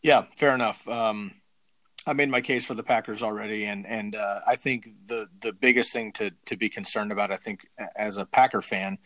Yeah, 0.01 0.25
fair 0.37 0.55
enough. 0.55 0.87
Um, 0.87 1.33
I 2.07 2.13
made 2.13 2.29
my 2.29 2.41
case 2.41 2.65
for 2.65 2.73
the 2.73 2.83
Packers 2.83 3.21
already, 3.21 3.65
and 3.65 3.85
and 3.85 4.15
uh, 4.15 4.39
I 4.47 4.55
think 4.55 4.89
the 5.05 5.27
the 5.41 5.53
biggest 5.53 5.93
thing 5.93 6.11
to 6.13 6.31
to 6.45 6.57
be 6.57 6.69
concerned 6.69 7.11
about, 7.11 7.31
I 7.31 7.37
think, 7.37 7.67
as 7.95 8.17
a 8.17 8.25
Packer 8.25 8.61
fan, 8.61 8.97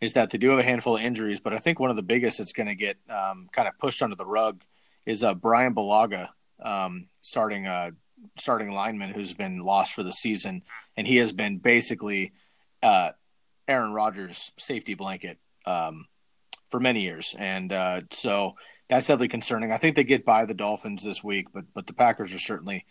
is 0.00 0.14
that 0.14 0.30
they 0.30 0.38
do 0.38 0.50
have 0.50 0.58
a 0.58 0.62
handful 0.62 0.96
of 0.96 1.02
injuries, 1.02 1.40
but 1.40 1.52
I 1.52 1.58
think 1.58 1.78
one 1.78 1.90
of 1.90 1.96
the 1.96 2.02
biggest 2.02 2.38
that's 2.38 2.52
going 2.52 2.68
to 2.68 2.74
get 2.74 2.96
um, 3.10 3.48
kind 3.52 3.68
of 3.68 3.78
pushed 3.78 4.02
under 4.02 4.16
the 4.16 4.24
rug 4.24 4.62
is 5.04 5.22
uh, 5.22 5.34
Bryan 5.34 5.74
Bulaga, 5.74 6.28
um, 6.62 7.08
starting 7.20 7.66
uh, 7.66 7.90
starting 8.38 8.72
lineman 8.72 9.10
who's 9.10 9.34
been 9.34 9.60
lost 9.60 9.92
for 9.92 10.02
the 10.02 10.12
season, 10.12 10.62
and 10.96 11.06
he 11.06 11.16
has 11.16 11.32
been 11.32 11.58
basically 11.58 12.32
uh, 12.82 13.10
Aaron 13.66 13.92
Rodgers' 13.92 14.52
safety 14.56 14.94
blanket 14.94 15.38
um, 15.66 16.06
for 16.68 16.80
many 16.80 17.02
years, 17.02 17.34
and 17.38 17.72
uh, 17.72 18.02
so 18.10 18.54
that's 18.88 19.06
definitely 19.06 19.28
concerning. 19.28 19.72
I 19.72 19.78
think 19.78 19.96
they 19.96 20.04
get 20.04 20.24
by 20.24 20.44
the 20.44 20.54
Dolphins 20.54 21.02
this 21.02 21.22
week, 21.22 21.48
but 21.52 21.64
but 21.74 21.86
the 21.86 21.94
Packers 21.94 22.34
are 22.34 22.38
certainly 22.38 22.84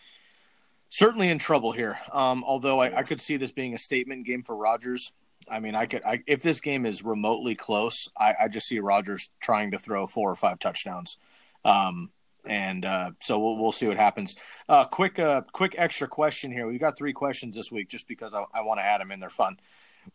certainly 0.89 1.29
in 1.29 1.39
trouble 1.39 1.71
here. 1.71 1.99
Um, 2.11 2.43
although 2.45 2.79
I, 2.79 2.99
I, 2.99 3.03
could 3.03 3.19
see 3.19 3.37
this 3.37 3.51
being 3.51 3.73
a 3.73 3.77
statement 3.77 4.25
game 4.25 4.43
for 4.43 4.55
Rodgers. 4.55 5.11
I 5.49 5.59
mean, 5.59 5.75
I 5.75 5.85
could 5.85 6.03
I, 6.03 6.23
if 6.27 6.41
this 6.41 6.61
game 6.61 6.85
is 6.85 7.03
remotely 7.03 7.55
close, 7.55 8.07
I, 8.17 8.33
I, 8.41 8.47
just 8.47 8.67
see 8.67 8.79
Rodgers 8.79 9.29
trying 9.39 9.71
to 9.71 9.77
throw 9.77 10.07
four 10.07 10.31
or 10.31 10.35
five 10.35 10.59
touchdowns. 10.59 11.17
Um, 11.65 12.11
and 12.45 12.85
uh, 12.85 13.11
so 13.19 13.39
we'll, 13.39 13.57
we'll 13.57 13.71
see 13.71 13.87
what 13.87 13.97
happens. 13.97 14.35
Uh, 14.69 14.85
quick, 14.85 15.19
uh, 15.19 15.41
quick 15.51 15.75
extra 15.77 16.07
question 16.07 16.51
here. 16.51 16.65
We 16.67 16.77
got 16.77 16.97
three 16.97 17.13
questions 17.13 17.55
this 17.55 17.71
week, 17.71 17.89
just 17.89 18.07
because 18.07 18.33
I, 18.33 18.45
I 18.53 18.61
want 18.61 18.79
to 18.79 18.85
add 18.85 19.01
them 19.01 19.11
in. 19.11 19.19
They're 19.19 19.29
fun. 19.29 19.59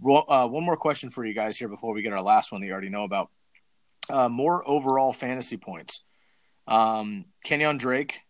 Uh, 0.02 0.48
one 0.48 0.64
more 0.64 0.76
question 0.76 1.10
for 1.10 1.24
you 1.24 1.34
guys 1.34 1.58
here 1.58 1.68
before 1.68 1.92
we 1.92 2.02
get 2.02 2.14
our 2.14 2.22
last 2.22 2.50
one 2.50 2.62
that 2.62 2.66
you 2.66 2.72
already 2.72 2.88
know 2.88 3.04
about 3.04 3.30
uh, 4.10 4.28
more 4.28 4.68
overall 4.68 5.12
fantasy 5.12 5.56
points. 5.56 6.02
Um, 6.66 7.26
Kenyon 7.44 7.78
Drake 7.78 8.20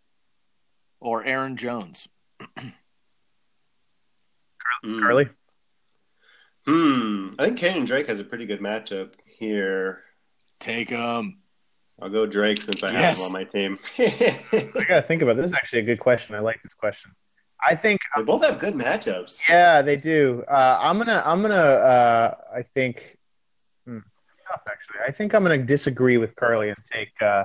or 1.00 1.24
Aaron 1.24 1.56
Jones? 1.56 2.08
Curly? 4.85 5.28
Hmm. 6.66 7.30
I 7.38 7.46
think 7.46 7.58
Kenyon 7.58 7.85
Drake 7.85 8.08
has 8.08 8.20
a 8.20 8.24
pretty 8.24 8.46
good 8.46 8.61
matchup 8.61 9.12
here. 9.26 10.02
Take 10.61 10.90
him. 10.90 11.38
I'll 12.00 12.08
go 12.08 12.26
Drake 12.26 12.62
since 12.62 12.82
I 12.82 12.90
yes. 12.92 13.18
have 13.18 13.26
him 13.26 13.26
on 13.26 13.32
my 13.32 13.44
team. 13.44 13.78
I 13.98 14.85
gotta 14.88 15.02
think 15.06 15.22
about 15.22 15.38
it. 15.38 15.42
this. 15.42 15.50
Is 15.50 15.54
actually 15.54 15.80
a 15.80 15.85
good 15.85 16.00
question. 16.00 16.35
I 16.35 16.40
like 16.40 16.62
this 16.62 16.74
question. 16.74 17.12
I 17.64 17.76
think 17.76 18.00
they 18.16 18.22
both 18.22 18.44
have 18.44 18.58
good 18.58 18.74
matchups. 18.74 19.40
Yeah, 19.48 19.82
they 19.82 19.96
do. 19.96 20.42
Uh, 20.50 20.78
I'm 20.80 20.98
gonna. 20.98 21.22
I'm 21.24 21.42
gonna. 21.42 21.54
Uh, 21.54 22.35
I 22.54 22.62
think 22.62 23.18
tough, 24.53 24.62
actually. 24.69 24.97
I 25.07 25.12
think 25.12 25.35
I'm 25.35 25.45
going 25.45 25.59
to 25.59 25.67
disagree 25.67 26.17
with 26.17 26.35
Curly 26.37 26.69
and 26.69 26.79
take 26.91 27.11
uh, 27.21 27.45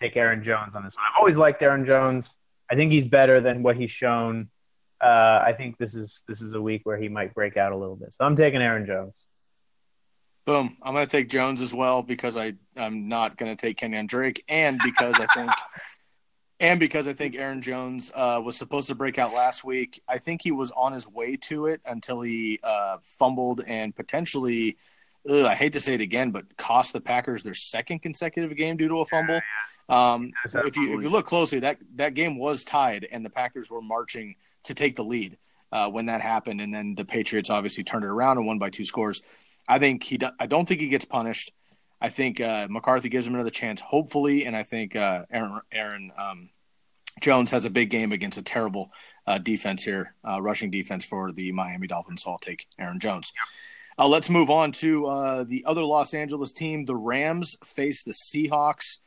take 0.00 0.16
Aaron 0.16 0.42
Jones 0.42 0.74
on 0.74 0.84
this 0.84 0.94
one. 0.96 1.04
I've 1.06 1.18
always 1.18 1.36
liked 1.36 1.62
Aaron 1.62 1.86
Jones. 1.86 2.36
I 2.70 2.74
think 2.74 2.92
he's 2.92 3.08
better 3.08 3.40
than 3.40 3.62
what 3.62 3.76
he's 3.76 3.90
shown. 3.90 4.48
Uh, 5.00 5.42
I 5.44 5.54
think 5.56 5.78
this 5.78 5.94
is 5.94 6.22
this 6.28 6.40
is 6.40 6.54
a 6.54 6.62
week 6.62 6.82
where 6.84 6.96
he 6.96 7.08
might 7.08 7.34
break 7.34 7.56
out 7.56 7.72
a 7.72 7.76
little 7.76 7.96
bit. 7.96 8.14
So 8.14 8.24
I'm 8.24 8.36
taking 8.36 8.62
Aaron 8.62 8.86
Jones. 8.86 9.26
Boom. 10.46 10.76
I'm 10.82 10.92
going 10.92 11.06
to 11.06 11.10
take 11.10 11.28
Jones 11.28 11.62
as 11.62 11.72
well 11.72 12.02
because 12.02 12.36
I 12.36 12.54
I'm 12.76 13.08
not 13.08 13.36
going 13.36 13.54
to 13.54 13.60
take 13.60 13.76
Kenyon 13.76 14.06
Drake 14.06 14.44
and 14.48 14.78
because 14.82 15.14
I 15.18 15.26
think 15.26 15.50
and 16.60 16.78
because 16.78 17.08
I 17.08 17.12
think 17.12 17.34
Aaron 17.34 17.62
Jones 17.62 18.12
uh, 18.14 18.40
was 18.44 18.56
supposed 18.56 18.88
to 18.88 18.94
break 18.94 19.18
out 19.18 19.32
last 19.32 19.64
week. 19.64 20.02
I 20.08 20.18
think 20.18 20.42
he 20.42 20.52
was 20.52 20.70
on 20.72 20.92
his 20.92 21.08
way 21.08 21.36
to 21.48 21.66
it 21.66 21.80
until 21.84 22.22
he 22.22 22.60
uh, 22.62 22.98
fumbled 23.02 23.62
and 23.66 23.94
potentially 23.94 24.76
ugh, 25.28 25.46
I 25.46 25.54
hate 25.54 25.72
to 25.74 25.80
say 25.80 25.94
it 25.94 26.00
again, 26.00 26.30
but 26.30 26.56
cost 26.56 26.92
the 26.92 27.00
Packers 27.00 27.42
their 27.42 27.54
second 27.54 28.00
consecutive 28.00 28.56
game 28.56 28.76
due 28.76 28.88
to 28.88 29.00
a 29.00 29.06
fumble. 29.06 29.40
Um, 29.88 30.32
if 30.44 30.76
you 30.76 30.96
if 30.96 31.02
you 31.02 31.10
look 31.10 31.26
closely, 31.26 31.60
that 31.60 31.78
that 31.96 32.14
game 32.14 32.38
was 32.38 32.64
tied, 32.64 33.06
and 33.10 33.24
the 33.24 33.30
Packers 33.30 33.70
were 33.70 33.82
marching 33.82 34.36
to 34.64 34.74
take 34.74 34.96
the 34.96 35.04
lead 35.04 35.36
uh, 35.72 35.90
when 35.90 36.06
that 36.06 36.20
happened, 36.20 36.60
and 36.60 36.72
then 36.72 36.94
the 36.94 37.04
Patriots 37.04 37.50
obviously 37.50 37.84
turned 37.84 38.04
it 38.04 38.08
around 38.08 38.38
and 38.38 38.46
won 38.46 38.58
by 38.58 38.70
two 38.70 38.84
scores. 38.84 39.22
I 39.68 39.78
think 39.78 40.02
he. 40.02 40.18
I 40.38 40.46
don't 40.46 40.66
think 40.66 40.80
he 40.80 40.88
gets 40.88 41.04
punished. 41.04 41.52
I 42.00 42.10
think 42.10 42.40
uh, 42.40 42.66
McCarthy 42.70 43.08
gives 43.08 43.26
him 43.26 43.34
another 43.34 43.50
chance, 43.50 43.80
hopefully, 43.80 44.46
and 44.46 44.56
I 44.56 44.62
think 44.62 44.96
uh, 44.96 45.24
Aaron 45.30 45.60
Aaron 45.72 46.12
um, 46.18 46.50
Jones 47.20 47.50
has 47.50 47.64
a 47.64 47.70
big 47.70 47.90
game 47.90 48.12
against 48.12 48.38
a 48.38 48.42
terrible 48.42 48.90
uh, 49.26 49.38
defense 49.38 49.84
here, 49.84 50.14
uh, 50.26 50.40
rushing 50.40 50.70
defense 50.70 51.04
for 51.04 51.32
the 51.32 51.52
Miami 51.52 51.86
Dolphins. 51.86 52.22
So 52.22 52.30
I'll 52.30 52.38
take 52.38 52.66
Aaron 52.78 53.00
Jones. 53.00 53.32
Uh, 53.98 54.08
let's 54.08 54.28
move 54.28 54.50
on 54.50 54.72
to 54.72 55.06
uh, 55.06 55.44
the 55.44 55.64
other 55.66 55.84
Los 55.84 56.14
Angeles 56.14 56.52
team. 56.52 56.84
The 56.84 56.96
Rams 56.96 57.56
face 57.64 58.02
the 58.02 58.12
Seahawks. 58.12 58.98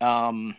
Um, 0.00 0.56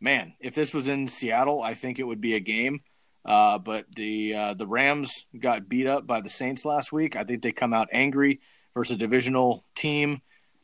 man, 0.00 0.34
if 0.40 0.54
this 0.54 0.74
was 0.74 0.88
in 0.88 1.06
Seattle, 1.06 1.62
I 1.62 1.74
think 1.74 1.98
it 1.98 2.06
would 2.06 2.20
be 2.20 2.34
a 2.34 2.40
game. 2.40 2.80
Uh, 3.24 3.58
but 3.58 3.86
the 3.94 4.34
uh, 4.34 4.54
the 4.54 4.66
Rams 4.66 5.26
got 5.38 5.68
beat 5.68 5.86
up 5.86 6.06
by 6.06 6.20
the 6.20 6.30
Saints 6.30 6.64
last 6.64 6.90
week. 6.90 7.16
I 7.16 7.24
think 7.24 7.42
they 7.42 7.52
come 7.52 7.74
out 7.74 7.88
angry 7.92 8.40
versus 8.74 8.96
a 8.96 8.98
divisional 8.98 9.64
team. 9.74 10.22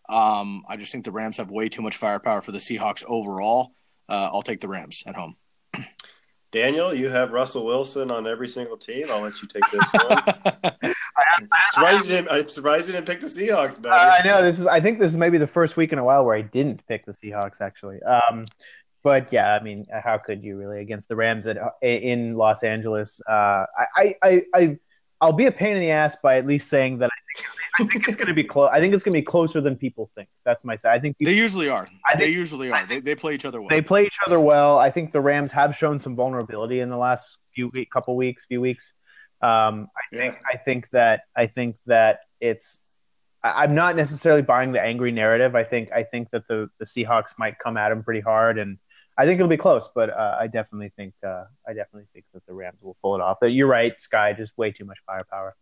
Um, 0.09 0.65
I 0.69 0.77
just 0.77 0.91
think 0.91 1.05
the 1.05 1.13
Rams 1.13 1.37
have 1.37 1.51
way 1.51 1.69
too 1.69 1.83
much 1.83 1.97
firepower 1.97 2.41
for 2.41 2.53
the 2.53 2.59
Seahawks 2.59 3.05
overall. 3.07 3.73
Uh, 4.09 4.31
I'll 4.33 4.43
take 4.43 4.61
the 4.61 4.69
Rams 4.69 5.03
at 5.07 5.17
home. 5.17 5.37
Daniel, 6.53 6.95
you 6.95 7.11
have 7.11 7.33
Russell 7.33 7.67
Wilson 7.67 8.11
on 8.11 8.27
every 8.27 8.49
single 8.49 8.77
team. 8.77 9.07
I'll 9.11 9.21
let 9.21 9.43
you 9.43 9.49
take 9.49 9.65
this 9.71 10.83
one. 10.83 10.95
I'm 11.17 11.49
surprised 11.73 12.05
you 12.05 12.17
didn't. 12.17 12.29
I'm 12.31 12.49
surprised 12.51 12.87
you 12.89 12.93
didn't 12.93 13.07
pick 13.07 13.21
the 13.21 13.27
Seahawks. 13.27 13.81
Better. 13.81 13.95
Uh, 13.95 14.19
I 14.23 14.27
know 14.27 14.43
this 14.43 14.59
is. 14.59 14.67
I 14.67 14.81
think 14.81 14.99
this 14.99 15.11
is 15.11 15.17
maybe 15.17 15.39
the 15.39 15.47
first 15.47 15.77
week 15.77 15.93
in 15.93 15.99
a 15.99 16.05
while 16.05 16.25
where 16.25 16.37
I 16.37 16.43
didn't 16.43 16.87
pick 16.87 17.07
the 17.07 17.13
Seahawks 17.13 17.61
actually. 17.61 18.03
Um, 18.03 18.47
but 19.07 19.33
yeah, 19.33 19.53
I 19.55 19.63
mean, 19.63 19.87
how 19.93 20.19
could 20.19 20.43
you 20.43 20.57
really 20.57 20.81
against 20.81 21.09
the 21.09 21.15
Rams 21.15 21.47
at, 21.47 21.59
in 21.81 22.35
Los 22.35 22.65
Angeles? 22.65 23.21
Uh, 23.29 23.65
I, 23.97 24.15
I, 24.21 24.43
I, 24.53 24.79
I'll 25.21 25.33
be 25.33 25.47
a 25.47 25.53
pain 25.53 25.77
in 25.77 25.81
the 25.81 25.93
ass 25.93 26.17
by 26.21 26.39
at 26.39 26.45
least 26.45 26.69
saying 26.69 26.99
that 26.99 27.11
I 27.13 27.19
think, 27.37 27.49
I 27.79 27.85
think 27.85 28.09
it's 28.09 28.17
going 28.17 28.27
to 28.27 28.35
be 28.35 28.43
close. 28.43 28.69
I 28.73 28.81
think 28.81 28.95
it's 28.95 29.05
going 29.05 29.15
to 29.15 29.21
be 29.21 29.25
closer 29.25 29.61
than 29.61 29.77
people 29.77 30.11
think. 30.17 30.29
That's 30.45 30.65
my 30.65 30.75
side. 30.75 30.97
I 30.97 30.99
think 30.99 31.19
people, 31.19 31.33
they 31.33 31.39
usually 31.39 31.69
are. 31.69 31.89
I 32.05 32.17
they 32.17 32.31
usually 32.31 32.73
are. 32.73 32.85
They, 32.85 32.99
they 32.99 33.15
play 33.15 33.37
each 33.37 33.45
other 33.45 33.61
well. 33.61 33.69
They 33.69 33.81
play 33.81 34.07
each 34.07 34.19
other 34.27 34.41
well. 34.41 34.77
I 34.77 34.91
think 34.91 35.13
the 35.13 35.21
Rams 35.21 35.53
have 35.53 35.77
shown 35.77 36.01
some 36.01 36.17
vulnerability 36.17 36.81
in 36.81 36.91
the 36.91 36.97
last 36.97 37.39
few 37.55 37.71
couple 37.93 38.17
weeks, 38.17 38.45
few 38.47 38.61
weeks. 38.61 38.93
Um, 39.47 39.89
I 39.97 40.17
think 40.17 40.39
I 40.53 40.57
think 40.57 40.89
that 40.91 41.21
I 41.37 41.47
think 41.47 41.77
that 41.87 42.21
it's 42.41 42.83
I'm 43.45 43.77
not 43.77 43.95
necessarily 43.95 44.43
buying 44.43 44.73
the 44.73 44.81
angry 44.81 45.13
narrative. 45.13 45.55
I 45.55 45.63
think 45.63 45.93
I 45.93 46.03
think 46.03 46.31
that 46.33 46.49
the 46.49 46.69
the 46.81 46.85
Seahawks 46.85 47.39
might 47.39 47.59
come 47.59 47.77
at 47.77 47.93
him 47.93 48.03
pretty 48.03 48.21
hard, 48.21 48.59
and 48.59 48.79
I 49.17 49.25
think 49.25 49.39
it'll 49.39 49.49
be 49.49 49.57
close. 49.57 49.89
But 49.95 50.11
uh, 50.11 50.37
I 50.41 50.49
definitely 50.49 50.91
think 50.97 51.15
uh, 51.25 51.45
I 51.67 51.75
definitely 51.75 52.09
think 52.13 52.25
that 52.35 52.45
the 52.47 52.55
Rams 52.55 52.79
will 52.83 52.97
pull 53.03 53.15
it 53.15 53.21
off. 53.21 53.39
But 53.41 53.49
you're 53.53 53.69
right, 53.69 53.93
Sky, 54.01 54.33
just 54.33 54.53
way 54.59 54.73
too 54.73 54.85
much 54.85 54.99
firepower. 55.07 55.55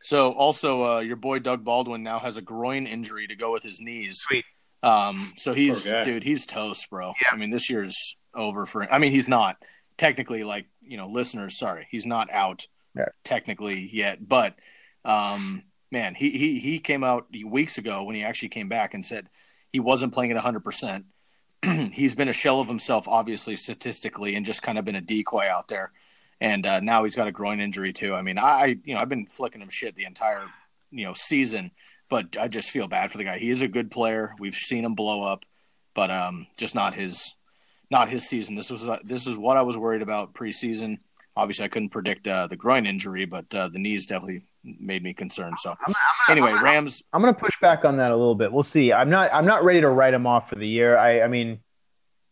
So 0.00 0.30
also, 0.32 0.82
uh, 0.84 1.00
your 1.00 1.16
boy 1.16 1.40
Doug 1.40 1.64
Baldwin 1.64 2.04
now 2.04 2.20
has 2.20 2.36
a 2.36 2.42
groin 2.42 2.86
injury 2.86 3.26
to 3.26 3.34
go 3.34 3.50
with 3.50 3.64
his 3.64 3.80
knees. 3.80 4.20
Sweet. 4.20 4.44
Um, 4.84 5.32
so 5.36 5.52
he's 5.52 5.84
dude, 5.84 6.22
he's 6.22 6.46
toast, 6.46 6.88
bro. 6.90 7.14
Yeah. 7.22 7.28
I 7.32 7.36
mean, 7.36 7.50
this 7.50 7.70
year's 7.70 8.16
over 8.34 8.66
for 8.66 8.82
him. 8.82 8.88
I 8.92 8.98
mean, 8.98 9.10
he's 9.10 9.28
not 9.28 9.56
technically 9.98 10.44
like 10.44 10.66
you 10.80 10.96
know 10.96 11.08
listeners 11.08 11.58
sorry 11.58 11.86
he's 11.90 12.06
not 12.06 12.30
out 12.30 12.66
yeah. 12.96 13.06
technically 13.24 13.90
yet 13.92 14.26
but 14.26 14.54
um 15.04 15.62
man 15.90 16.14
he 16.14 16.30
he 16.30 16.58
he 16.58 16.78
came 16.78 17.04
out 17.04 17.26
weeks 17.46 17.78
ago 17.78 18.02
when 18.04 18.14
he 18.14 18.22
actually 18.22 18.48
came 18.48 18.68
back 18.68 18.94
and 18.94 19.04
said 19.04 19.28
he 19.72 19.80
wasn't 19.80 20.12
playing 20.12 20.32
at 20.32 20.42
100% 20.42 21.04
he's 21.92 22.14
been 22.14 22.28
a 22.28 22.32
shell 22.32 22.60
of 22.60 22.68
himself 22.68 23.08
obviously 23.08 23.56
statistically 23.56 24.34
and 24.34 24.44
just 24.44 24.62
kind 24.62 24.78
of 24.78 24.84
been 24.84 24.96
a 24.96 25.00
decoy 25.00 25.46
out 25.48 25.68
there. 25.68 25.92
And 26.40 26.66
uh, 26.66 26.80
now 26.80 27.04
he's 27.04 27.14
got 27.14 27.28
a 27.28 27.32
groin 27.32 27.60
injury 27.60 27.92
too. 27.92 28.14
I 28.14 28.22
mean 28.22 28.38
i 28.38 28.76
you 28.84 28.94
know 28.94 29.00
i've 29.00 29.08
been 29.08 29.26
flicking 29.26 29.62
him 29.62 29.68
shit 29.68 29.94
the 29.94 30.04
entire 30.04 30.44
you 30.90 31.04
know 31.04 31.14
season 31.14 31.70
but 32.08 32.36
i 32.36 32.48
just 32.48 32.70
feel 32.70 32.88
bad 32.88 33.10
for 33.10 33.18
the 33.18 33.24
guy. 33.24 33.38
He 33.38 33.50
is 33.50 33.62
a 33.62 33.68
good 33.68 33.90
player. 33.90 34.34
We've 34.38 34.54
seen 34.54 34.84
him 34.84 34.94
blow 34.94 35.22
up 35.22 35.44
but 35.94 36.10
um 36.10 36.46
just 36.58 36.74
not 36.74 36.94
his 36.94 37.34
not 37.92 38.08
his 38.08 38.26
season. 38.26 38.56
This 38.56 38.70
was 38.70 38.88
uh, 38.88 38.98
this 39.04 39.28
is 39.28 39.36
what 39.36 39.56
I 39.56 39.62
was 39.62 39.76
worried 39.76 40.02
about 40.02 40.34
preseason. 40.34 40.98
Obviously, 41.36 41.66
I 41.66 41.68
couldn't 41.68 41.90
predict 41.90 42.26
uh, 42.26 42.46
the 42.48 42.56
groin 42.56 42.86
injury, 42.86 43.26
but 43.26 43.54
uh, 43.54 43.68
the 43.68 43.78
knees 43.78 44.06
definitely 44.06 44.42
made 44.64 45.02
me 45.02 45.14
concerned. 45.14 45.58
So 45.60 45.70
I'm, 45.70 45.76
I'm 45.86 45.94
anyway, 46.30 46.50
I'm, 46.50 46.64
Rams. 46.64 47.02
I'm 47.12 47.22
going 47.22 47.34
to 47.34 47.40
push 47.40 47.54
back 47.60 47.84
on 47.84 47.98
that 47.98 48.10
a 48.10 48.16
little 48.16 48.34
bit. 48.34 48.50
We'll 48.50 48.64
see. 48.64 48.92
I'm 48.92 49.10
not. 49.10 49.30
I'm 49.32 49.46
not 49.46 49.62
ready 49.62 49.82
to 49.82 49.88
write 49.88 50.14
him 50.14 50.26
off 50.26 50.48
for 50.48 50.56
the 50.56 50.66
year. 50.66 50.96
I. 50.96 51.20
I 51.20 51.28
mean, 51.28 51.60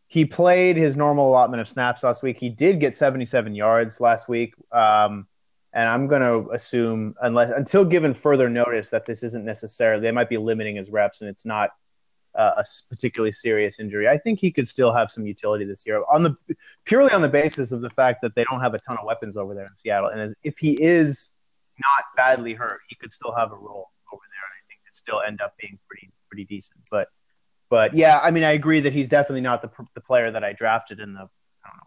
he 0.09 0.25
played 0.25 0.77
his 0.77 0.97
normal 0.97 1.29
allotment 1.29 1.61
of 1.61 1.69
snaps 1.69 2.03
last 2.03 2.23
week. 2.23 2.39
He 2.41 2.49
did 2.49 2.81
get 2.81 2.97
77 2.97 3.55
yards 3.55 4.01
last 4.01 4.29
week. 4.29 4.55
Um, 4.73 5.29
and 5.73 5.89
I'm 5.89 6.09
going 6.09 6.23
to 6.23 6.51
assume, 6.51 7.15
unless 7.23 7.53
until 7.57 7.85
given 7.85 8.13
further 8.15 8.49
notice, 8.49 8.91
that 8.91 9.07
this 9.07 9.23
isn't 9.23 9.45
necessarily 9.45 10.03
they 10.03 10.11
might 10.11 10.29
be 10.29 10.37
limiting 10.37 10.77
his 10.77 10.91
reps, 10.91 11.21
and 11.21 11.31
it's 11.31 11.45
not 11.45 11.71
uh, 12.39 12.53
a 12.59 12.65
particularly 12.89 13.33
serious 13.33 13.81
injury. 13.81 14.09
I 14.09 14.19
think 14.19 14.39
he 14.39 14.51
could 14.51 14.69
still 14.69 14.93
have 14.93 15.11
some 15.11 15.27
utility 15.27 15.65
this 15.65 15.85
year 15.87 16.03
on 16.11 16.23
the 16.23 16.37
purely 16.85 17.13
on 17.13 17.23
the 17.23 17.29
basis 17.29 17.73
of 17.73 17.81
the 17.81 17.91
fact 17.91 18.23
that 18.23 18.35
they 18.35 18.45
don't 18.45 18.61
have 18.61 18.75
a 18.75 18.79
ton 18.79 18.97
of 18.99 19.05
weapons 19.05 19.37
over 19.37 19.55
there 19.55 19.67
in 19.67 19.77
Seattle, 19.77 20.11
and 20.11 20.21
as, 20.21 20.35
if 20.43 20.59
he 20.59 20.73
is 20.73 21.31
not 21.79 22.05
badly 22.17 22.55
hurt, 22.55 22.81
he 22.89 22.97
could 22.97 23.13
still 23.13 23.35
have 23.35 23.53
a 23.53 23.57
role 23.57 23.91
over 24.13 24.23
there, 24.31 24.45
and 24.45 24.55
I 24.55 24.63
think 24.69 24.81
it 24.87 24.95
still 24.95 25.21
end 25.27 25.41
up 25.41 25.55
being 25.61 25.79
pretty 25.89 26.11
pretty 26.29 26.45
decent. 26.45 26.81
But 26.91 27.09
but 27.69 27.97
yeah, 27.97 28.19
I 28.19 28.31
mean, 28.31 28.45
I 28.45 28.53
agree 28.53 28.81
that 28.81 28.93
he's 28.93 29.09
definitely 29.09 29.43
not 29.43 29.63
the 29.63 29.71
the 29.95 30.01
player 30.01 30.31
that 30.31 30.45
I 30.45 30.53
drafted 30.53 31.01
in 31.01 31.15
the 31.15 31.21
I 31.21 31.69
don't 31.69 31.77
know 31.77 31.85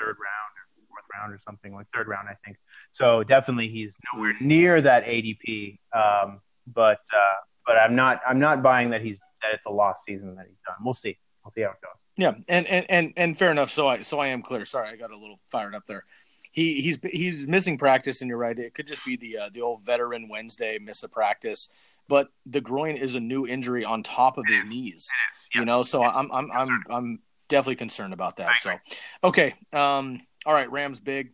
third 0.00 0.16
round 0.16 0.52
or 0.56 0.64
fourth 0.88 1.04
round 1.12 1.32
or 1.32 1.38
something 1.44 1.74
like 1.74 1.86
third 1.94 2.08
round, 2.08 2.28
I 2.28 2.34
think. 2.44 2.56
So 2.92 3.22
definitely 3.22 3.68
he's 3.68 3.98
nowhere 4.12 4.34
near 4.40 4.80
that 4.80 5.04
ADP. 5.04 5.78
Um, 5.94 6.40
but 6.66 7.00
uh, 7.14 7.38
but 7.66 7.76
I'm 7.76 7.94
not 7.94 8.20
I'm 8.26 8.40
not 8.40 8.62
buying 8.62 8.90
that 8.90 9.02
he's 9.02 9.18
that 9.42 9.54
it's 9.54 9.66
a 9.66 9.70
lost 9.70 10.04
season 10.04 10.34
that 10.36 10.46
he's 10.48 10.58
done. 10.66 10.76
We'll 10.84 10.94
see. 10.94 11.18
We'll 11.44 11.50
see 11.50 11.62
how 11.62 11.70
it 11.70 11.80
goes. 11.80 12.04
Yeah, 12.16 12.34
and 12.48 12.66
and 12.66 12.86
and, 12.90 13.12
and 13.16 13.38
fair 13.38 13.50
enough. 13.50 13.70
So 13.70 13.88
I 13.88 14.02
so 14.02 14.18
I 14.18 14.28
am 14.28 14.42
clear. 14.42 14.64
Sorry, 14.64 14.88
I 14.88 14.96
got 14.96 15.10
a 15.10 15.16
little 15.16 15.40
fired 15.50 15.74
up 15.74 15.86
there. 15.86 16.04
He 16.52 16.80
he's 16.80 16.98
he's 17.02 17.46
missing 17.46 17.78
practice, 17.78 18.20
and 18.20 18.28
you're 18.28 18.38
right. 18.38 18.58
It 18.58 18.74
could 18.74 18.86
just 18.86 19.04
be 19.04 19.16
the 19.16 19.38
uh, 19.38 19.50
the 19.52 19.62
old 19.62 19.84
veteran 19.84 20.28
Wednesday 20.28 20.78
miss 20.78 21.02
a 21.02 21.08
practice. 21.08 21.68
But 22.08 22.28
the 22.44 22.60
groin 22.60 22.96
is 22.96 23.14
a 23.14 23.20
new 23.20 23.46
injury 23.46 23.84
on 23.84 24.02
top 24.02 24.36
of 24.36 24.44
his 24.48 24.64
knees, 24.64 25.08
you 25.54 25.64
know. 25.64 25.84
So 25.84 26.02
I'm 26.02 26.30
I'm 26.32 26.50
I'm 26.50 26.82
I'm 26.90 27.18
definitely 27.48 27.76
concerned 27.76 28.12
about 28.12 28.36
that. 28.38 28.58
So, 28.58 28.74
okay, 29.22 29.54
um, 29.72 30.20
all 30.44 30.52
right, 30.52 30.70
Rams 30.70 30.98
big. 30.98 31.32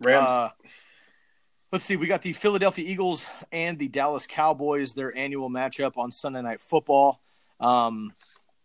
Rams. 0.00 0.28
Uh, 0.28 0.50
let's 1.72 1.84
see. 1.84 1.96
We 1.96 2.06
got 2.06 2.22
the 2.22 2.32
Philadelphia 2.32 2.84
Eagles 2.88 3.26
and 3.52 3.78
the 3.78 3.88
Dallas 3.88 4.26
Cowboys. 4.26 4.94
Their 4.94 5.16
annual 5.16 5.50
matchup 5.50 5.96
on 5.96 6.12
Sunday 6.12 6.42
Night 6.42 6.60
Football. 6.60 7.20
Um, 7.60 8.12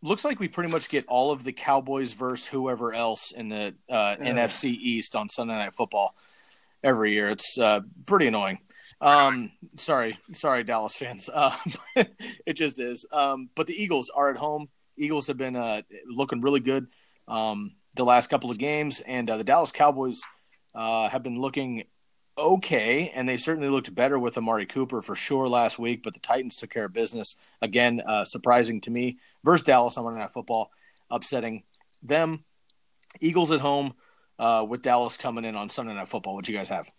looks 0.02 0.24
like 0.26 0.40
we 0.40 0.48
pretty 0.48 0.72
much 0.72 0.90
get 0.90 1.06
all 1.08 1.32
of 1.32 1.44
the 1.44 1.54
Cowboys 1.54 2.14
versus 2.14 2.48
whoever 2.48 2.94
else 2.94 3.32
in 3.32 3.50
the 3.50 3.76
uh, 3.90 4.16
NFC 4.20 4.66
East 4.66 5.16
on 5.16 5.30
Sunday 5.30 5.54
Night 5.54 5.74
Football 5.74 6.16
every 6.84 7.14
year. 7.14 7.30
It's 7.30 7.58
uh, 7.58 7.82
pretty 8.06 8.28
annoying. 8.28 8.60
Um, 9.02 9.52
sorry, 9.76 10.18
sorry, 10.34 10.64
Dallas 10.64 10.96
fans. 10.96 11.30
Uh, 11.34 11.56
it 12.46 12.54
just 12.54 12.80
is. 12.80 13.06
Um, 13.12 13.50
but 13.56 13.68
the 13.68 13.74
Eagles 13.74 14.10
are 14.14 14.30
at 14.30 14.38
home. 14.38 14.70
Eagles 14.98 15.28
have 15.28 15.38
been 15.38 15.56
uh, 15.56 15.82
looking 16.08 16.42
really 16.42 16.60
good 16.60 16.88
um, 17.28 17.74
the 17.96 18.06
last 18.06 18.30
couple 18.30 18.52
of 18.52 18.58
games, 18.58 19.02
and 19.02 19.30
uh, 19.30 19.38
the 19.38 19.44
Dallas 19.44 19.72
Cowboys 19.72 20.22
uh, 20.76 21.10
have 21.10 21.24
been 21.24 21.40
looking 21.40 21.84
okay, 22.38 23.12
and 23.16 23.28
they 23.28 23.38
certainly 23.38 23.70
looked 23.70 23.94
better 23.94 24.18
with 24.18 24.38
Amari 24.38 24.66
Cooper 24.66 25.02
for 25.02 25.16
sure 25.16 25.48
last 25.48 25.80
week. 25.80 26.04
But 26.04 26.14
the 26.14 26.20
Titans 26.20 26.58
took 26.58 26.70
care 26.70 26.86
of 26.86 26.94
business 26.94 27.38
again, 27.62 28.02
uh, 28.06 28.24
surprising 28.26 28.82
to 28.82 28.92
me. 28.92 29.18
Versus 29.44 29.66
Dallas 29.66 29.98
on 29.98 30.06
Monday 30.06 30.22
Night 30.22 30.32
Football, 30.32 30.72
upsetting 31.10 31.64
them. 32.02 32.44
Eagles 33.22 33.52
at 33.52 33.60
home 33.60 33.94
uh, 34.40 34.66
with 34.68 34.82
Dallas 34.82 35.18
coming 35.18 35.46
in 35.46 35.56
on 35.56 35.70
Sunday 35.70 35.94
Night 35.94 36.08
Football. 36.08 36.36
What 36.36 36.48
you 36.48 36.56
guys 36.56 36.70
have? 36.70 36.90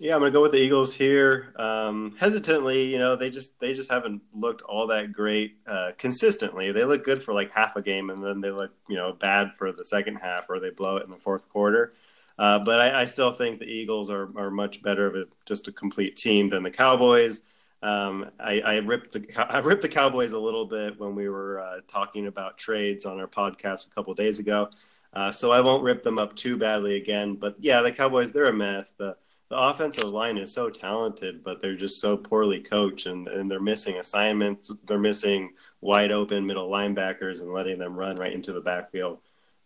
Yeah, 0.00 0.14
I'm 0.14 0.22
gonna 0.22 0.30
go 0.30 0.40
with 0.40 0.52
the 0.52 0.58
Eagles 0.58 0.94
here. 0.94 1.52
Um, 1.56 2.16
hesitantly, 2.18 2.84
you 2.84 2.98
know, 2.98 3.16
they 3.16 3.28
just 3.28 3.60
they 3.60 3.74
just 3.74 3.90
haven't 3.90 4.22
looked 4.32 4.62
all 4.62 4.86
that 4.86 5.12
great 5.12 5.58
uh, 5.66 5.92
consistently. 5.98 6.72
They 6.72 6.84
look 6.84 7.04
good 7.04 7.22
for 7.22 7.34
like 7.34 7.50
half 7.52 7.76
a 7.76 7.82
game, 7.82 8.08
and 8.08 8.24
then 8.24 8.40
they 8.40 8.50
look 8.50 8.72
you 8.88 8.96
know 8.96 9.12
bad 9.12 9.52
for 9.58 9.72
the 9.72 9.84
second 9.84 10.16
half, 10.16 10.48
or 10.48 10.58
they 10.58 10.70
blow 10.70 10.96
it 10.96 11.04
in 11.04 11.10
the 11.10 11.18
fourth 11.18 11.46
quarter. 11.50 11.92
Uh, 12.40 12.58
but 12.58 12.80
I, 12.80 13.02
I, 13.02 13.04
still 13.04 13.32
think 13.32 13.58
the 13.58 13.66
Eagles 13.66 14.08
are, 14.08 14.30
are 14.34 14.50
much 14.50 14.80
better 14.80 15.06
of 15.06 15.14
a, 15.14 15.24
just 15.44 15.68
a 15.68 15.72
complete 15.72 16.16
team 16.16 16.48
than 16.48 16.62
the 16.62 16.70
Cowboys. 16.70 17.42
Um, 17.82 18.30
I, 18.40 18.60
I, 18.60 18.76
ripped 18.78 19.12
the 19.12 19.26
I 19.36 19.58
ripped 19.58 19.82
the 19.82 19.90
Cowboys 19.90 20.32
a 20.32 20.38
little 20.38 20.64
bit 20.64 20.98
when 20.98 21.14
we 21.14 21.28
were 21.28 21.60
uh, 21.60 21.80
talking 21.86 22.28
about 22.28 22.56
trades 22.56 23.04
on 23.04 23.20
our 23.20 23.26
podcast 23.26 23.88
a 23.88 23.90
couple 23.90 24.14
days 24.14 24.38
ago. 24.38 24.70
Uh, 25.12 25.30
so 25.30 25.50
I 25.50 25.60
won't 25.60 25.82
rip 25.82 26.02
them 26.02 26.18
up 26.18 26.34
too 26.34 26.56
badly 26.56 26.96
again. 26.96 27.34
But 27.34 27.56
yeah, 27.60 27.82
the 27.82 27.92
Cowboys 27.92 28.32
they're 28.32 28.46
a 28.46 28.54
mess. 28.54 28.92
The 28.92 29.16
the 29.50 29.58
offensive 29.58 30.08
line 30.08 30.38
is 30.38 30.50
so 30.50 30.70
talented, 30.70 31.44
but 31.44 31.60
they're 31.60 31.76
just 31.76 32.00
so 32.00 32.16
poorly 32.16 32.60
coached, 32.60 33.04
and, 33.04 33.28
and 33.28 33.50
they're 33.50 33.60
missing 33.60 33.96
assignments. 33.96 34.70
They're 34.86 34.98
missing 34.98 35.50
wide 35.82 36.10
open 36.10 36.46
middle 36.46 36.70
linebackers 36.70 37.42
and 37.42 37.52
letting 37.52 37.78
them 37.78 37.98
run 37.98 38.16
right 38.16 38.32
into 38.32 38.54
the 38.54 38.62
backfield. 38.62 39.18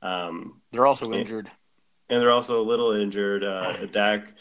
Um, 0.02 0.60
they're 0.72 0.86
also 0.86 1.12
injured, 1.12 1.50
and 2.14 2.22
they're 2.22 2.32
also 2.32 2.60
a 2.60 2.62
little 2.62 2.92
injured. 2.92 3.42
Uh, 3.42 3.86
Dak, 3.92 4.32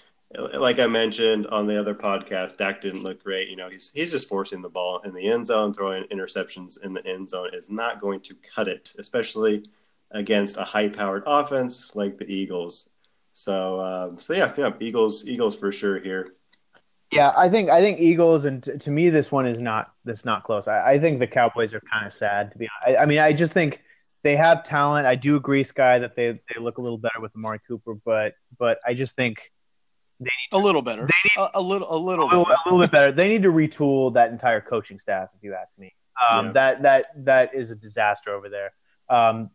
like 0.57 0.79
I 0.79 0.85
mentioned 0.87 1.47
on 1.47 1.65
the 1.65 1.79
other 1.79 1.95
podcast, 1.95 2.57
Dak 2.57 2.81
didn't 2.81 3.03
look 3.03 3.23
great. 3.23 3.49
You 3.49 3.55
know, 3.55 3.69
he's 3.69 3.91
he's 3.93 4.11
just 4.11 4.29
forcing 4.29 4.61
the 4.61 4.69
ball 4.69 4.99
in 4.99 5.13
the 5.13 5.27
end 5.27 5.47
zone, 5.47 5.73
throwing 5.73 6.03
interceptions 6.05 6.81
in 6.83 6.93
the 6.93 7.05
end 7.05 7.29
zone 7.29 7.49
is 7.53 7.69
not 7.69 7.99
going 7.99 8.21
to 8.21 8.35
cut 8.55 8.67
it, 8.67 8.93
especially 8.99 9.65
against 10.11 10.57
a 10.57 10.63
high-powered 10.63 11.23
offense 11.25 11.95
like 11.95 12.19
the 12.19 12.31
Eagles. 12.31 12.89
So, 13.33 13.81
um, 13.81 14.19
so 14.19 14.33
yeah, 14.33 14.53
yeah, 14.55 14.71
Eagles, 14.79 15.27
Eagles 15.27 15.55
for 15.55 15.71
sure 15.71 15.99
here. 15.99 16.35
Yeah, 17.11 17.33
I 17.35 17.49
think 17.49 17.71
I 17.71 17.81
think 17.81 17.99
Eagles, 17.99 18.45
and 18.45 18.63
t- 18.63 18.77
to 18.77 18.91
me, 18.91 19.09
this 19.09 19.31
one 19.31 19.47
is 19.47 19.59
not 19.59 19.93
this 20.05 20.25
not 20.25 20.43
close. 20.43 20.67
I, 20.67 20.93
I 20.93 20.99
think 20.99 21.19
the 21.19 21.27
Cowboys 21.27 21.73
are 21.73 21.81
kind 21.91 22.05
of 22.05 22.13
sad 22.13 22.51
to 22.51 22.57
be 22.57 22.67
honest. 22.85 22.99
I, 22.99 23.03
I, 23.03 23.05
mean, 23.07 23.19
I 23.19 23.33
just 23.33 23.53
think 23.53 23.81
they 24.23 24.35
have 24.35 24.63
talent. 24.63 25.05
I 25.05 25.15
do 25.15 25.35
agree, 25.35 25.63
Sky, 25.63 25.99
that 25.99 26.15
they 26.15 26.31
they 26.31 26.61
look 26.61 26.77
a 26.77 26.81
little 26.81 26.97
better 26.97 27.19
with 27.19 27.35
Amari 27.35 27.59
Cooper, 27.67 27.95
but 28.05 28.33
but 28.57 28.79
I 28.85 28.93
just 28.93 29.15
think 29.15 29.51
they 30.19 30.25
need 30.25 30.57
to, 30.57 30.57
a 30.57 30.59
little 30.63 30.81
better. 30.81 31.03
Need, 31.03 31.11
a, 31.37 31.49
a 31.55 31.61
little 31.61 31.93
a 31.93 31.97
little 31.97 32.25
a 32.25 32.27
little, 32.27 32.47
a 32.47 32.57
little, 32.65 32.79
bit 32.79 32.91
better. 32.91 33.11
They 33.11 33.27
need 33.27 33.43
to 33.43 33.51
retool 33.51 34.13
that 34.13 34.31
entire 34.31 34.61
coaching 34.61 34.99
staff, 34.99 35.29
if 35.35 35.43
you 35.43 35.53
ask 35.53 35.73
me. 35.77 35.93
Um, 36.31 36.47
yeah. 36.47 36.51
That 36.53 36.81
that 36.83 37.05
that 37.25 37.55
is 37.55 37.69
a 37.69 37.75
disaster 37.75 38.31
over 38.31 38.49
there. 38.49 38.71
Um, 39.09 39.49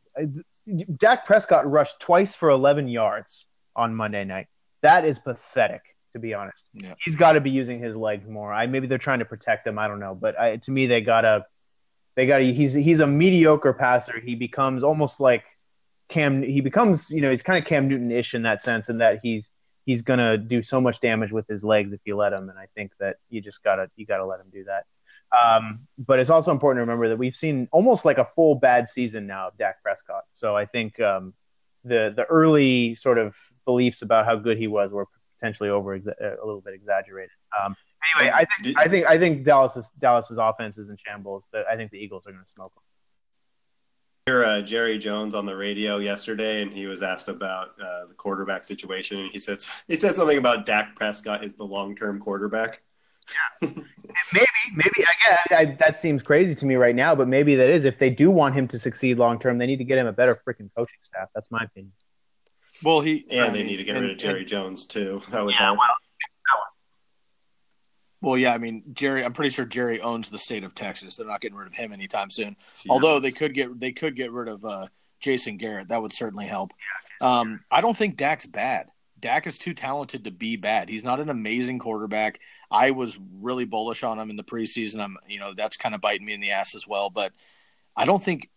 Dak 0.96 1.26
Prescott 1.26 1.70
rushed 1.70 2.00
twice 2.00 2.34
for 2.34 2.50
11 2.50 2.88
yards 2.88 3.46
on 3.74 3.94
Monday 3.94 4.24
night. 4.24 4.48
That 4.82 5.04
is 5.04 5.18
pathetic, 5.18 5.82
to 6.12 6.18
be 6.18 6.34
honest. 6.34 6.66
Yeah. 6.74 6.94
He's 7.02 7.16
got 7.16 7.32
to 7.32 7.40
be 7.40 7.50
using 7.50 7.80
his 7.80 7.96
legs 7.96 8.28
more. 8.28 8.52
I 8.52 8.66
maybe 8.66 8.86
they're 8.86 8.98
trying 8.98 9.20
to 9.20 9.24
protect 9.24 9.66
him. 9.66 9.78
I 9.78 9.88
don't 9.88 10.00
know, 10.00 10.14
but 10.14 10.38
I, 10.38 10.56
to 10.56 10.70
me, 10.70 10.86
they 10.86 11.00
gotta, 11.00 11.46
they 12.18 12.26
gotta. 12.26 12.46
He's 12.46 12.74
he's 12.74 12.98
a 12.98 13.06
mediocre 13.06 13.72
passer. 13.72 14.18
He 14.18 14.34
becomes 14.34 14.82
almost 14.82 15.20
like 15.20 15.44
Cam. 16.08 16.42
He 16.42 16.60
becomes 16.60 17.10
you 17.10 17.20
know 17.20 17.30
he's 17.30 17.42
kind 17.42 17.62
of 17.62 17.68
Cam 17.68 17.86
Newton-ish 17.86 18.34
in 18.34 18.42
that 18.42 18.60
sense, 18.60 18.88
in 18.88 18.98
that 18.98 19.20
he's 19.22 19.52
he's 19.86 20.02
gonna 20.02 20.36
do 20.36 20.60
so 20.60 20.80
much 20.80 21.00
damage 21.00 21.30
with 21.30 21.46
his 21.46 21.62
legs 21.62 21.92
if 21.92 22.00
you 22.04 22.16
let 22.16 22.32
him. 22.32 22.48
And 22.48 22.58
I 22.58 22.66
think 22.74 22.90
that 22.98 23.18
you 23.30 23.40
just 23.40 23.62
gotta 23.62 23.88
you 23.94 24.04
gotta 24.04 24.26
let 24.26 24.40
him 24.40 24.48
do 24.52 24.64
that. 24.64 24.86
Um, 25.30 25.86
but 25.96 26.18
it's 26.18 26.28
also 26.28 26.50
important 26.50 26.78
to 26.78 26.80
remember 26.80 27.08
that 27.10 27.18
we've 27.18 27.36
seen 27.36 27.68
almost 27.70 28.04
like 28.04 28.18
a 28.18 28.26
full 28.34 28.56
bad 28.56 28.90
season 28.90 29.28
now 29.28 29.46
of 29.46 29.56
Dak 29.56 29.80
Prescott. 29.84 30.24
So 30.32 30.56
I 30.56 30.66
think 30.66 30.98
um, 30.98 31.34
the 31.84 32.12
the 32.16 32.24
early 32.24 32.96
sort 32.96 33.18
of 33.18 33.36
beliefs 33.64 34.02
about 34.02 34.26
how 34.26 34.34
good 34.34 34.58
he 34.58 34.66
was 34.66 34.90
were 34.90 35.06
potentially 35.38 35.68
over 35.68 35.94
a 35.94 36.00
little 36.44 36.62
bit 36.62 36.74
exaggerated. 36.74 37.30
Um, 37.62 37.76
anyway, 38.16 38.32
I 38.34 38.62
think 38.62 38.78
I 38.78 38.88
think 38.88 39.06
I 39.06 39.18
think 39.18 39.44
Dallas's 39.44 39.90
Dallas's 39.98 40.38
offense 40.38 40.78
is 40.78 40.88
in 40.88 40.96
shambles. 40.96 41.48
That 41.52 41.66
I 41.66 41.76
think 41.76 41.90
the 41.90 41.98
Eagles 41.98 42.26
are 42.26 42.32
going 42.32 42.44
to 42.44 42.50
smoke 42.50 42.74
them. 42.74 42.82
Hear 44.26 44.44
uh, 44.44 44.60
Jerry 44.60 44.98
Jones 44.98 45.34
on 45.34 45.46
the 45.46 45.56
radio 45.56 45.98
yesterday, 45.98 46.62
and 46.62 46.72
he 46.72 46.86
was 46.86 47.02
asked 47.02 47.28
about 47.28 47.68
uh, 47.80 48.06
the 48.06 48.14
quarterback 48.14 48.64
situation, 48.64 49.20
and 49.20 49.30
he 49.30 49.38
said 49.38 49.58
he 49.86 49.96
said 49.96 50.14
something 50.14 50.38
about 50.38 50.66
Dak 50.66 50.94
Prescott 50.96 51.44
is 51.44 51.54
the 51.54 51.64
long 51.64 51.96
term 51.96 52.20
quarterback. 52.20 52.82
Yeah, 53.62 53.68
maybe, 54.32 54.46
maybe 54.74 55.02
again, 55.02 55.38
I, 55.50 55.76
that 55.80 55.96
seems 55.96 56.22
crazy 56.22 56.54
to 56.54 56.66
me 56.66 56.76
right 56.76 56.94
now, 56.94 57.14
but 57.14 57.28
maybe 57.28 57.56
that 57.56 57.68
is. 57.68 57.84
If 57.84 57.98
they 57.98 58.10
do 58.10 58.30
want 58.30 58.54
him 58.54 58.68
to 58.68 58.78
succeed 58.78 59.18
long 59.18 59.38
term, 59.38 59.58
they 59.58 59.66
need 59.66 59.78
to 59.78 59.84
get 59.84 59.98
him 59.98 60.06
a 60.06 60.12
better 60.12 60.40
freaking 60.46 60.70
coaching 60.76 60.98
staff. 61.00 61.28
That's 61.34 61.50
my 61.50 61.64
opinion. 61.64 61.92
Well, 62.82 63.00
he 63.00 63.26
and 63.30 63.40
I 63.40 63.48
they 63.50 63.58
mean, 63.58 63.66
need 63.66 63.76
to 63.78 63.84
get 63.84 63.96
and, 63.96 64.04
rid 64.04 64.12
of 64.12 64.18
Jerry 64.18 64.40
and, 64.40 64.48
Jones 64.48 64.84
too. 64.86 65.22
That 65.30 65.44
would 65.44 65.54
yeah, 65.54 65.66
help. 65.66 65.78
well, 65.78 65.88
well, 68.20 68.36
yeah, 68.36 68.52
I 68.52 68.58
mean 68.58 68.82
Jerry. 68.92 69.24
I'm 69.24 69.32
pretty 69.32 69.50
sure 69.50 69.64
Jerry 69.64 70.00
owns 70.00 70.30
the 70.30 70.38
state 70.38 70.64
of 70.64 70.74
Texas. 70.74 71.16
They're 71.16 71.26
not 71.26 71.40
getting 71.40 71.56
rid 71.56 71.68
of 71.68 71.74
him 71.74 71.92
anytime 71.92 72.30
soon. 72.30 72.56
Although 72.88 73.20
they 73.20 73.30
could 73.30 73.54
get 73.54 73.78
they 73.78 73.92
could 73.92 74.16
get 74.16 74.32
rid 74.32 74.48
of 74.48 74.64
uh, 74.64 74.88
Jason 75.20 75.56
Garrett. 75.56 75.88
That 75.88 76.02
would 76.02 76.12
certainly 76.12 76.46
help. 76.46 76.72
Um, 77.20 77.60
I 77.70 77.80
don't 77.80 77.96
think 77.96 78.16
Dak's 78.16 78.46
bad. 78.46 78.88
Dak 79.20 79.46
is 79.46 79.58
too 79.58 79.74
talented 79.74 80.24
to 80.24 80.30
be 80.30 80.56
bad. 80.56 80.88
He's 80.88 81.04
not 81.04 81.20
an 81.20 81.28
amazing 81.28 81.78
quarterback. 81.78 82.40
I 82.70 82.92
was 82.92 83.18
really 83.40 83.64
bullish 83.64 84.04
on 84.04 84.18
him 84.18 84.30
in 84.30 84.36
the 84.36 84.44
preseason. 84.44 85.00
I'm, 85.00 85.16
you 85.26 85.40
know, 85.40 85.54
that's 85.54 85.76
kind 85.76 85.94
of 85.94 86.00
biting 86.00 86.26
me 86.26 86.34
in 86.34 86.40
the 86.40 86.50
ass 86.50 86.74
as 86.74 86.86
well. 86.86 87.10
But 87.10 87.32
I 87.96 88.04
don't 88.04 88.22
think 88.22 88.48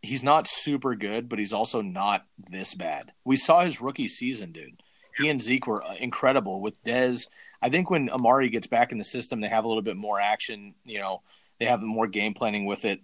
he's 0.00 0.22
not 0.22 0.46
super 0.46 0.94
good, 0.94 1.28
but 1.28 1.38
he's 1.38 1.52
also 1.52 1.82
not 1.82 2.24
this 2.38 2.74
bad. 2.74 3.12
We 3.24 3.36
saw 3.36 3.60
his 3.60 3.80
rookie 3.80 4.08
season, 4.08 4.52
dude. 4.52 4.82
He 5.16 5.28
and 5.28 5.42
Zeke 5.42 5.66
were 5.66 5.82
uh, 5.82 5.94
incredible 5.98 6.60
with 6.60 6.82
Dez. 6.84 7.26
I 7.60 7.70
think 7.70 7.90
when 7.90 8.08
Amari 8.10 8.48
gets 8.48 8.66
back 8.66 8.92
in 8.92 8.98
the 8.98 9.04
system, 9.04 9.40
they 9.40 9.48
have 9.48 9.64
a 9.64 9.68
little 9.68 9.82
bit 9.82 9.96
more 9.96 10.20
action. 10.20 10.74
You 10.84 10.98
know, 10.98 11.22
they 11.58 11.66
have 11.66 11.82
more 11.82 12.06
game 12.06 12.34
planning 12.34 12.66
with 12.66 12.84
it. 12.84 13.00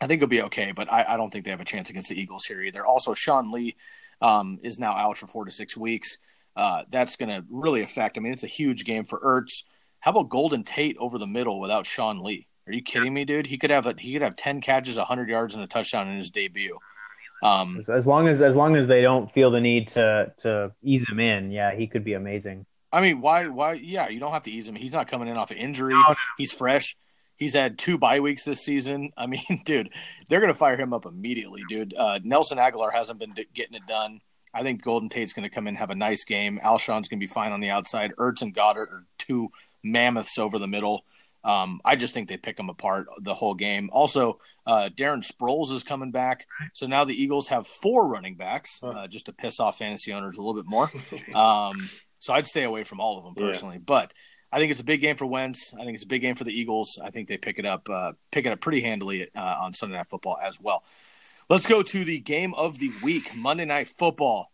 I 0.00 0.06
think 0.06 0.18
it'll 0.18 0.28
be 0.28 0.42
okay, 0.42 0.72
but 0.74 0.92
I, 0.92 1.14
I 1.14 1.16
don't 1.16 1.30
think 1.30 1.44
they 1.44 1.50
have 1.50 1.60
a 1.60 1.64
chance 1.64 1.88
against 1.88 2.10
the 2.10 2.20
Eagles 2.20 2.44
here 2.44 2.60
either. 2.60 2.84
Also, 2.84 3.14
Sean 3.14 3.50
Lee 3.50 3.76
um, 4.20 4.58
is 4.62 4.78
now 4.78 4.92
out 4.92 5.16
for 5.16 5.26
four 5.26 5.44
to 5.44 5.50
six 5.50 5.76
weeks. 5.76 6.18
Uh, 6.54 6.82
that's 6.90 7.16
going 7.16 7.28
to 7.28 7.44
really 7.50 7.82
affect. 7.82 8.16
I 8.16 8.20
mean, 8.20 8.32
it's 8.32 8.44
a 8.44 8.48
huge 8.48 8.84
game 8.84 9.04
for 9.04 9.20
Ertz. 9.20 9.62
How 10.00 10.10
about 10.10 10.28
Golden 10.28 10.64
Tate 10.64 10.96
over 10.98 11.18
the 11.18 11.26
middle 11.26 11.60
without 11.60 11.86
Sean 11.86 12.22
Lee? 12.22 12.46
Are 12.66 12.72
you 12.72 12.82
kidding 12.82 13.14
me, 13.14 13.24
dude? 13.24 13.46
He 13.46 13.58
could 13.58 13.70
have 13.70 13.86
a, 13.86 13.94
he 13.98 14.12
could 14.12 14.22
have 14.22 14.36
ten 14.36 14.60
catches, 14.60 14.96
hundred 14.96 15.28
yards, 15.28 15.54
and 15.54 15.62
a 15.62 15.66
touchdown 15.66 16.08
in 16.08 16.16
his 16.16 16.30
debut. 16.30 16.78
Um, 17.42 17.82
as 17.92 18.06
long 18.06 18.28
as 18.28 18.40
as 18.40 18.56
long 18.56 18.76
as 18.76 18.86
they 18.86 19.02
don't 19.02 19.30
feel 19.30 19.50
the 19.50 19.60
need 19.60 19.88
to 19.88 20.32
to 20.38 20.72
ease 20.82 21.08
him 21.08 21.20
in, 21.20 21.50
yeah, 21.50 21.74
he 21.74 21.86
could 21.86 22.02
be 22.02 22.14
amazing. 22.14 22.66
I 22.96 23.02
mean, 23.02 23.20
why 23.20 23.48
why 23.48 23.74
yeah, 23.74 24.08
you 24.08 24.18
don't 24.18 24.32
have 24.32 24.44
to 24.44 24.50
ease 24.50 24.66
him. 24.66 24.74
He's 24.74 24.94
not 24.94 25.06
coming 25.06 25.28
in 25.28 25.36
off 25.36 25.50
an 25.50 25.58
injury. 25.58 25.92
No, 25.92 26.00
no. 26.00 26.14
He's 26.38 26.50
fresh. 26.50 26.96
He's 27.36 27.52
had 27.52 27.78
two 27.78 27.98
bye 27.98 28.20
weeks 28.20 28.44
this 28.44 28.64
season. 28.64 29.12
I 29.18 29.26
mean, 29.26 29.42
dude, 29.66 29.90
they're 30.30 30.40
going 30.40 30.50
to 30.50 30.58
fire 30.58 30.78
him 30.78 30.94
up 30.94 31.04
immediately, 31.04 31.60
dude. 31.68 31.92
Uh, 31.94 32.20
Nelson 32.24 32.56
Agholor 32.56 32.90
hasn't 32.90 33.20
been 33.20 33.32
d- 33.32 33.48
getting 33.54 33.74
it 33.74 33.86
done. 33.86 34.22
I 34.54 34.62
think 34.62 34.82
Golden 34.82 35.10
Tate's 35.10 35.34
going 35.34 35.46
to 35.46 35.54
come 35.54 35.66
in 35.66 35.72
and 35.72 35.78
have 35.78 35.90
a 35.90 35.94
nice 35.94 36.24
game. 36.24 36.58
Alshon's 36.62 37.08
going 37.08 37.18
to 37.20 37.22
be 37.22 37.26
fine 37.26 37.52
on 37.52 37.60
the 37.60 37.68
outside. 37.68 38.14
Ertz 38.16 38.40
and 38.40 38.54
Goedert 38.54 38.90
are 38.90 39.04
two 39.18 39.50
mammoths 39.82 40.38
over 40.38 40.58
the 40.58 40.66
middle. 40.66 41.04
Um, 41.44 41.82
I 41.84 41.96
just 41.96 42.14
think 42.14 42.30
they 42.30 42.38
pick 42.38 42.56
them 42.56 42.70
apart 42.70 43.08
the 43.20 43.34
whole 43.34 43.54
game. 43.54 43.90
Also, 43.92 44.40
uh, 44.66 44.88
Darren 44.96 45.22
Sproles 45.22 45.70
is 45.70 45.84
coming 45.84 46.12
back, 46.12 46.46
so 46.72 46.86
now 46.86 47.04
the 47.04 47.14
Eagles 47.14 47.48
have 47.48 47.66
four 47.66 48.08
running 48.08 48.36
backs, 48.36 48.80
uh, 48.82 49.06
just 49.06 49.26
to 49.26 49.34
piss 49.34 49.60
off 49.60 49.78
fantasy 49.78 50.14
owners 50.14 50.38
a 50.38 50.42
little 50.42 50.60
bit 50.60 50.68
more. 50.68 50.90
Um, 51.34 51.90
so 52.26 52.34
I'd 52.34 52.44
stay 52.44 52.64
away 52.64 52.82
from 52.82 53.00
all 53.00 53.18
of 53.18 53.24
them 53.24 53.36
personally, 53.36 53.76
yeah. 53.76 53.82
but 53.86 54.12
I 54.50 54.58
think 54.58 54.72
it's 54.72 54.80
a 54.80 54.84
big 54.84 55.00
game 55.00 55.16
for 55.16 55.26
Wentz. 55.26 55.72
I 55.74 55.84
think 55.84 55.94
it's 55.94 56.02
a 56.02 56.08
big 56.08 56.22
game 56.22 56.34
for 56.34 56.42
the 56.42 56.52
Eagles. 56.52 56.98
I 57.02 57.10
think 57.10 57.28
they 57.28 57.38
pick 57.38 57.60
it 57.60 57.64
up, 57.64 57.88
uh, 57.88 58.12
pick 58.32 58.46
it 58.46 58.52
up 58.52 58.60
pretty 58.60 58.80
handily 58.80 59.28
uh, 59.32 59.56
on 59.60 59.72
Sunday 59.74 59.96
Night 59.96 60.08
Football 60.08 60.36
as 60.42 60.60
well. 60.60 60.82
Let's 61.48 61.68
go 61.68 61.82
to 61.84 62.04
the 62.04 62.18
game 62.18 62.52
of 62.54 62.80
the 62.80 62.90
week, 63.00 63.36
Monday 63.36 63.64
Night 63.64 63.88
Football. 63.88 64.50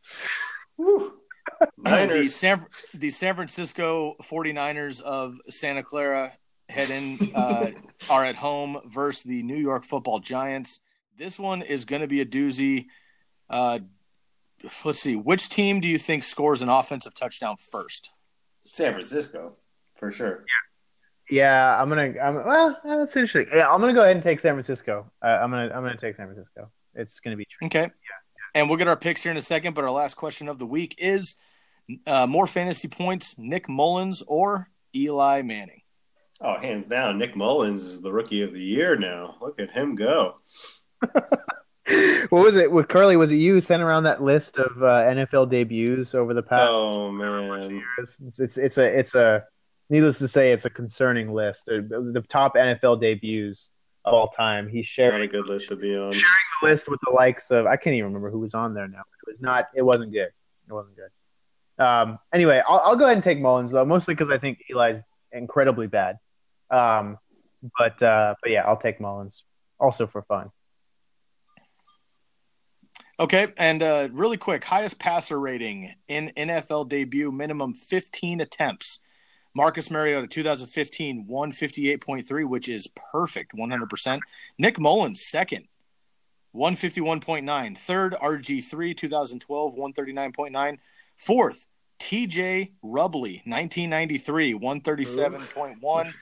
the 0.79 2.29
San 2.29 2.67
the 2.93 3.11
San 3.11 3.37
Francisco 3.37 4.17
49ers 4.23 5.01
of 5.01 5.39
Santa 5.49 5.83
Clara 5.83 6.33
head 6.69 6.91
in 6.91 7.19
uh, 7.35 7.69
are 8.11 8.27
at 8.27 8.37
home 8.37 8.81
versus 8.85 9.23
the 9.23 9.43
New 9.43 9.57
York 9.57 9.85
Football 9.85 10.19
Giants. 10.19 10.81
This 11.17 11.39
one 11.39 11.63
is 11.63 11.87
going 11.87 12.03
to 12.03 12.09
be 12.09 12.21
a 12.21 12.27
doozy. 12.27 12.87
Uh, 13.49 13.79
let's 14.85 15.01
see, 15.01 15.17
which 15.17 15.49
team 15.49 15.81
do 15.81 15.89
you 15.89 15.99
think 15.99 16.25
scores 16.25 16.63
an 16.63 16.69
offensive 16.69 17.15
touchdown 17.15 17.57
first? 17.57 18.11
San 18.73 18.93
Francisco, 18.93 19.57
for 19.97 20.11
sure. 20.11 20.45
Yeah, 21.31 21.39
yeah 21.39 21.83
I'm 21.83 21.89
gonna. 21.89 22.15
I'm, 22.23 22.35
well, 22.37 22.79
that's 22.85 23.17
interesting. 23.17 23.47
Yeah, 23.55 23.71
I'm 23.71 23.81
gonna 23.81 23.95
go 23.95 24.03
ahead 24.03 24.17
and 24.17 24.23
take 24.23 24.41
San 24.41 24.55
Francisco. 24.55 25.11
Uh, 25.23 25.27
I'm 25.27 25.51
gonna. 25.51 25.73
I'm 25.75 25.83
gonna 25.83 25.97
take 25.97 26.17
San 26.17 26.27
Francisco. 26.27 26.71
It's 26.95 27.21
going 27.21 27.33
to 27.33 27.39
be 27.39 27.47
tricky. 27.47 27.67
Okay. 27.67 27.91
Yeah. 27.93 28.53
And 28.55 28.69
we'll 28.69 28.79
get 28.79 28.89
our 28.89 28.97
picks 28.97 29.23
here 29.23 29.33
in 29.33 29.39
a 29.39 29.43
second. 29.43 29.75
But 29.75 29.85
our 29.85 29.91
last 29.91 30.15
question 30.15 30.49
of 30.49 30.59
the 30.59 30.67
week 30.67 30.95
is 30.99 31.37
uh, 32.07 32.27
more 32.27 32.47
fantasy 32.47 32.89
points, 32.89 33.39
Nick 33.39 33.69
Mullens 33.69 34.23
or 34.27 34.69
Eli 34.95 35.43
Manning? 35.43 35.83
Oh, 36.41 36.59
hands 36.59 36.87
down. 36.87 37.19
Nick 37.19 37.37
Mullens 37.37 37.83
is 37.83 38.03
the 38.03 38.13
rookie 38.13 38.43
of 38.43 38.53
the 38.53 38.63
year 38.63 38.97
now. 38.97 39.37
Look 39.41 39.61
at 39.61 39.71
him 39.71 39.95
go. 39.95 40.37
what 42.29 42.45
was 42.45 42.57
it 42.57 42.71
with 42.71 42.89
Curly? 42.89 43.17
Was 43.17 43.33
it 43.33 43.37
you 43.37 43.61
sent 43.61 43.83
around 43.83 44.05
that 44.05 44.23
list 44.23 44.59
of 44.59 44.83
uh, 44.83 44.87
NFL 44.87 45.51
debuts 45.51 46.15
over 46.15 46.35
the 46.35 46.43
past? 46.43 46.71
Oh 46.73 47.11
man, 47.11 47.71
years? 47.71 48.17
It's, 48.27 48.41
it's 48.41 48.59
it's 48.59 48.79
a 48.79 48.99
it's 48.99 49.15
a 49.15 49.45
needless 49.91 50.19
to 50.19 50.29
say, 50.29 50.53
it's 50.53 50.65
a 50.65 50.71
concerning 50.71 51.33
list. 51.33 51.67
The 51.67 52.25
top 52.29 52.55
NFL 52.55 53.01
debuts 53.01 53.71
of 54.05 54.15
all 54.15 54.29
time. 54.29 54.69
He's 54.69 54.87
sharing 54.87 55.19
not 55.19 55.23
a 55.23 55.29
good 55.29 55.49
list 55.49 55.69
to 55.69 55.77
be 55.77 55.97
on. 55.97 56.13
Sharing 56.13 56.27
the 56.63 56.69
list 56.69 56.89
with 56.89 57.01
the 57.05 57.13
likes 57.13 57.51
of 57.51 57.67
I 57.67 57.77
can't 57.77 57.95
even 57.95 58.07
remember 58.07 58.31
who 58.31 58.41
was 58.41 58.55
on 58.55 58.75
there 58.75 58.89
now. 58.89 59.01
It 59.01 59.31
was 59.31 59.41
not. 59.41 59.67
It 59.75 59.83
wasn't 59.83 60.13
good. 60.13 60.31
It 60.69 60.73
wasn't 60.73 60.97
good. 60.97 61.85
Um, 61.85 62.19
anyway, 62.33 62.63
I'll, 62.67 62.81
I'll, 62.85 62.97
go 62.97 63.05
ahead 63.05 63.17
and 63.17 63.25
take 63.25 63.41
Mullens 63.41 63.73
though, 63.73 63.85
mostly 63.85 64.15
because 64.15 64.31
I 64.31 64.39
think 64.39 64.63
Eli's 64.71 65.01
incredibly 65.33 65.87
bad. 65.87 66.19
Um, 66.71 67.19
but 67.79 68.03
uh, 68.03 68.35
but 68.43 68.51
yeah, 68.51 68.63
I'll 68.63 68.77
take 68.77 69.01
Mullens 69.01 69.43
also 69.79 70.07
for 70.07 70.23
fun. 70.23 70.51
Okay, 73.23 73.53
and 73.57 73.85
uh, 73.85 74.09
really 74.11 74.37
quick, 74.37 74.65
highest 74.65 74.99
passer 74.99 75.39
rating 75.39 75.95
in 76.09 76.33
NFL 76.37 76.89
debut, 76.89 77.31
minimum 77.31 77.73
15 77.73 78.41
attempts. 78.41 78.99
Marcus 79.55 79.93
Mariota, 79.93 80.27
2015, 80.27 81.29
158.3, 81.31 82.49
which 82.49 82.69
is 82.69 82.89
perfect, 83.13 83.53
100%. 83.55 84.19
Nick 84.59 84.81
Mullens, 84.81 85.25
second, 85.25 85.69
151.9. 86.53 87.79
Third, 87.79 88.17
RG3, 88.21 88.97
2012, 88.97 89.75
139.9. 89.77 90.79
Fourth, 91.17 91.69
TJ 92.01 92.73
Rubley, 92.85 93.47
1993, 93.47 94.55
137.1. 94.55 96.13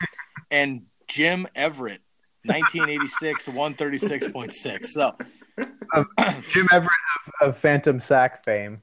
and 0.51 0.82
Jim 1.09 1.46
Everett, 1.55 2.03
1986, 2.44 3.48
136.6. 3.48 4.84
So, 4.84 5.16
Jim 6.50 6.68
Everett 6.72 6.90
of, 7.40 7.48
of 7.48 7.58
Phantom 7.58 8.00
Sack 8.00 8.44
fame. 8.44 8.82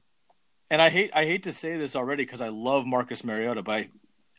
And 0.70 0.82
I 0.82 0.90
hate 0.90 1.10
I 1.14 1.24
hate 1.24 1.44
to 1.44 1.52
say 1.52 1.76
this 1.76 1.96
already 1.96 2.24
because 2.24 2.40
I 2.40 2.48
love 2.48 2.86
Marcus 2.86 3.24
Mariota, 3.24 3.62
but 3.62 3.72
I, 3.72 3.90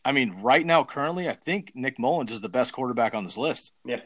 I 0.05 0.11
mean, 0.11 0.41
right 0.41 0.65
now, 0.65 0.83
currently, 0.83 1.27
I 1.27 1.33
think 1.33 1.71
Nick 1.75 1.97
Mullens 1.99 2.31
is 2.31 2.41
the 2.41 2.49
best 2.49 2.73
quarterback 2.73 3.13
on 3.13 3.23
this 3.23 3.37
list. 3.37 3.71
Yeah. 3.83 4.01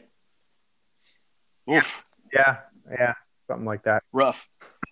Oof. 1.70 2.04
Yeah, 2.32 2.58
yeah, 2.90 3.14
something 3.46 3.64
like 3.64 3.84
that. 3.84 4.02
Rough. 4.12 4.48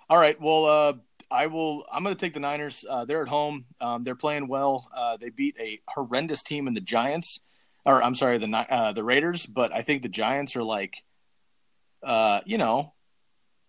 All 0.08 0.18
right. 0.18 0.40
Well, 0.40 0.64
uh, 0.64 0.92
I 1.30 1.46
will. 1.46 1.84
I'm 1.90 2.02
going 2.04 2.14
to 2.14 2.20
take 2.20 2.34
the 2.34 2.40
Niners. 2.40 2.84
Uh, 2.88 3.04
they're 3.04 3.22
at 3.22 3.28
home. 3.28 3.64
Um, 3.80 4.04
they're 4.04 4.14
playing 4.14 4.46
well. 4.48 4.88
Uh, 4.94 5.16
they 5.16 5.30
beat 5.30 5.56
a 5.58 5.80
horrendous 5.88 6.42
team 6.42 6.68
in 6.68 6.74
the 6.74 6.80
Giants, 6.80 7.40
or 7.84 8.02
I'm 8.02 8.14
sorry, 8.14 8.38
the 8.38 8.46
uh, 8.48 8.92
the 8.92 9.02
Raiders. 9.02 9.46
But 9.46 9.72
I 9.72 9.82
think 9.82 10.02
the 10.02 10.08
Giants 10.08 10.54
are 10.54 10.62
like, 10.62 11.02
uh, 12.02 12.40
you 12.44 12.58
know, 12.58 12.92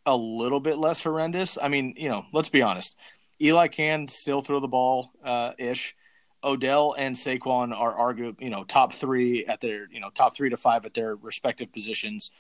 a 0.06 0.16
little 0.16 0.60
bit 0.60 0.78
less 0.78 1.04
horrendous. 1.04 1.58
I 1.62 1.68
mean, 1.70 1.94
you 1.98 2.10
know, 2.10 2.26
let's 2.34 2.50
be 2.50 2.62
honest. 2.62 2.96
Eli 3.42 3.68
can 3.68 4.08
still 4.08 4.42
throw 4.42 4.60
the 4.60 4.68
ball 4.68 5.12
uh, 5.24 5.52
ish. 5.58 5.96
Odell 6.44 6.94
and 6.98 7.16
Saquon 7.16 7.74
are 7.78 7.96
arguably, 7.96 8.42
you 8.42 8.50
know, 8.50 8.64
top 8.64 8.94
three 8.94 9.46
at 9.46 9.62
their, 9.62 9.88
you 9.90 10.00
know, 10.00 10.10
top 10.10 10.36
three 10.36 10.50
to 10.50 10.58
five 10.58 10.86
at 10.86 10.94
their 10.94 11.16
respective 11.16 11.72
positions. 11.72 12.32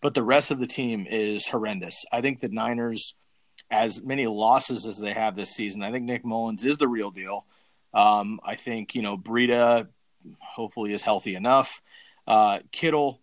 But 0.00 0.14
the 0.14 0.22
rest 0.22 0.52
of 0.52 0.60
the 0.60 0.66
team 0.66 1.06
is 1.10 1.48
horrendous. 1.48 2.04
I 2.12 2.20
think 2.20 2.38
the 2.38 2.48
Niners, 2.48 3.16
as 3.68 4.00
many 4.02 4.26
losses 4.26 4.86
as 4.86 5.00
they 5.00 5.12
have 5.12 5.34
this 5.34 5.50
season, 5.50 5.82
I 5.82 5.90
think 5.90 6.04
Nick 6.04 6.24
Mullens 6.24 6.64
is 6.64 6.78
the 6.78 6.86
real 6.86 7.10
deal. 7.10 7.46
Um, 7.92 8.38
I 8.44 8.54
think, 8.54 8.94
you 8.94 9.02
know, 9.02 9.18
Breida 9.18 9.88
hopefully 10.38 10.92
is 10.92 11.02
healthy 11.02 11.34
enough. 11.34 11.82
Uh, 12.28 12.60
Kittle, 12.70 13.20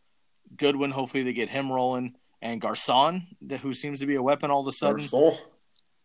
Goodwin, 0.58 0.92
hopefully 0.92 1.24
they 1.24 1.34
get 1.34 1.50
him 1.50 1.72
rolling. 1.72 2.16
And 2.46 2.62
Garcon, 2.62 3.28
who 3.62 3.74
seems 3.74 4.00
to 4.00 4.06
be 4.06 4.16
a 4.16 4.22
weapon 4.22 4.52
all 4.52 4.62
of 4.62 4.68
a 4.68 4.72
sudden. 4.72 5.06
Garcon. 5.08 5.38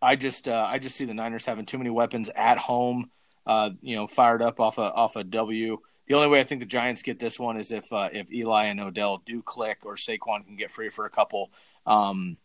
I 0.03 0.17
just 0.17 0.49
uh, 0.49 0.67
I 0.69 0.79
just 0.79 0.97
see 0.97 1.05
the 1.05 1.15
Niners 1.15 1.45
having 1.45 1.67
too 1.67 1.79
many 1.79 1.91
weapons 1.91 2.31
at 2.35 2.59
home 2.59 3.11
uh, 3.47 3.71
you 3.81 3.97
know, 3.97 4.07
fired 4.07 4.43
up 4.43 4.61
off 4.61 4.79
a 4.79 4.93
off 4.93 5.17
a 5.17 5.25
W. 5.25 5.79
The 6.07 6.15
only 6.15 6.29
way 6.29 6.41
I 6.41 6.45
think 6.45 6.61
the 6.61 6.67
Giants 6.67 7.03
get 7.03 7.19
this 7.19 7.39
one 7.39 7.57
is 7.57 7.73
if 7.73 7.93
uh, 7.93 8.09
if 8.13 8.33
Eli 8.33 8.67
and 8.67 8.81
Odell 8.81 9.23
do 9.25 9.43
click, 9.43 9.79
or 9.85 9.95
Saquon 9.95 10.45
can 10.45 10.57
get 10.57 10.71
free 10.71 10.89
for 10.89 11.05
a 11.05 11.11
couple. 11.11 11.51
Um, 11.87 12.37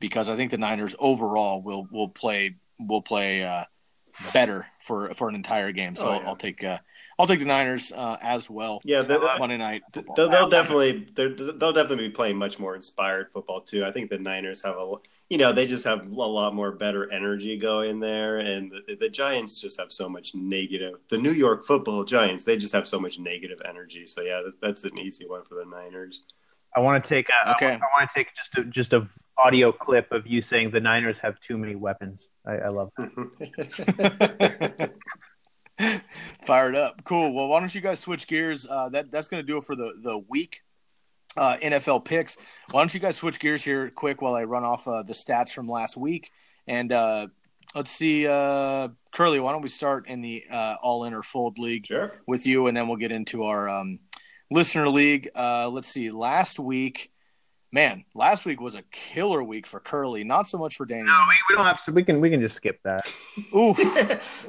because 0.00 0.28
I 0.28 0.36
think 0.36 0.50
the 0.50 0.58
Niners 0.58 0.94
overall 0.98 1.62
will 1.62 1.88
will 1.90 2.08
play 2.08 2.56
will 2.78 3.02
play 3.02 3.42
uh, 3.42 3.64
better 4.32 4.66
for 4.80 5.14
for 5.14 5.28
an 5.28 5.34
entire 5.34 5.72
game. 5.72 5.96
So 5.96 6.08
oh, 6.08 6.10
yeah. 6.12 6.18
I'll, 6.18 6.28
I'll, 6.28 6.36
take 6.36 6.62
uh, 6.62 6.78
I'll 7.18 7.26
take 7.26 7.38
the 7.38 7.44
Niners 7.44 7.92
uh, 7.92 8.16
as 8.20 8.50
well. 8.50 8.80
Yeah, 8.84 9.02
the, 9.02 9.20
uh, 9.20 9.36
Monday 9.38 9.56
night. 9.56 9.82
They'll, 10.16 10.28
they'll 10.28 10.48
definitely 10.48 11.08
they'll 11.14 11.72
definitely 11.72 12.08
be 12.08 12.10
playing 12.10 12.36
much 12.36 12.58
more 12.58 12.74
inspired 12.74 13.30
football 13.32 13.60
too. 13.60 13.84
I 13.84 13.92
think 13.92 14.10
the 14.10 14.18
Niners 14.18 14.62
have 14.62 14.76
a 14.76 14.94
you 15.28 15.38
know 15.38 15.52
they 15.52 15.66
just 15.66 15.84
have 15.84 16.06
a 16.06 16.10
lot 16.10 16.54
more 16.54 16.72
better 16.72 17.10
energy 17.12 17.56
going 17.56 18.00
there, 18.00 18.38
and 18.38 18.72
the, 18.86 18.96
the 18.96 19.08
Giants 19.08 19.60
just 19.60 19.78
have 19.78 19.92
so 19.92 20.08
much 20.08 20.34
negative. 20.34 20.94
The 21.08 21.18
New 21.18 21.32
York 21.32 21.64
Football 21.64 22.04
Giants 22.04 22.44
they 22.44 22.56
just 22.56 22.72
have 22.72 22.88
so 22.88 22.98
much 22.98 23.18
negative 23.18 23.60
energy. 23.64 24.06
So 24.06 24.22
yeah, 24.22 24.40
that's, 24.44 24.56
that's 24.60 24.84
an 24.84 24.98
easy 24.98 25.26
one 25.26 25.44
for 25.44 25.54
the 25.54 25.64
Niners. 25.64 26.24
I 26.76 26.80
want 26.80 27.04
to 27.04 27.08
take 27.08 27.28
a, 27.28 27.52
okay. 27.52 27.68
I, 27.68 27.74
I 27.74 27.78
want 27.96 28.10
to 28.10 28.14
take 28.14 28.34
just 28.34 28.58
a, 28.58 28.64
just 28.64 28.92
a 28.94 29.06
audio 29.38 29.70
clip 29.70 30.10
of 30.10 30.26
you 30.26 30.42
saying 30.42 30.70
the 30.72 30.80
Niners 30.80 31.18
have 31.18 31.38
too 31.38 31.56
many 31.56 31.76
weapons. 31.76 32.28
I, 32.44 32.54
I 32.54 32.68
love 32.68 32.90
that. 32.98 34.90
Fired 36.44 36.76
up, 36.76 37.02
cool. 37.04 37.32
Well, 37.34 37.48
why 37.48 37.60
don't 37.60 37.74
you 37.74 37.80
guys 37.80 38.00
switch 38.00 38.26
gears? 38.26 38.66
Uh, 38.68 38.88
that 38.90 39.10
that's 39.10 39.28
going 39.28 39.42
to 39.42 39.46
do 39.46 39.58
it 39.58 39.64
for 39.64 39.74
the 39.74 39.94
the 40.00 40.18
week 40.28 40.60
uh, 41.36 41.56
NFL 41.62 42.04
picks. 42.04 42.36
Why 42.70 42.80
don't 42.80 42.92
you 42.94 43.00
guys 43.00 43.16
switch 43.16 43.40
gears 43.40 43.64
here 43.64 43.90
quick 43.90 44.22
while 44.22 44.34
I 44.34 44.44
run 44.44 44.64
off 44.64 44.86
uh, 44.86 45.02
the 45.02 45.12
stats 45.14 45.50
from 45.52 45.68
last 45.68 45.96
week? 45.96 46.30
And 46.66 46.92
uh, 46.92 47.28
let's 47.74 47.90
see. 47.90 48.26
Uh, 48.26 48.88
Curly, 49.12 49.40
why 49.40 49.52
don't 49.52 49.62
we 49.62 49.68
start 49.68 50.06
in 50.08 50.20
the 50.20 50.44
uh, 50.50 50.76
all 50.82 51.04
in 51.04 51.14
or 51.14 51.22
fold 51.22 51.58
league 51.58 51.86
Sure. 51.86 52.12
with 52.26 52.46
you, 52.46 52.66
and 52.66 52.76
then 52.76 52.88
we'll 52.88 52.96
get 52.96 53.12
into 53.12 53.44
our 53.44 53.68
um, 53.68 53.98
listener 54.50 54.88
league. 54.88 55.28
Uh, 55.34 55.68
let's 55.68 55.88
see. 55.88 56.10
Last 56.10 56.58
week, 56.58 57.10
man, 57.74 58.04
last 58.14 58.46
week 58.46 58.60
was 58.60 58.76
a 58.76 58.82
killer 58.92 59.42
week 59.42 59.66
for 59.66 59.80
Curly. 59.80 60.22
Not 60.22 60.48
so 60.48 60.56
much 60.56 60.76
for 60.76 60.86
Daniel. 60.86 61.08
No, 61.08 61.20
we, 61.28 61.34
we 61.50 61.56
don't 61.56 61.66
have 61.66 61.84
to. 61.84 61.92
We 61.92 62.04
can 62.04 62.20
we 62.20 62.30
can 62.30 62.40
just 62.40 62.54
skip 62.54 62.80
that. 62.84 63.12
Ooh, 63.54 63.74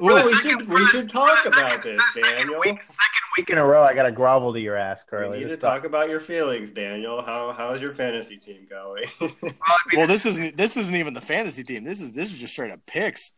well, 0.00 0.24
we 0.24 0.34
should 0.34 0.66
we 0.68 0.86
should 0.86 1.10
talk 1.10 1.44
about 1.44 1.82
this, 1.82 2.00
Daniel. 2.14 2.60
Week, 2.60 2.82
second 2.82 3.22
week 3.36 3.50
in 3.50 3.58
a 3.58 3.66
row, 3.66 3.82
I 3.82 3.94
got 3.94 4.04
to 4.04 4.12
grovel 4.12 4.54
to 4.54 4.60
your 4.60 4.76
ass, 4.76 5.02
Curly. 5.02 5.22
We 5.22 5.26
Curly. 5.26 5.38
need 5.38 5.44
to 5.44 5.50
This 5.50 5.60
talk 5.60 5.84
about 5.84 6.08
your 6.08 6.20
feelings, 6.20 6.70
Daniel. 6.70 7.20
How 7.20 7.52
how's 7.52 7.82
your 7.82 7.92
fantasy 7.92 8.38
team 8.38 8.66
going? 8.70 9.04
well, 9.94 10.06
this 10.06 10.24
isn't 10.24 10.56
this 10.56 10.76
isn't 10.76 10.94
even 10.94 11.12
the 11.12 11.20
fantasy 11.20 11.64
team. 11.64 11.84
This 11.84 12.00
is 12.00 12.12
this 12.12 12.32
is 12.32 12.38
just 12.38 12.52
straight 12.52 12.70
up 12.70 12.80
picks. 12.86 13.32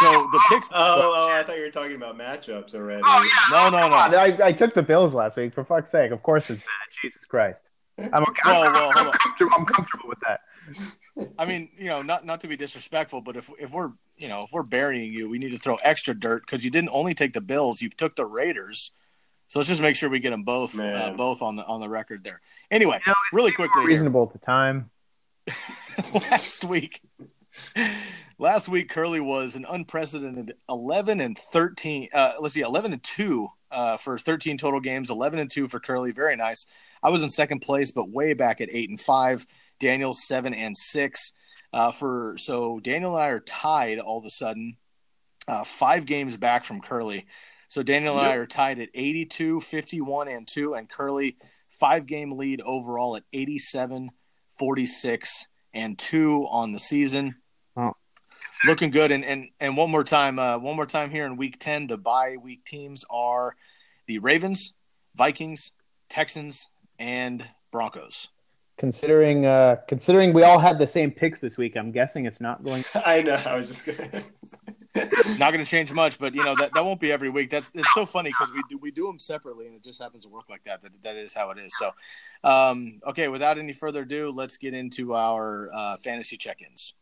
Oh, 0.00 0.12
so 0.12 0.28
the 0.32 0.42
picks. 0.48 0.72
Oh, 0.72 0.76
oh, 0.76 1.12
oh, 1.14 1.32
I 1.32 1.42
thought 1.44 1.56
you 1.56 1.64
were 1.64 1.70
talking 1.70 1.96
about 1.96 2.16
matchups 2.16 2.74
already. 2.74 3.02
Oh, 3.04 3.22
yeah. 3.22 3.70
No, 3.70 3.78
no, 3.78 3.88
no. 3.88 4.16
I, 4.16 4.46
I 4.46 4.52
took 4.52 4.74
the 4.74 4.82
Bills 4.82 5.12
last 5.12 5.36
week. 5.36 5.52
For 5.52 5.64
fuck's 5.64 5.90
sake, 5.90 6.12
of 6.12 6.22
course 6.22 6.48
it's 6.48 6.60
bad. 6.60 7.02
Jesus 7.02 7.26
Christ. 7.26 7.60
I'm 7.98 8.22
okay. 8.22 8.40
Well, 8.44 8.62
I'm, 8.64 8.72
well, 8.72 8.88
I'm, 8.88 8.94
hold 8.96 9.06
on. 9.08 9.12
comfortable, 9.18 9.52
I'm 9.58 9.66
comfortable 9.66 10.08
with 10.08 10.18
that. 10.20 10.40
I 11.38 11.44
mean, 11.44 11.68
you 11.76 11.86
know, 11.86 12.02
not 12.02 12.24
not 12.24 12.40
to 12.40 12.48
be 12.48 12.56
disrespectful, 12.56 13.20
but 13.20 13.36
if 13.36 13.50
if 13.58 13.70
we're 13.72 13.90
you 14.16 14.28
know 14.28 14.44
if 14.44 14.52
we're 14.52 14.62
burying 14.62 15.12
you, 15.12 15.28
we 15.28 15.38
need 15.38 15.50
to 15.50 15.58
throw 15.58 15.76
extra 15.76 16.14
dirt 16.18 16.44
because 16.46 16.64
you 16.64 16.70
didn't 16.70 16.90
only 16.92 17.12
take 17.14 17.34
the 17.34 17.40
Bills, 17.40 17.82
you 17.82 17.90
took 17.90 18.16
the 18.16 18.24
Raiders. 18.24 18.92
So 19.48 19.58
let's 19.58 19.68
just 19.68 19.82
make 19.82 19.96
sure 19.96 20.08
we 20.08 20.20
get 20.20 20.30
them 20.30 20.44
both 20.44 20.78
uh, 20.78 21.12
both 21.16 21.42
on 21.42 21.56
the 21.56 21.64
on 21.66 21.80
the 21.80 21.88
record 21.88 22.24
there. 22.24 22.40
Anyway, 22.70 22.98
You 23.06 23.10
know, 23.10 23.14
really 23.34 23.50
seemed 23.50 23.58
more 23.58 23.68
quickly, 23.68 23.82
here. 23.82 23.88
reasonable 23.90 24.22
at 24.22 24.32
the 24.32 24.38
time. 24.38 24.90
last 26.14 26.64
week, 26.64 27.02
last 28.38 28.68
week 28.68 28.88
Curly 28.88 29.20
was 29.20 29.54
an 29.54 29.66
unprecedented 29.68 30.54
eleven 30.68 31.20
and 31.20 31.38
thirteen. 31.38 32.08
Uh, 32.14 32.32
let's 32.38 32.54
see, 32.54 32.62
eleven 32.62 32.94
and 32.94 33.02
two 33.02 33.48
uh, 33.70 33.98
for 33.98 34.18
thirteen 34.18 34.56
total 34.56 34.80
games. 34.80 35.10
Eleven 35.10 35.38
and 35.38 35.50
two 35.50 35.68
for 35.68 35.80
Curly, 35.80 36.12
very 36.12 36.36
nice. 36.36 36.66
I 37.02 37.10
was 37.10 37.22
in 37.22 37.30
second 37.30 37.60
place, 37.60 37.90
but 37.90 38.08
way 38.08 38.34
back 38.34 38.60
at 38.60 38.68
eight 38.70 38.90
and 38.90 39.00
five. 39.00 39.46
Daniel 39.80 40.14
seven 40.14 40.54
and 40.54 40.76
six. 40.76 41.32
Uh, 41.72 41.90
for 41.90 42.36
so 42.38 42.80
Daniel 42.80 43.16
and 43.16 43.24
I 43.24 43.28
are 43.28 43.40
tied 43.40 43.98
all 43.98 44.18
of 44.18 44.24
a 44.24 44.30
sudden, 44.30 44.76
uh, 45.48 45.64
five 45.64 46.06
games 46.06 46.36
back 46.36 46.64
from 46.64 46.80
Curly. 46.80 47.26
So 47.68 47.82
Daniel 47.82 48.18
and 48.18 48.26
I 48.26 48.34
are 48.34 48.46
tied 48.46 48.78
at 48.80 48.90
82, 48.94 49.60
51, 49.60 50.28
and 50.28 50.46
2, 50.46 50.74
and 50.74 50.88
Curly 50.88 51.38
five 51.70 52.06
game 52.06 52.36
lead 52.36 52.60
overall 52.60 53.16
at 53.16 53.24
87, 53.32 54.10
46, 54.58 55.46
and 55.72 55.98
2 55.98 56.46
on 56.50 56.72
the 56.72 56.78
season. 56.78 57.36
Oh. 57.76 57.94
Looking 58.66 58.90
good. 58.90 59.10
And, 59.10 59.24
and 59.24 59.48
and 59.58 59.76
one 59.76 59.90
more 59.90 60.04
time, 60.04 60.38
uh, 60.38 60.58
one 60.58 60.76
more 60.76 60.86
time 60.86 61.10
here 61.10 61.24
in 61.24 61.36
week 61.36 61.58
10, 61.58 61.86
the 61.86 61.96
bye 61.96 62.36
week 62.40 62.64
teams 62.66 63.04
are 63.08 63.56
the 64.06 64.18
Ravens, 64.18 64.74
Vikings, 65.16 65.72
Texans, 66.10 66.66
and 67.02 67.44
Broncos. 67.72 68.28
Considering 68.78 69.44
uh, 69.44 69.76
considering 69.86 70.32
we 70.32 70.44
all 70.44 70.58
had 70.58 70.78
the 70.78 70.86
same 70.86 71.10
picks 71.10 71.40
this 71.40 71.56
week, 71.56 71.76
I'm 71.76 71.92
guessing 71.92 72.24
it's 72.24 72.40
not 72.40 72.64
going. 72.64 72.84
I 72.94 73.22
know. 73.22 73.40
I 73.44 73.56
was 73.56 73.68
just 73.68 73.86
gonna. 73.86 74.24
Not 75.38 75.52
going 75.52 75.64
to 75.64 75.64
change 75.64 75.90
much, 75.90 76.18
but 76.18 76.34
you 76.34 76.44
know 76.44 76.54
that, 76.56 76.74
that 76.74 76.84
won't 76.84 77.00
be 77.00 77.10
every 77.10 77.30
week. 77.30 77.48
That's 77.48 77.70
it's 77.74 77.92
so 77.94 78.04
funny 78.04 78.28
because 78.28 78.52
we 78.52 78.62
do 78.68 78.76
we 78.76 78.90
do 78.90 79.06
them 79.06 79.18
separately, 79.18 79.66
and 79.66 79.74
it 79.74 79.82
just 79.82 80.02
happens 80.02 80.24
to 80.24 80.28
work 80.28 80.50
like 80.50 80.64
that. 80.64 80.82
That 80.82 81.02
that 81.02 81.16
is 81.16 81.32
how 81.32 81.50
it 81.50 81.58
is. 81.58 81.72
So, 81.78 81.92
um, 82.44 83.00
okay, 83.08 83.28
without 83.28 83.56
any 83.56 83.72
further 83.72 84.02
ado, 84.02 84.30
let's 84.30 84.58
get 84.58 84.74
into 84.74 85.14
our 85.14 85.70
uh, 85.72 85.96
fantasy 85.96 86.36
check-ins. 86.36 86.92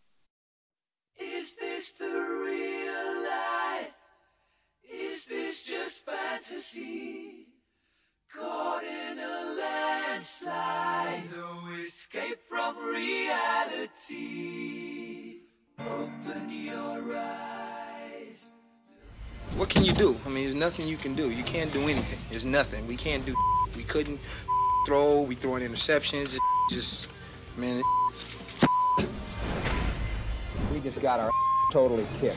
Is 1.18 1.54
this 1.58 1.90
the 1.98 2.04
real 2.04 3.24
life? 3.24 3.90
Is 4.88 5.24
this 5.24 5.64
just 5.64 6.04
fantasy? 6.04 7.49
Caught 8.36 8.84
in 8.84 9.18
a 9.18 9.56
landslide, 9.58 11.24
no 11.32 11.66
escape 11.80 12.38
from 12.48 12.76
reality. 12.78 14.20
Open 15.80 16.48
your 16.48 17.16
eyes. 17.16 18.44
What 19.56 19.68
can 19.68 19.84
you 19.84 19.92
do? 19.92 20.16
I 20.24 20.28
mean, 20.28 20.44
there's 20.44 20.54
nothing 20.54 20.86
you 20.86 20.96
can 20.96 21.16
do. 21.16 21.30
You 21.30 21.42
can't 21.42 21.72
do 21.72 21.82
anything. 21.82 22.20
There's 22.30 22.44
nothing. 22.44 22.86
We 22.86 22.96
can't 22.96 23.26
do. 23.26 23.34
We 23.76 23.82
couldn't 23.82 24.20
throw. 24.86 25.22
We 25.22 25.34
throwing 25.34 25.68
interceptions. 25.68 26.36
Just, 26.70 27.08
man. 27.56 27.82
We 30.72 30.78
just 30.78 31.00
got 31.00 31.18
our 31.18 31.32
totally 31.72 32.06
kicked. 32.20 32.36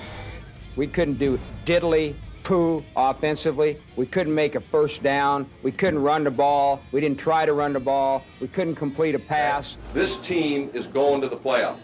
We 0.76 0.88
couldn't 0.88 1.20
do 1.20 1.40
diddly 1.68 2.16
poo 2.44 2.84
offensively. 2.96 3.78
We 3.96 4.06
couldn't 4.06 4.36
make 4.36 4.56
a 4.56 4.60
first 4.62 5.02
down. 5.02 5.50
We 5.64 5.72
couldn't 5.72 6.02
run 6.02 6.24
the 6.24 6.32
ball. 6.32 6.82
We 6.92 7.02
didn't 7.02 7.20
try 7.20 7.46
to 7.46 7.54
run 7.54 7.74
the 7.74 7.80
ball. 7.80 8.24
We 8.40 8.48
couldn't 8.48 8.76
complete 8.76 9.16
a 9.16 9.20
pass. 9.20 9.78
This 9.94 10.18
team 10.18 10.70
is 10.74 10.88
going 10.88 11.22
to 11.22 11.28
the 11.28 11.38
playoffs. 11.38 11.78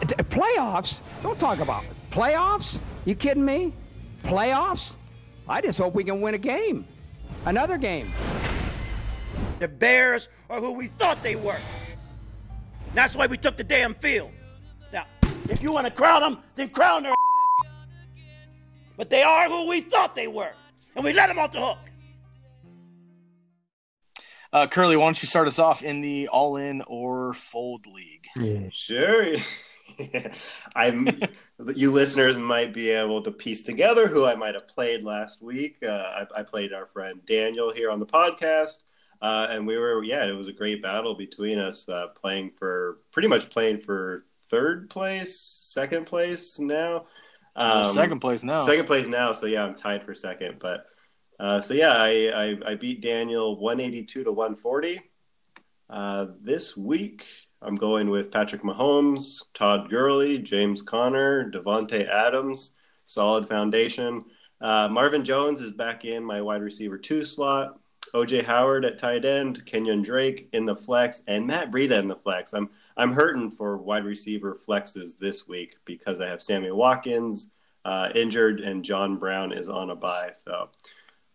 D- 0.00 0.14
Playoffs? 0.24 1.00
Don't 1.22 1.38
talk 1.38 1.58
about 1.60 1.84
it. 1.84 1.90
Playoffs? 2.10 2.80
You 3.04 3.14
kidding 3.14 3.44
me? 3.44 3.72
Playoffs? 4.24 4.94
I 5.48 5.60
just 5.60 5.78
hope 5.78 5.94
we 5.94 6.04
can 6.04 6.20
win 6.20 6.34
a 6.34 6.38
game. 6.38 6.86
Another 7.46 7.78
game. 7.78 8.10
The 9.58 9.68
Bears 9.68 10.28
are 10.50 10.60
who 10.60 10.72
we 10.72 10.88
thought 10.88 11.22
they 11.22 11.36
were. 11.36 11.58
That's 12.94 13.16
why 13.16 13.26
we 13.26 13.36
took 13.36 13.56
the 13.56 13.64
damn 13.64 13.94
field. 13.94 14.30
Now, 14.92 15.06
if 15.48 15.62
you 15.62 15.72
want 15.72 15.86
to 15.86 15.92
crown 15.92 16.20
them, 16.20 16.38
then 16.54 16.68
crown 16.68 17.02
their. 17.04 17.14
But 18.98 19.10
they 19.10 19.22
are 19.22 19.48
who 19.48 19.68
we 19.68 19.80
thought 19.80 20.16
they 20.16 20.26
were, 20.26 20.52
and 20.96 21.04
we 21.04 21.12
let 21.12 21.28
them 21.28 21.38
off 21.38 21.52
the 21.52 21.60
hook. 21.60 21.78
Uh, 24.52 24.66
Curly, 24.66 24.96
why 24.96 25.06
don't 25.06 25.22
you 25.22 25.28
start 25.28 25.46
us 25.46 25.60
off 25.60 25.82
in 25.82 26.00
the 26.00 26.28
all-in 26.28 26.82
or 26.88 27.32
fold 27.32 27.86
league? 27.86 28.26
Sure. 28.72 29.36
I'm. 30.74 31.08
You 31.74 31.90
listeners 31.90 32.38
might 32.38 32.72
be 32.72 32.90
able 32.90 33.20
to 33.22 33.32
piece 33.32 33.62
together 33.62 34.06
who 34.06 34.24
I 34.24 34.36
might 34.36 34.54
have 34.54 34.68
played 34.68 35.02
last 35.02 35.42
week. 35.42 35.78
Uh, 35.82 36.24
I, 36.36 36.40
I 36.40 36.42
played 36.44 36.72
our 36.72 36.86
friend 36.86 37.20
Daniel 37.26 37.72
here 37.72 37.90
on 37.90 37.98
the 37.98 38.06
podcast, 38.06 38.84
uh, 39.22 39.48
and 39.50 39.66
we 39.66 39.76
were 39.76 40.02
yeah, 40.04 40.24
it 40.24 40.36
was 40.36 40.46
a 40.46 40.52
great 40.52 40.82
battle 40.82 41.16
between 41.16 41.58
us, 41.58 41.88
uh, 41.88 42.08
playing 42.14 42.52
for 42.58 42.98
pretty 43.10 43.26
much 43.26 43.50
playing 43.50 43.78
for 43.78 44.26
third 44.48 44.88
place, 44.88 45.40
second 45.40 46.06
place 46.06 46.58
now. 46.58 47.06
Um, 47.58 47.84
second 47.84 48.20
place 48.20 48.44
now. 48.44 48.60
Second 48.60 48.86
place 48.86 49.06
now. 49.08 49.32
So 49.32 49.46
yeah, 49.46 49.64
I'm 49.64 49.74
tied 49.74 50.04
for 50.04 50.14
second. 50.14 50.58
But 50.60 50.86
uh, 51.40 51.60
so 51.60 51.74
yeah, 51.74 51.92
I, 51.92 52.30
I 52.34 52.70
I 52.72 52.74
beat 52.76 53.02
Daniel 53.02 53.58
182 53.58 54.24
to 54.24 54.32
140. 54.32 55.00
Uh, 55.90 56.26
this 56.40 56.76
week, 56.76 57.26
I'm 57.60 57.74
going 57.74 58.10
with 58.10 58.30
Patrick 58.30 58.62
Mahomes, 58.62 59.42
Todd 59.54 59.90
Gurley, 59.90 60.38
James 60.38 60.82
Conner, 60.82 61.50
Davante 61.50 62.08
Adams. 62.08 62.72
Solid 63.06 63.48
foundation. 63.48 64.24
Uh, 64.60 64.88
Marvin 64.88 65.24
Jones 65.24 65.60
is 65.60 65.72
back 65.72 66.04
in 66.04 66.22
my 66.22 66.40
wide 66.40 66.62
receiver 66.62 66.98
two 66.98 67.24
slot. 67.24 67.80
OJ 68.14 68.44
Howard 68.44 68.84
at 68.84 68.98
tight 68.98 69.24
end, 69.24 69.64
Kenyon 69.66 70.02
Drake 70.02 70.48
in 70.52 70.64
the 70.64 70.76
flex, 70.76 71.22
and 71.26 71.46
Matt 71.46 71.70
Breida 71.70 71.98
in 71.98 72.08
the 72.08 72.16
flex. 72.16 72.54
I'm 72.54 72.70
I'm 72.98 73.12
hurting 73.12 73.52
for 73.52 73.78
wide 73.78 74.04
receiver 74.04 74.58
flexes 74.66 75.16
this 75.18 75.46
week 75.46 75.76
because 75.84 76.20
I 76.20 76.26
have 76.26 76.42
Sammy 76.42 76.72
Watkins 76.72 77.52
uh, 77.84 78.08
injured 78.14 78.60
and 78.60 78.84
John 78.84 79.16
Brown 79.16 79.52
is 79.52 79.68
on 79.68 79.90
a 79.90 79.94
bye. 79.94 80.32
So 80.34 80.70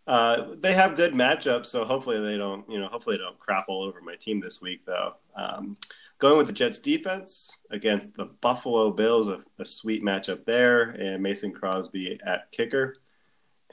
uh, 0.06 0.48
they 0.60 0.74
have 0.74 0.94
good 0.94 1.14
matchups. 1.14 1.66
So 1.66 1.86
hopefully 1.86 2.20
they 2.20 2.36
don't, 2.36 2.68
you 2.70 2.78
know, 2.78 2.88
hopefully 2.88 3.16
they 3.16 3.22
don't 3.22 3.38
crap 3.38 3.64
all 3.68 3.82
over 3.82 4.02
my 4.02 4.14
team 4.14 4.40
this 4.40 4.60
week 4.60 4.84
though. 4.84 5.14
Um, 5.34 5.78
going 6.18 6.36
with 6.36 6.48
the 6.48 6.52
Jets 6.52 6.78
defense 6.78 7.58
against 7.70 8.14
the 8.14 8.26
Buffalo 8.42 8.90
Bills, 8.90 9.28
a, 9.28 9.42
a 9.58 9.64
sweet 9.64 10.04
matchup 10.04 10.44
there, 10.44 10.90
and 10.90 11.22
Mason 11.22 11.50
Crosby 11.50 12.20
at 12.26 12.52
kicker. 12.52 12.96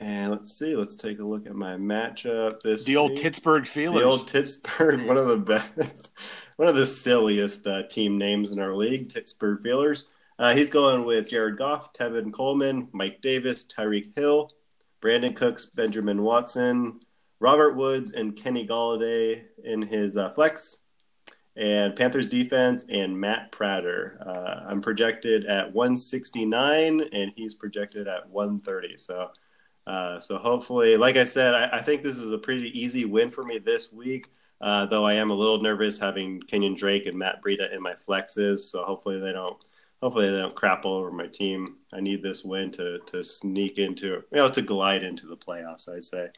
And 0.01 0.31
let's 0.31 0.57
see, 0.57 0.75
let's 0.75 0.95
take 0.95 1.19
a 1.19 1.23
look 1.23 1.45
at 1.45 1.53
my 1.53 1.73
matchup 1.75 2.61
this 2.61 2.83
The 2.85 2.97
old 2.97 3.11
week. 3.11 3.21
Pittsburgh 3.21 3.65
Steelers. 3.65 3.93
The 3.93 4.03
old 4.03 4.31
Pittsburgh, 4.31 5.05
one 5.05 5.15
of 5.15 5.27
the 5.27 5.37
best, 5.37 6.09
one 6.55 6.67
of 6.67 6.73
the 6.73 6.87
silliest 6.87 7.67
uh, 7.67 7.83
team 7.83 8.17
names 8.17 8.51
in 8.51 8.59
our 8.59 8.75
league, 8.75 9.13
Pittsburgh 9.13 9.61
Steelers. 9.63 10.05
Uh, 10.39 10.55
he's 10.55 10.71
going 10.71 11.05
with 11.05 11.29
Jared 11.29 11.59
Goff, 11.59 11.93
Tevin 11.93 12.33
Coleman, 12.33 12.87
Mike 12.93 13.21
Davis, 13.21 13.63
Tyreek 13.63 14.17
Hill, 14.17 14.49
Brandin 15.03 15.35
Cooks, 15.35 15.67
Benjamin 15.67 16.23
Watson, 16.23 17.01
Robert 17.39 17.75
Woods, 17.75 18.13
and 18.13 18.35
Kenny 18.35 18.67
Golladay 18.67 19.43
in 19.63 19.83
his 19.83 20.17
uh, 20.17 20.31
flex, 20.31 20.79
and 21.55 21.95
Panthers 21.95 22.25
defense, 22.25 22.87
and 22.89 23.19
Matt 23.19 23.51
Prater. 23.51 24.17
Uh, 24.25 24.67
I'm 24.67 24.81
projected 24.81 25.45
at 25.45 25.71
169, 25.71 27.01
and 27.13 27.31
he's 27.35 27.53
projected 27.53 28.07
at 28.07 28.27
130. 28.27 28.97
So. 28.97 29.29
Uh, 29.87 30.19
so 30.19 30.37
hopefully, 30.37 30.95
like 30.97 31.17
I 31.17 31.23
said, 31.23 31.53
I, 31.53 31.79
I, 31.79 31.81
think 31.81 32.03
this 32.03 32.17
is 32.17 32.31
a 32.31 32.37
pretty 32.37 32.79
easy 32.79 33.05
win 33.05 33.31
for 33.31 33.43
me 33.43 33.57
this 33.57 33.91
week. 33.91 34.27
Uh, 34.61 34.85
though 34.85 35.05
I 35.05 35.13
am 35.13 35.31
a 35.31 35.35
little 35.35 35.59
nervous 35.59 35.97
having 35.97 36.39
Kenyon 36.41 36.75
Drake 36.75 37.07
and 37.07 37.17
Matt 37.17 37.41
Breida 37.43 37.73
in 37.73 37.81
my 37.81 37.95
flexes. 37.95 38.59
So 38.59 38.83
hopefully 38.83 39.19
they 39.19 39.31
don't, 39.31 39.57
hopefully 40.03 40.29
they 40.29 40.37
don't 40.37 40.55
crap 40.55 40.85
all 40.85 40.97
over 40.97 41.11
my 41.11 41.25
team. 41.25 41.77
I 41.91 41.99
need 41.99 42.21
this 42.21 42.43
win 42.43 42.71
to 42.73 42.99
to 43.07 43.23
sneak 43.23 43.79
into 43.79 44.05
you 44.05 44.23
know 44.33 44.51
to 44.51 44.61
glide 44.61 45.03
into 45.03 45.25
the 45.25 45.37
playoffs. 45.37 45.89
I'd 45.89 46.03
say. 46.03 46.29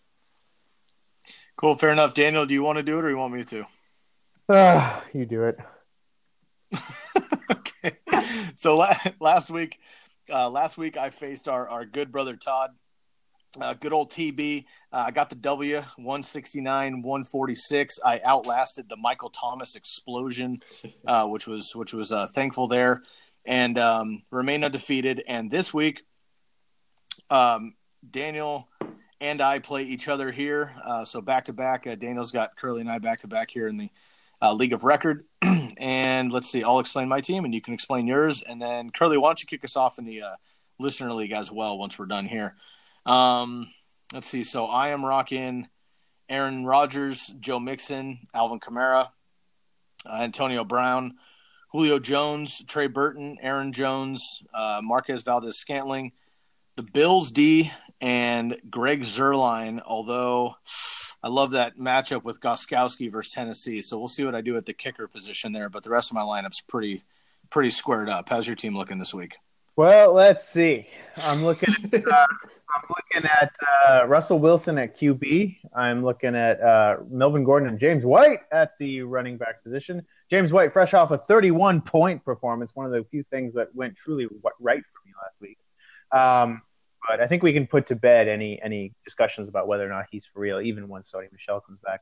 Cool, 1.58 1.76
fair 1.76 1.92
enough. 1.92 2.14
Daniel, 2.14 2.46
do 2.46 2.54
you 2.54 2.64
want 2.64 2.78
to 2.78 2.84
do 2.84 2.98
it 2.98 3.06
or 3.06 3.10
you 3.10 3.18
want 3.18 3.34
me 3.34 3.44
to? 3.44 3.66
Uh, 4.50 5.02
you 5.14 5.26
do 5.26 5.44
it. 5.44 5.60
okay. 7.52 7.98
So 8.56 8.78
la- 8.78 8.96
last 9.20 9.50
week, 9.50 9.80
uh, 10.32 10.50
last 10.50 10.78
week 10.78 10.98
I 10.98 11.10
faced 11.10 11.48
our, 11.48 11.70
our 11.70 11.86
good 11.86 12.12
brother 12.12 12.36
Todd. 12.36 12.72
Uh, 13.62 13.76
good 13.76 13.94
old 13.94 14.10
TB. 14.10 14.66
Uh, 14.92 15.04
I 15.08 15.12
got 15.12 15.30
the 15.30 15.36
W, 15.36 15.76
169, 15.76 17.04
146. 17.04 18.00
I 18.04 18.20
outlasted 18.26 18.90
the 18.90 18.98
Michael 18.98 19.30
Thomas 19.30 19.76
explosion, 19.76 20.64
uh, 21.06 21.28
which 21.28 21.46
was 21.46 21.76
which 21.76 21.94
was 21.94 22.12
uh, 22.12 22.26
thankful 22.34 22.68
there, 22.68 23.04
and 23.46 23.78
um, 23.78 24.24
remain 24.32 24.64
undefeated. 24.64 25.24
And 25.28 25.52
this 25.52 25.72
week, 25.72 26.02
um, 27.30 27.76
Daniel 28.10 28.70
and 29.22 29.40
I 29.40 29.60
play 29.60 29.84
each 29.84 30.08
other 30.08 30.32
here. 30.32 30.74
Uh, 30.84 31.06
so 31.06 31.22
back 31.22 31.46
to 31.46 31.54
back, 31.54 31.86
uh, 31.86 31.94
Daniel's 31.94 32.32
got 32.32 32.58
Curly 32.58 32.82
and 32.82 32.90
I 32.90 32.98
back 32.98 33.20
to 33.20 33.28
back 33.28 33.52
here 33.52 33.68
in 33.68 33.78
the 33.78 33.90
League 34.56 34.74
of 34.74 34.84
Record. 34.84 35.26
and 35.78 36.32
let's 36.32 36.50
see, 36.50 36.64
I'll 36.64 36.80
explain 36.80 37.08
my 37.08 37.22
team 37.22 37.46
and 37.46 37.54
you 37.54 37.62
can 37.62 37.76
explain 37.76 38.08
yours. 38.08 38.42
And 38.42 38.60
then 38.60 38.90
Curly, 38.90 39.18
why 39.18 39.30
don't 39.30 39.42
you 39.42 39.48
kick 39.48 39.64
us 39.64 39.78
off 39.78 40.00
in 40.00 40.06
the 40.06 40.24
Listener 40.80 41.14
League 41.14 41.32
as 41.32 41.52
well 41.52 41.78
once 41.78 42.00
we're 42.00 42.08
done 42.08 42.26
here? 42.26 42.56
Um, 43.06 43.70
let's 44.14 44.28
see. 44.28 44.44
So 44.44 44.66
I 44.66 44.90
am 44.90 45.06
rocking 45.06 45.68
Aaron 46.30 46.66
Rodgers, 46.66 47.34
Joe 47.40 47.60
Mixon, 47.60 48.20
Alvin 48.34 48.60
Kamara, 48.60 49.10
uh, 50.06 50.20
Antonio 50.22 50.64
Brown, 50.64 51.16
Julio 51.72 52.00
Jones, 52.00 52.64
Trey 52.68 52.88
Burton, 52.88 53.38
Aaron 53.42 53.74
Jones, 53.74 54.42
uh, 54.54 54.82
Marquez 54.84 55.24
Valdes 55.24 55.58
Scantling, 55.58 56.12
the 56.76 56.84
Bills 56.84 57.32
D, 57.32 57.72
and 58.00 58.58
Greg 58.70 59.02
Zuerlein. 59.02 59.82
Although 59.86 60.56
I 61.22 61.30
love 61.30 61.52
that 61.52 61.78
matchup 61.78 62.24
with 62.24 62.40
Gostkowski 62.40 63.12
versus 63.12 63.34
Tennessee, 63.34 63.82
so 63.82 63.98
we'll 63.98 64.08
see 64.08 64.26
what 64.26 64.36
I 64.36 64.42
do 64.42 64.58
at 64.58 64.66
the 64.66 64.74
kicker 64.74 65.08
position 65.08 65.52
there. 65.52 65.70
But 65.70 65.84
the 65.84 65.90
rest 65.90 66.12
of 66.12 66.16
my 66.16 66.22
lineup's 66.22 66.62
pretty 66.62 67.04
pretty 67.50 67.72
squared 67.72 68.10
up. 68.10 68.30
How's 68.30 68.48
your 68.48 68.56
team 68.56 68.76
looking 68.78 69.00
this 69.00 69.14
week? 69.14 69.36
Well, 69.76 70.14
let's 70.14 70.48
see. 70.48 70.88
I'm 71.24 71.44
looking 71.44 71.74
at 71.92 72.08
uh, 72.08 72.26
looking 73.14 73.30
at 73.42 73.52
uh, 73.88 74.06
Russell 74.08 74.40
Wilson 74.40 74.78
at 74.78 75.00
QB. 75.00 75.58
I'm 75.76 76.04
looking 76.04 76.36
at 76.36 76.62
uh, 76.62 76.98
Melvin 77.10 77.44
Gordon 77.44 77.70
and 77.70 77.80
James 77.80 78.04
White 78.04 78.40
at 78.52 78.72
the 78.80 79.02
running 79.02 79.38
back 79.38 79.64
position. 79.64 80.06
James 80.30 80.52
White, 80.52 80.74
fresh 80.74 80.94
off 80.94 81.12
a 81.12 81.18
31 81.18 81.82
point 81.82 82.24
performance, 82.24 82.76
one 82.76 82.86
of 82.86 82.92
the 82.92 83.04
few 83.10 83.24
things 83.24 83.54
that 83.56 83.74
went 83.76 83.96
truly 83.96 84.28
right 84.60 84.82
for 84.82 85.08
me 85.08 85.14
last 85.22 85.36
week. 85.42 85.58
Um, 86.12 86.62
but 87.08 87.20
I 87.20 87.28
think 87.28 87.44
we 87.44 87.54
can 87.54 87.68
put 87.68 87.88
to 87.88 87.96
bed 87.96 88.28
any 88.28 88.62
any 88.62 88.94
discussions 89.04 89.50
about 89.50 89.68
whether 89.68 89.86
or 89.86 89.90
not 89.90 90.06
he's 90.10 90.26
for 90.26 90.40
real, 90.40 90.62
even 90.62 90.88
when 90.88 91.02
Sony 91.04 91.32
Michel 91.32 91.60
comes 91.60 91.80
back. 91.84 92.02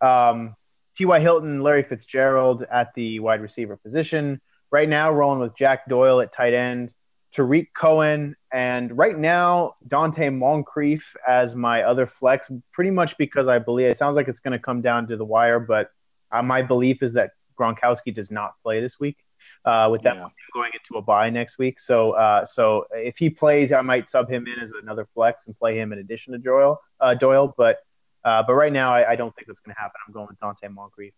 Um, 0.00 0.54
T.Y. 0.96 1.20
Hilton, 1.20 1.62
Larry 1.62 1.82
Fitzgerald 1.82 2.64
at 2.70 2.92
the 2.94 3.20
wide 3.20 3.40
receiver 3.40 3.76
position. 3.76 4.40
Right 4.70 4.88
now, 4.88 5.10
rolling 5.12 5.40
with 5.40 5.56
Jack 5.56 5.88
Doyle 5.88 6.20
at 6.20 6.34
tight 6.34 6.54
end, 6.54 6.92
Tarik 7.32 7.72
Cohen, 7.74 8.36
and 8.52 8.96
right 8.96 9.18
now, 9.18 9.74
Donte 9.88 10.32
Moncrief 10.34 11.14
as 11.26 11.54
my 11.54 11.82
other 11.82 12.06
flex, 12.06 12.50
pretty 12.72 12.90
much 12.90 13.16
because 13.18 13.48
I 13.48 13.58
believe 13.58 13.88
it 13.88 13.96
sounds 13.96 14.16
like 14.16 14.28
it's 14.28 14.40
going 14.40 14.52
to 14.52 14.58
come 14.58 14.80
down 14.80 15.06
to 15.08 15.16
the 15.16 15.24
wire, 15.24 15.60
but 15.60 15.90
uh, 16.32 16.42
my 16.42 16.62
belief 16.62 17.02
is 17.02 17.12
that 17.14 17.30
Gronkowski 17.58 18.14
does 18.14 18.30
not 18.30 18.54
play 18.62 18.80
this 18.80 18.98
week 19.00 19.18
uh, 19.64 19.88
with 19.90 20.02
that 20.02 20.16
Yeah. 20.16 20.28
going 20.54 20.70
into 20.74 20.98
a 20.98 21.02
bye 21.02 21.30
next 21.30 21.58
week. 21.58 21.80
So, 21.80 22.12
uh, 22.12 22.46
so 22.46 22.86
if 22.92 23.18
he 23.18 23.30
plays, 23.30 23.72
I 23.72 23.80
might 23.82 24.08
sub 24.08 24.30
him 24.30 24.46
in 24.46 24.60
as 24.60 24.72
another 24.82 25.06
flex 25.14 25.46
and 25.46 25.58
play 25.58 25.78
him 25.78 25.92
in 25.92 25.98
addition 25.98 26.32
to 26.32 26.38
Doyle. 26.38 26.80
Uh, 27.00 27.14
Doyle, 27.14 27.54
but 27.56 27.78
uh, 28.24 28.42
but 28.44 28.54
right 28.54 28.72
now, 28.72 28.92
I, 28.92 29.12
I 29.12 29.16
don't 29.16 29.32
think 29.36 29.46
that's 29.46 29.60
going 29.60 29.74
to 29.74 29.80
happen. 29.80 30.00
I'm 30.06 30.12
going 30.12 30.26
with 30.26 30.38
Donte 30.40 30.68
Moncrief 30.74 31.14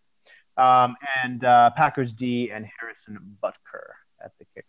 um, 0.57 0.95
and 1.23 1.43
uh, 1.43 1.71
Packers 1.75 2.13
D 2.13 2.51
and 2.51 2.67
Harrison 2.79 3.17
Butker 3.41 3.95
at 4.23 4.31
the 4.37 4.45
kicker. 4.53 4.67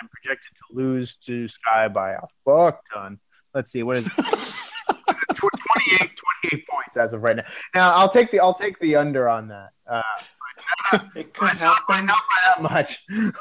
I'm 0.00 0.08
projected 0.08 0.50
to 0.56 0.76
lose 0.76 1.16
to 1.26 1.48
Sky 1.48 1.88
by 1.88 2.12
a 2.12 2.20
fuck 2.44 2.80
ton. 2.92 3.18
Let's 3.54 3.72
see 3.72 3.82
what 3.82 3.96
is 3.98 4.06
it? 4.06 4.12
Is 4.18 4.18
it 4.28 5.36
28, 5.36 6.10
28 6.42 6.68
points 6.68 6.96
as 6.96 7.12
of 7.12 7.22
right 7.22 7.36
now. 7.36 7.44
Now 7.74 7.92
I'll 7.94 8.10
take 8.10 8.30
the 8.30 8.40
I'll 8.40 8.54
take 8.54 8.78
the 8.80 8.96
under 8.96 9.28
on 9.28 9.48
that. 9.48 9.70
Uh, 9.86 10.02
It 11.16 11.32
could 11.34 11.56
happen. 11.56 12.06
not 12.06 12.22
by 12.28 12.42
that 12.46 12.62
much. 12.62 12.98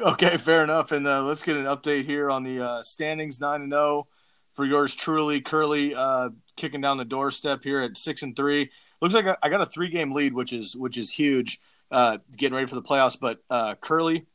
Okay, 0.00 0.36
fair 0.36 0.62
enough. 0.62 0.92
And 0.92 1.08
uh, 1.08 1.24
let's 1.24 1.42
get 1.42 1.56
an 1.56 1.64
update 1.64 2.04
here 2.04 2.30
on 2.30 2.44
the 2.44 2.64
uh, 2.64 2.82
standings 2.84 3.40
nine 3.40 3.62
and 3.62 3.72
zero 3.72 4.06
for 4.54 4.64
yours 4.64 4.94
truly, 4.94 5.40
Curly, 5.40 5.92
uh, 5.92 6.30
kicking 6.56 6.80
down 6.80 6.98
the 6.98 7.04
doorstep 7.04 7.64
here 7.64 7.80
at 7.80 7.96
six 7.96 8.22
and 8.22 8.36
three. 8.36 8.70
Looks 9.02 9.14
like 9.14 9.26
I, 9.26 9.36
I 9.42 9.48
got 9.48 9.60
a 9.60 9.66
three 9.66 9.88
game 9.88 10.12
lead, 10.12 10.34
which 10.34 10.52
is 10.52 10.76
which 10.76 10.98
is 10.98 11.10
huge. 11.10 11.58
Uh, 11.90 12.18
getting 12.36 12.54
ready 12.54 12.68
for 12.68 12.76
the 12.76 12.82
playoffs, 12.82 13.18
but 13.18 13.38
uh, 13.50 13.74
Curly, 13.80 14.26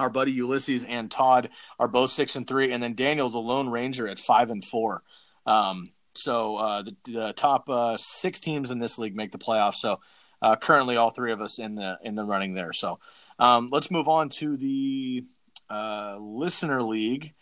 our 0.00 0.10
buddy 0.10 0.32
Ulysses, 0.32 0.84
and 0.84 1.10
Todd 1.10 1.50
are 1.78 1.88
both 1.88 2.10
six 2.10 2.36
and 2.36 2.46
three, 2.46 2.72
and 2.72 2.82
then 2.82 2.94
Daniel, 2.94 3.30
the 3.30 3.38
Lone 3.38 3.68
Ranger, 3.68 4.08
at 4.08 4.18
five 4.18 4.50
and 4.50 4.64
four. 4.64 5.02
Um, 5.46 5.90
so 6.14 6.56
uh, 6.56 6.82
the, 6.82 6.96
the 7.04 7.32
top 7.34 7.68
uh, 7.68 7.96
six 7.96 8.40
teams 8.40 8.70
in 8.70 8.78
this 8.78 8.98
league 8.98 9.16
make 9.16 9.32
the 9.32 9.38
playoffs. 9.38 9.76
So 9.76 10.00
uh, 10.42 10.56
currently, 10.56 10.96
all 10.96 11.10
three 11.10 11.32
of 11.32 11.40
us 11.40 11.58
in 11.58 11.74
the 11.74 11.98
in 12.02 12.14
the 12.14 12.24
running 12.24 12.54
there. 12.54 12.72
So 12.72 12.98
um, 13.38 13.68
let's 13.70 13.90
move 13.90 14.08
on 14.08 14.28
to 14.40 14.56
the 14.56 15.24
uh, 15.68 16.16
listener 16.18 16.82
league, 16.82 17.32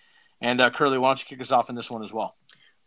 and 0.41 0.61
uh, 0.61 0.71
Curly, 0.71 0.99
why 0.99 1.09
don't 1.09 1.21
you 1.21 1.27
kick 1.27 1.41
us 1.41 1.53
off 1.53 1.71
in 1.71 1.77
this 1.77 1.91
one 1.91 2.03
as 2.03 2.13
well? 2.13 2.38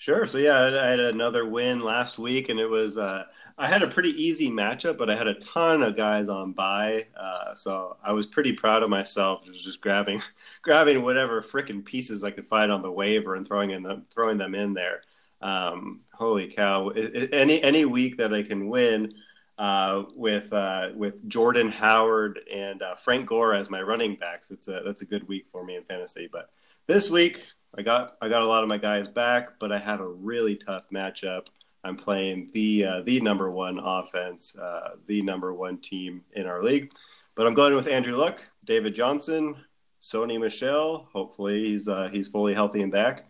Sure. 0.01 0.25
So 0.25 0.39
yeah, 0.39 0.59
I 0.81 0.87
had 0.87 0.99
another 0.99 1.45
win 1.45 1.79
last 1.79 2.17
week, 2.17 2.49
and 2.49 2.59
it 2.59 2.65
was 2.65 2.97
uh, 2.97 3.25
I 3.59 3.67
had 3.67 3.83
a 3.83 3.87
pretty 3.87 4.09
easy 4.19 4.49
matchup, 4.49 4.97
but 4.97 5.11
I 5.11 5.15
had 5.15 5.27
a 5.27 5.35
ton 5.35 5.83
of 5.83 5.95
guys 5.95 6.27
on 6.27 6.53
by, 6.53 7.05
uh, 7.15 7.53
so 7.53 7.97
I 8.03 8.11
was 8.11 8.25
pretty 8.25 8.51
proud 8.53 8.81
of 8.81 8.89
myself. 8.89 9.45
Just 9.45 9.63
just 9.63 9.79
grabbing, 9.79 10.23
grabbing 10.63 11.03
whatever 11.03 11.43
freaking 11.43 11.85
pieces 11.85 12.23
I 12.23 12.31
could 12.31 12.47
find 12.47 12.71
on 12.71 12.81
the 12.81 12.89
waiver 12.91 13.35
and 13.35 13.47
throwing 13.47 13.69
in 13.69 13.83
them, 13.83 14.07
throwing 14.11 14.39
them 14.39 14.55
in 14.55 14.73
there. 14.73 15.03
Um, 15.39 16.01
holy 16.11 16.47
cow! 16.47 16.89
I- 16.89 16.97
I- 16.99 17.29
any 17.31 17.61
any 17.61 17.85
week 17.85 18.17
that 18.17 18.33
I 18.33 18.41
can 18.41 18.69
win 18.69 19.13
uh, 19.59 20.05
with 20.15 20.51
uh, 20.51 20.89
with 20.95 21.29
Jordan 21.29 21.69
Howard 21.69 22.39
and 22.51 22.81
uh, 22.81 22.95
Frank 22.95 23.27
Gore 23.27 23.53
as 23.53 23.69
my 23.69 23.83
running 23.83 24.15
backs, 24.15 24.49
it's 24.49 24.67
a 24.67 24.81
that's 24.83 25.03
a 25.03 25.05
good 25.05 25.27
week 25.27 25.45
for 25.51 25.63
me 25.63 25.75
in 25.75 25.83
fantasy. 25.83 26.27
But 26.31 26.49
this 26.87 27.11
week 27.11 27.45
I 27.77 27.81
got 27.81 28.17
I 28.21 28.27
got 28.27 28.41
a 28.41 28.47
lot 28.47 28.63
of 28.63 28.69
my 28.69 28.77
guys 28.77 29.07
back, 29.07 29.59
but 29.59 29.71
I 29.71 29.79
had 29.79 29.99
a 29.99 30.05
really 30.05 30.55
tough 30.55 30.83
matchup. 30.93 31.47
I'm 31.83 31.95
playing 31.95 32.49
the 32.53 32.85
uh, 32.85 33.01
the 33.01 33.21
number 33.21 33.49
one 33.49 33.79
offense, 33.79 34.57
uh, 34.57 34.95
the 35.07 35.21
number 35.21 35.53
one 35.53 35.77
team 35.77 36.23
in 36.33 36.45
our 36.45 36.63
league. 36.63 36.91
But 37.35 37.47
I'm 37.47 37.53
going 37.53 37.75
with 37.75 37.87
Andrew 37.87 38.15
Luck, 38.15 38.41
David 38.65 38.93
Johnson, 38.93 39.55
Sony 40.01 40.39
Michel. 40.39 41.07
Hopefully 41.13 41.69
he's 41.69 41.87
uh, 41.87 42.09
he's 42.11 42.27
fully 42.27 42.53
healthy 42.53 42.81
and 42.81 42.91
back. 42.91 43.25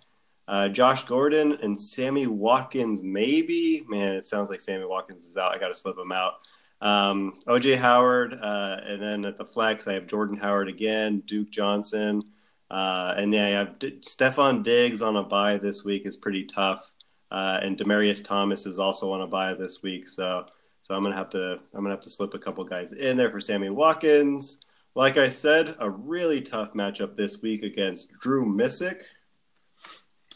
Uh, 0.48 0.68
Josh 0.68 1.06
Gordon 1.06 1.54
and 1.62 1.80
Sammy 1.80 2.28
Watkins, 2.28 3.02
maybe. 3.04 3.86
Man, 3.88 4.14
it 4.14 4.26
sounds 4.26 4.50
like 4.50 4.60
Sammy 4.60 4.86
Watkins 4.86 5.26
is 5.26 5.38
out. 5.38 5.54
I 5.54 5.60
got 5.60 5.70
to 5.70 5.76
slip 5.76 5.98
him 5.98 6.12
out. 6.12 6.34
Um, 6.82 7.40
OJ 7.46 7.78
Howard, 7.78 8.34
uh, 8.34 8.78
and 8.84 9.02
then 9.02 9.24
at 9.26 9.38
the 9.38 9.46
flex, 9.46 9.88
I 9.88 9.94
have 9.94 10.08
Jordan 10.08 10.36
Howard 10.36 10.68
again, 10.68 11.22
Duke 11.28 11.52
Johnson, 11.52 12.24
uh, 12.72 13.16
and 13.18 13.34
yeah, 13.34 13.62
I 13.62 13.66
D- 13.80 14.00
Stefon 14.00 14.64
Diggs 14.64 15.02
on 15.02 15.18
a 15.18 15.24
bye 15.24 15.58
this 15.58 15.84
week 15.84 16.06
is 16.06 16.16
pretty 16.16 16.46
tough, 16.46 16.90
uh, 17.30 17.60
and 17.62 17.78
Demaryius 17.78 18.24
Thomas 18.24 18.66
is 18.66 18.80
also 18.80 19.12
on 19.12 19.22
a 19.22 19.28
bye 19.28 19.54
this 19.54 19.84
week, 19.84 20.08
so 20.08 20.46
so 20.82 20.96
I'm 20.96 21.04
gonna 21.04 21.18
have 21.18 21.30
to 21.32 21.60
I'm 21.74 21.84
gonna 21.84 21.90
have 21.90 22.02
to 22.04 22.10
slip 22.10 22.34
a 22.34 22.40
couple 22.40 22.64
guys 22.64 22.94
in 22.94 23.18
there 23.18 23.30
for 23.30 23.42
Sammy 23.42 23.70
Watkins. 23.70 24.62
Like 24.96 25.18
I 25.18 25.28
said, 25.28 25.76
a 25.80 25.90
really 25.90 26.40
tough 26.40 26.74
matchup 26.74 27.18
this 27.18 27.42
week 27.42 27.64
against 27.64 28.14
Drew 28.22 28.46
Missick. 28.46 29.02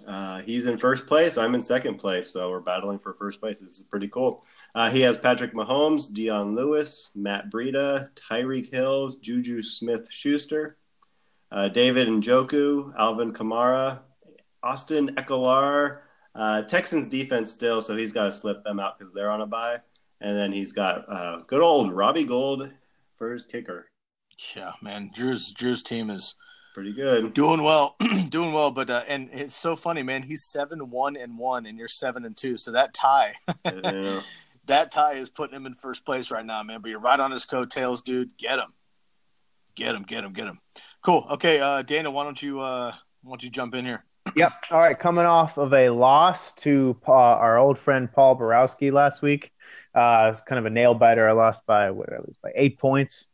Uh, 0.05 0.41
he's 0.41 0.65
in 0.65 0.77
first 0.77 1.07
place. 1.07 1.38
I'm 1.38 1.55
in 1.55 1.61
second 1.61 1.95
place, 1.95 2.29
so 2.29 2.49
we're 2.49 2.59
battling 2.59 2.99
for 2.99 3.13
first 3.13 3.39
place. 3.39 3.61
This 3.61 3.77
is 3.77 3.83
pretty 3.83 4.09
cool. 4.09 4.43
Uh, 4.73 4.89
he 4.89 4.99
has 5.01 5.15
Patrick 5.15 5.53
Mahomes, 5.53 6.13
Dion 6.13 6.53
Lewis, 6.53 7.11
Matt 7.15 7.49
Breida, 7.49 8.09
Tyreek 8.15 8.69
Hill, 8.73 9.15
Juju 9.21 9.61
Smith 9.61 10.07
Schuster, 10.11 10.75
uh, 11.56 11.70
David 11.70 12.08
Njoku, 12.08 12.93
Alvin 12.99 13.34
Kamara, 13.34 13.99
Austin 14.62 15.16
Ekeler. 15.16 16.01
Uh, 16.36 16.62
Texans 16.64 17.08
defense 17.08 17.49
still, 17.49 17.82
so 17.82 17.95
he's 17.95 18.12
got 18.12 18.26
to 18.26 18.34
slip 18.34 18.62
them 18.66 18.78
out 18.80 18.99
because 18.99 19.14
they're 19.14 19.32
on 19.32 19.39
a 19.41 19.45
bye. 19.45 19.78
And 20.20 20.38
then 20.38 20.51
he's 20.51 20.74
got 20.74 21.10
uh, 21.10 21.39
good 21.47 21.62
old 21.62 21.93
Robbie 21.93 22.26
Gould 22.26 22.70
for 23.18 23.32
his 23.32 23.45
kicker. 23.45 23.89
Yeah, 24.53 24.74
man, 24.82 25.12
Drew's 25.16 25.51
Drew's 25.53 25.82
team 25.82 26.10
is 26.10 26.36
Pretty 26.74 26.91
good. 26.91 27.34
doing 27.34 27.64
well, 27.64 27.95
doing 28.30 28.51
well. 28.51 28.70
But 28.72 28.89
uh, 28.89 29.03
and 29.08 29.30
it's 29.32 29.56
so 29.56 29.78
funny, 29.78 30.03
man. 30.03 30.24
He's 30.24 30.43
seven 30.43 30.89
one 30.89 31.16
and 31.16 31.38
one, 31.38 31.66
and 31.66 31.78
you're 31.78 31.88
seven 31.88 32.26
and 32.26 32.36
two. 32.36 32.58
So 32.58 32.72
that 32.74 32.93
tie, 32.93 33.36
Yeah. 33.66 34.20
that 34.66 34.91
tie 34.91 35.14
is 35.14 35.30
putting 35.30 35.56
him 35.56 35.66
in 35.66 35.74
first 35.74 36.03
place 36.03 36.32
right 36.32 36.45
now, 36.45 36.62
man. 36.64 36.82
But 36.82 36.89
you're 36.89 36.99
right 36.99 37.20
on 37.20 37.32
his 37.32 37.45
coattails, 37.45 38.01
dude. 38.01 38.38
Get 38.38 38.60
him. 38.60 38.74
Get 39.76 39.93
him, 39.93 40.03
get 40.03 40.23
him, 40.23 40.34
get 40.34 40.47
him. 40.47 40.59
Cool. 41.03 41.26
Okay, 41.32 41.59
uh, 41.59 41.82
Dana, 41.82 42.09
why 42.09 42.23
don't 42.23 42.41
you 42.41 42.61
uh, 42.61 42.93
why 43.23 43.32
don't 43.32 43.43
you 43.43 43.49
jump 43.49 43.76
in 43.76 43.86
here? 43.86 44.03
Yep. 44.36 44.51
All 44.71 44.80
right. 44.80 44.97
Coming 44.97 45.26
off 45.26 45.57
of 45.57 45.71
a 45.71 45.89
loss 45.89 46.51
to 46.55 46.99
uh, 47.07 47.11
our 47.11 47.57
old 47.57 47.78
friend 47.78 48.11
Paul 48.11 48.36
Borowski 48.36 48.89
last 48.89 49.21
week, 49.21 49.51
uh, 49.93 50.34
kind 50.47 50.57
of 50.59 50.65
a 50.65 50.69
nail 50.69 50.93
biter. 50.95 51.30
I 51.30 51.34
lost 51.34 51.61
by 51.65 51.91
what? 51.91 52.11
I 52.11 52.17
was 52.17 52.36
by 52.41 52.51
eight 52.55 52.80
points. 52.80 53.28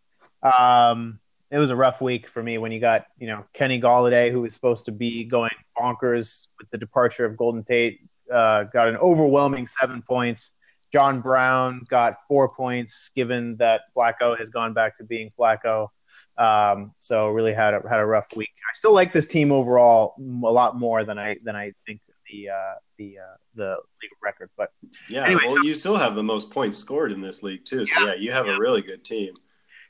Um, 0.44 1.20
it 1.50 1.58
was 1.58 1.70
a 1.70 1.76
rough 1.76 2.02
week 2.02 2.28
for 2.30 2.44
me 2.44 2.58
when 2.58 2.72
you 2.72 2.80
got 2.80 3.06
you 3.18 3.28
know 3.28 3.46
Kenny 3.54 3.80
Golladay, 3.80 4.32
who 4.32 4.42
was 4.42 4.54
supposed 4.54 4.86
to 4.86 4.92
be 4.92 5.24
going 5.24 5.52
bonkers 5.80 6.48
with 6.60 6.70
the 6.72 6.78
departure 6.78 7.26
of 7.26 7.38
Golden 7.38 7.64
Tate, 7.64 8.02
uh, 8.32 8.64
got 8.64 8.88
an 8.88 8.98
overwhelming 8.98 9.68
seven 9.68 10.02
points. 10.02 10.52
John 10.92 11.22
Brown 11.22 11.84
got 11.88 12.18
four 12.28 12.50
points, 12.50 13.12
given 13.16 13.56
that 13.58 13.82
Flacco 13.96 14.38
has 14.38 14.50
gone 14.50 14.74
back 14.74 14.98
to 14.98 15.04
being 15.04 15.32
Flacco. 15.40 15.88
Um, 16.38 16.94
so 16.98 17.30
really 17.30 17.54
had 17.54 17.74
a, 17.74 17.82
had 17.88 18.00
a 18.00 18.06
rough 18.06 18.28
week. 18.36 18.50
I 18.70 18.76
still 18.76 18.94
like 18.94 19.14
this 19.14 19.28
team 19.28 19.52
overall 19.52 20.16
a 20.20 20.52
lot 20.52 20.78
more 20.78 21.04
than 21.04 21.18
I 21.18 21.38
than 21.44 21.56
I 21.56 21.74
think 21.86 22.02
the 22.32 22.50
uh, 22.50 22.74
the 22.98 23.18
uh, 23.20 23.36
the 23.56 23.78
league 24.02 24.12
record. 24.24 24.50
But 24.58 24.72
Yeah, 25.10 25.26
Anyway, 25.26 25.44
well, 25.46 25.56
so- 25.58 25.64
you 25.64 25.74
still 25.74 25.98
have 25.98 26.16
the 26.16 26.24
most 26.24 26.50
points 26.50 26.80
scored 26.80 27.12
in 27.12 27.22
this 27.22 27.44
league 27.44 27.66
too. 27.66 27.86
So 27.86 28.06
yeah, 28.06 28.14
you 28.16 28.32
have 28.32 28.48
a 28.48 28.58
really 28.58 28.82
good 28.82 29.04
team. 29.04 29.34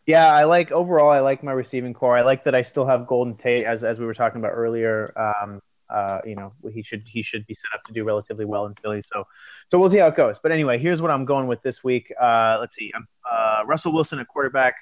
Yeah, 0.07 0.33
I 0.33 0.45
like 0.45 0.71
overall. 0.71 1.11
I 1.11 1.19
like 1.19 1.43
my 1.43 1.51
receiving 1.51 1.93
core. 1.93 2.17
I 2.17 2.21
like 2.21 2.43
that 2.45 2.55
I 2.55 2.63
still 2.63 2.87
have 2.87 3.05
Golden 3.05 3.35
Tate, 3.35 3.65
as 3.65 3.83
as 3.83 3.99
we 3.99 4.05
were 4.05 4.15
talking 4.15 4.39
about 4.41 4.53
earlier. 4.53 5.13
Um, 5.15 5.61
uh, 5.91 6.19
you 6.25 6.35
know, 6.35 6.53
he 6.73 6.81
should 6.81 7.03
he 7.05 7.21
should 7.21 7.45
be 7.45 7.53
set 7.53 7.69
up 7.75 7.83
to 7.83 7.93
do 7.93 8.03
relatively 8.03 8.45
well 8.45 8.65
in 8.65 8.73
Philly. 8.75 9.01
So, 9.01 9.25
so 9.69 9.77
we'll 9.77 9.89
see 9.89 9.97
how 9.97 10.07
it 10.07 10.15
goes. 10.15 10.39
But 10.41 10.51
anyway, 10.51 10.79
here's 10.79 11.01
what 11.01 11.11
I'm 11.11 11.25
going 11.25 11.47
with 11.47 11.61
this 11.61 11.83
week. 11.83 12.11
Uh, 12.19 12.57
let's 12.59 12.75
see. 12.75 12.91
Uh, 13.29 13.61
Russell 13.65 13.93
Wilson 13.93 14.17
at 14.19 14.27
quarterback. 14.27 14.75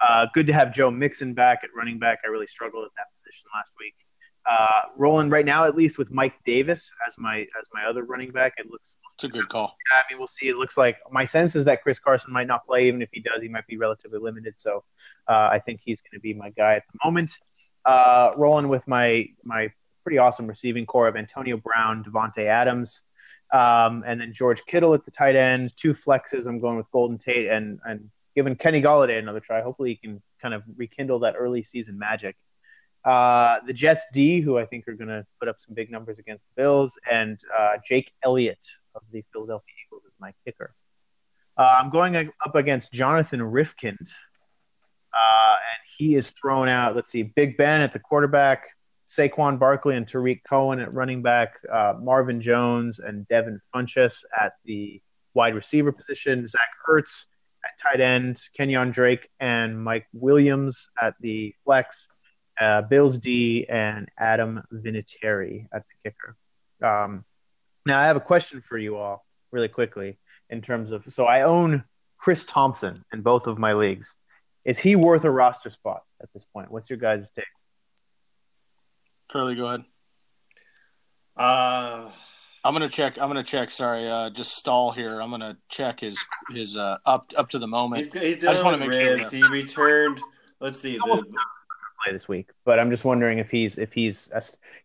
Uh, 0.00 0.26
good 0.32 0.46
to 0.46 0.52
have 0.52 0.74
Joe 0.74 0.90
Mixon 0.90 1.34
back 1.34 1.60
at 1.62 1.70
running 1.76 1.98
back. 1.98 2.20
I 2.24 2.28
really 2.28 2.46
struggled 2.46 2.84
at 2.84 2.90
that 2.96 3.06
position 3.14 3.46
last 3.54 3.72
week. 3.78 3.94
Uh, 4.50 4.82
rolling 4.96 5.28
right 5.28 5.44
now, 5.44 5.64
at 5.64 5.76
least 5.76 5.98
with 5.98 6.10
Mike 6.10 6.32
Davis 6.46 6.90
as 7.06 7.14
my 7.18 7.40
as 7.60 7.68
my 7.74 7.84
other 7.84 8.04
running 8.04 8.30
back. 8.30 8.54
It 8.56 8.70
looks 8.70 8.96
It's 9.14 9.24
a 9.24 9.28
good 9.28 9.48
call. 9.50 9.76
Yeah, 9.90 9.98
I 9.98 10.02
mean, 10.10 10.18
we'll 10.18 10.28
see. 10.28 10.48
It 10.48 10.56
looks 10.56 10.78
like 10.78 10.96
my 11.10 11.26
sense 11.26 11.54
is 11.54 11.66
that 11.66 11.82
Chris 11.82 11.98
Carson 11.98 12.32
might 12.32 12.46
not 12.46 12.66
play. 12.66 12.88
Even 12.88 13.02
if 13.02 13.10
he 13.12 13.20
does, 13.20 13.42
he 13.42 13.48
might 13.48 13.66
be 13.66 13.76
relatively 13.76 14.18
limited. 14.18 14.54
So 14.56 14.84
uh, 15.28 15.50
I 15.52 15.60
think 15.64 15.80
he's 15.84 16.00
going 16.00 16.18
to 16.18 16.20
be 16.20 16.32
my 16.32 16.50
guy 16.50 16.76
at 16.76 16.84
the 16.90 16.98
moment. 17.04 17.36
Uh, 17.84 18.30
rolling 18.36 18.68
with 18.68 18.86
my 18.88 19.26
my 19.44 19.70
pretty 20.04 20.16
awesome 20.16 20.46
receiving 20.46 20.86
core 20.86 21.06
of 21.06 21.16
Antonio 21.16 21.58
Brown, 21.58 22.02
Davante 22.02 22.46
Adams, 22.46 23.02
um, 23.52 24.04
and 24.06 24.22
then 24.22 24.32
George 24.32 24.64
Kittle 24.64 24.94
at 24.94 25.04
the 25.04 25.10
tight 25.10 25.36
end. 25.36 25.72
Two 25.76 25.92
flexes. 25.92 26.46
I'm 26.46 26.60
going 26.60 26.78
with 26.78 26.90
Golden 26.90 27.18
Tate 27.18 27.48
and 27.48 27.78
and 27.84 28.10
giving 28.40 28.56
Kenny 28.56 28.80
Golladay 28.80 29.18
another 29.18 29.40
try. 29.40 29.60
Hopefully, 29.60 29.90
he 29.90 29.96
can 29.96 30.22
kind 30.40 30.54
of 30.54 30.62
rekindle 30.74 31.18
that 31.18 31.34
early 31.36 31.62
season 31.62 31.98
magic. 31.98 32.36
Uh, 33.04 33.58
the 33.66 33.74
Jets 33.74 34.02
D, 34.14 34.40
who 34.40 34.56
I 34.56 34.64
think 34.64 34.88
are 34.88 34.94
going 34.94 35.08
to 35.08 35.26
put 35.38 35.46
up 35.46 35.56
some 35.58 35.74
big 35.74 35.90
numbers 35.90 36.18
against 36.18 36.46
the 36.46 36.62
Bills, 36.62 36.98
and 37.10 37.38
uh, 37.58 37.72
Jake 37.86 38.12
Elliott 38.24 38.66
of 38.94 39.02
the 39.12 39.22
Philadelphia 39.30 39.74
Eagles 39.86 40.04
is 40.06 40.14
my 40.18 40.32
kicker. 40.46 40.74
Uh, 41.54 41.76
I'm 41.78 41.90
going 41.90 42.16
up 42.16 42.54
against 42.54 42.94
Jonathan 42.94 43.40
Rifkind, 43.40 44.08
uh, 45.12 45.56
and 45.68 45.80
he 45.98 46.14
is 46.14 46.30
thrown 46.30 46.70
out. 46.70 46.96
Let's 46.96 47.10
see, 47.10 47.22
Big 47.22 47.58
Ben 47.58 47.82
at 47.82 47.92
the 47.92 47.98
quarterback, 47.98 48.68
Saquon 49.06 49.58
Barkley 49.58 49.96
and 49.96 50.08
Tarik 50.08 50.42
Cohen 50.48 50.80
at 50.80 50.94
running 50.94 51.20
back, 51.20 51.56
uh, 51.70 51.92
Marvin 52.00 52.40
Jones 52.40 53.00
and 53.00 53.28
Devin 53.28 53.60
Funchess 53.74 54.24
at 54.40 54.54
the 54.64 55.02
wide 55.34 55.54
receiver 55.54 55.92
position, 55.92 56.48
Zach 56.48 56.70
Ertz 56.88 57.26
tight 57.82 58.00
end, 58.00 58.40
Kenyon 58.56 58.90
Drake 58.90 59.28
and 59.38 59.82
Mike 59.82 60.06
Williams 60.12 60.88
at 61.00 61.14
the 61.20 61.54
flex, 61.64 62.08
uh, 62.60 62.82
Bills 62.82 63.18
D 63.18 63.66
and 63.68 64.08
Adam 64.18 64.62
Vinatieri 64.72 65.66
at 65.72 65.84
the 65.88 66.10
kicker. 66.10 66.36
Um, 66.82 67.24
now, 67.86 67.98
I 67.98 68.04
have 68.04 68.16
a 68.16 68.20
question 68.20 68.62
for 68.66 68.76
you 68.76 68.96
all, 68.96 69.24
really 69.50 69.68
quickly, 69.68 70.18
in 70.48 70.62
terms 70.62 70.92
of 70.92 71.04
so 71.08 71.24
I 71.24 71.42
own 71.42 71.84
Chris 72.18 72.44
Thompson 72.44 73.04
in 73.12 73.22
both 73.22 73.46
of 73.46 73.58
my 73.58 73.72
leagues. 73.72 74.14
Is 74.64 74.78
he 74.78 74.94
worth 74.94 75.24
a 75.24 75.30
roster 75.30 75.70
spot 75.70 76.02
at 76.22 76.28
this 76.34 76.44
point? 76.44 76.70
What's 76.70 76.90
your 76.90 76.98
guys' 76.98 77.30
take? 77.30 77.46
Curly, 79.30 79.54
go 79.54 79.66
ahead. 79.66 79.84
Uh, 81.36 82.10
I'm 82.64 82.74
gonna 82.74 82.88
check. 82.88 83.18
I'm 83.18 83.28
gonna 83.28 83.42
check. 83.42 83.70
Sorry, 83.70 84.08
uh, 84.08 84.30
just 84.30 84.52
stall 84.52 84.90
here. 84.90 85.20
I'm 85.20 85.30
gonna 85.30 85.56
check 85.68 86.00
his 86.00 86.18
his 86.50 86.76
uh, 86.76 86.98
up 87.06 87.32
up 87.36 87.48
to 87.50 87.58
the 87.58 87.66
moment. 87.66 88.12
he's, 88.12 88.22
he's 88.22 88.44
I 88.44 88.52
just 88.52 88.64
want 88.64 88.76
to 88.76 88.86
with 88.86 88.94
make 88.96 89.00
sure. 89.06 89.16
ribs. 89.16 89.30
He 89.30 89.42
returned. 89.44 90.20
Let's 90.60 90.78
see. 90.78 90.96
The, 90.98 91.24
play 92.04 92.12
this 92.12 92.28
week, 92.28 92.50
but 92.64 92.78
I'm 92.78 92.90
just 92.90 93.04
wondering 93.04 93.38
if 93.38 93.50
he's 93.50 93.78
if 93.78 93.92
he's 93.92 94.30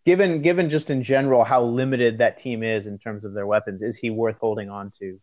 given 0.06 0.42
given 0.42 0.70
just 0.70 0.90
in 0.90 1.04
general 1.04 1.44
how 1.44 1.64
limited 1.64 2.18
that 2.20 2.38
team 2.38 2.64
is 2.64 2.88
in 2.88 2.98
terms 2.98 3.26
of 3.26 3.34
their 3.34 3.48
weapons. 3.48 3.82
Is 3.82 3.98
he 3.98 4.10
worth 4.10 4.38
holding 4.40 4.70
on 4.70 4.92
to? 5.00 5.20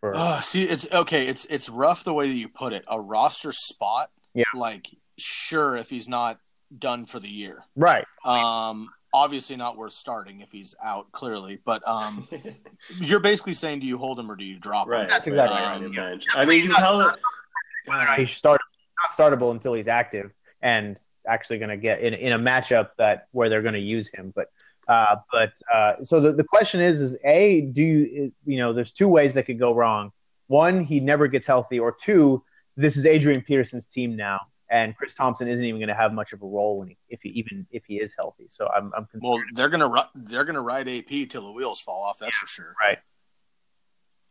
For 0.00 0.14
Oh, 0.16 0.40
see, 0.42 0.64
it's 0.64 0.90
okay. 0.92 1.26
It's 1.26 1.44
it's 1.46 1.68
rough 1.68 2.04
the 2.04 2.14
way 2.14 2.28
that 2.28 2.34
you 2.34 2.48
put 2.48 2.72
it. 2.72 2.84
A 2.88 3.00
roster 3.00 3.52
spot. 3.52 4.10
Yeah. 4.34 4.44
Like, 4.54 4.86
sure, 5.18 5.76
if 5.76 5.90
he's 5.90 6.08
not 6.08 6.38
done 6.76 7.04
for 7.04 7.18
the 7.18 7.28
year. 7.28 7.64
right? 7.74 8.06
Um, 8.24 8.88
obviously 9.12 9.56
not 9.56 9.76
worth 9.76 9.92
starting 9.92 10.40
if 10.40 10.50
he's 10.50 10.74
out 10.82 11.10
clearly. 11.12 11.60
But 11.64 11.86
um, 11.86 12.28
you're 13.00 13.20
basically 13.20 13.54
saying, 13.54 13.80
do 13.80 13.86
you 13.86 13.98
hold 13.98 14.18
him 14.18 14.30
or 14.30 14.36
do 14.36 14.44
you 14.44 14.58
drop 14.58 14.86
him? 14.86 14.92
right. 14.92 15.08
That's 15.08 15.26
exactly 15.26 15.56
right, 15.56 15.66
right. 15.66 15.76
on 15.76 15.82
the 15.82 15.90
bench. 15.90 16.26
I 16.34 16.44
mean, 16.44 16.64
you 16.64 16.72
held 16.72 17.14
it. 17.14 18.18
He's 18.18 18.30
start 18.30 18.60
not 19.02 19.16
startable 19.16 19.50
until 19.50 19.74
he's 19.74 19.88
active 19.88 20.30
and 20.62 20.96
actually 21.26 21.58
going 21.58 21.70
to 21.70 21.76
get 21.76 22.00
in 22.00 22.14
in 22.14 22.32
a 22.32 22.38
matchup 22.38 22.90
that 22.98 23.26
where 23.32 23.48
they're 23.48 23.62
going 23.62 23.74
to 23.74 23.80
use 23.80 24.08
him. 24.08 24.32
But 24.34 24.50
uh, 24.86 25.16
but 25.32 25.52
uh, 25.72 26.02
so 26.02 26.20
the, 26.20 26.32
the 26.32 26.44
question 26.44 26.80
is 26.80 27.00
is 27.00 27.16
a 27.24 27.62
do 27.62 27.82
you 27.82 28.32
you 28.44 28.58
know 28.58 28.72
there's 28.72 28.92
two 28.92 29.08
ways 29.08 29.32
that 29.34 29.44
could 29.44 29.58
go 29.58 29.74
wrong. 29.74 30.12
One, 30.46 30.84
he 30.84 30.98
never 30.98 31.28
gets 31.28 31.46
healthy, 31.46 31.78
or 31.78 31.92
two, 31.92 32.42
this 32.76 32.96
is 32.96 33.06
Adrian 33.06 33.42
Peterson's 33.42 33.86
team 33.86 34.16
now, 34.16 34.40
and 34.70 34.96
Chris 34.96 35.14
Thompson 35.14 35.48
isn't 35.48 35.64
even 35.64 35.80
going 35.80 35.88
to 35.88 35.94
have 35.94 36.12
much 36.12 36.32
of 36.32 36.42
a 36.42 36.46
role 36.46 36.78
when 36.78 36.88
he, 36.88 36.96
if 37.08 37.20
he 37.22 37.30
even 37.30 37.66
if 37.70 37.84
he 37.86 37.96
is 37.96 38.14
healthy. 38.16 38.46
So 38.48 38.68
I'm 38.68 38.92
I'm 38.96 39.06
concerned. 39.06 39.22
Well, 39.24 39.42
they're 39.54 39.68
gonna 39.68 39.88
ri- 39.88 40.10
they're 40.14 40.44
gonna 40.44 40.62
ride 40.62 40.88
AP 40.88 41.28
till 41.28 41.44
the 41.44 41.52
wheels 41.52 41.80
fall 41.80 42.02
off. 42.04 42.18
That's 42.20 42.36
for 42.36 42.46
sure. 42.46 42.74
right. 42.80 42.98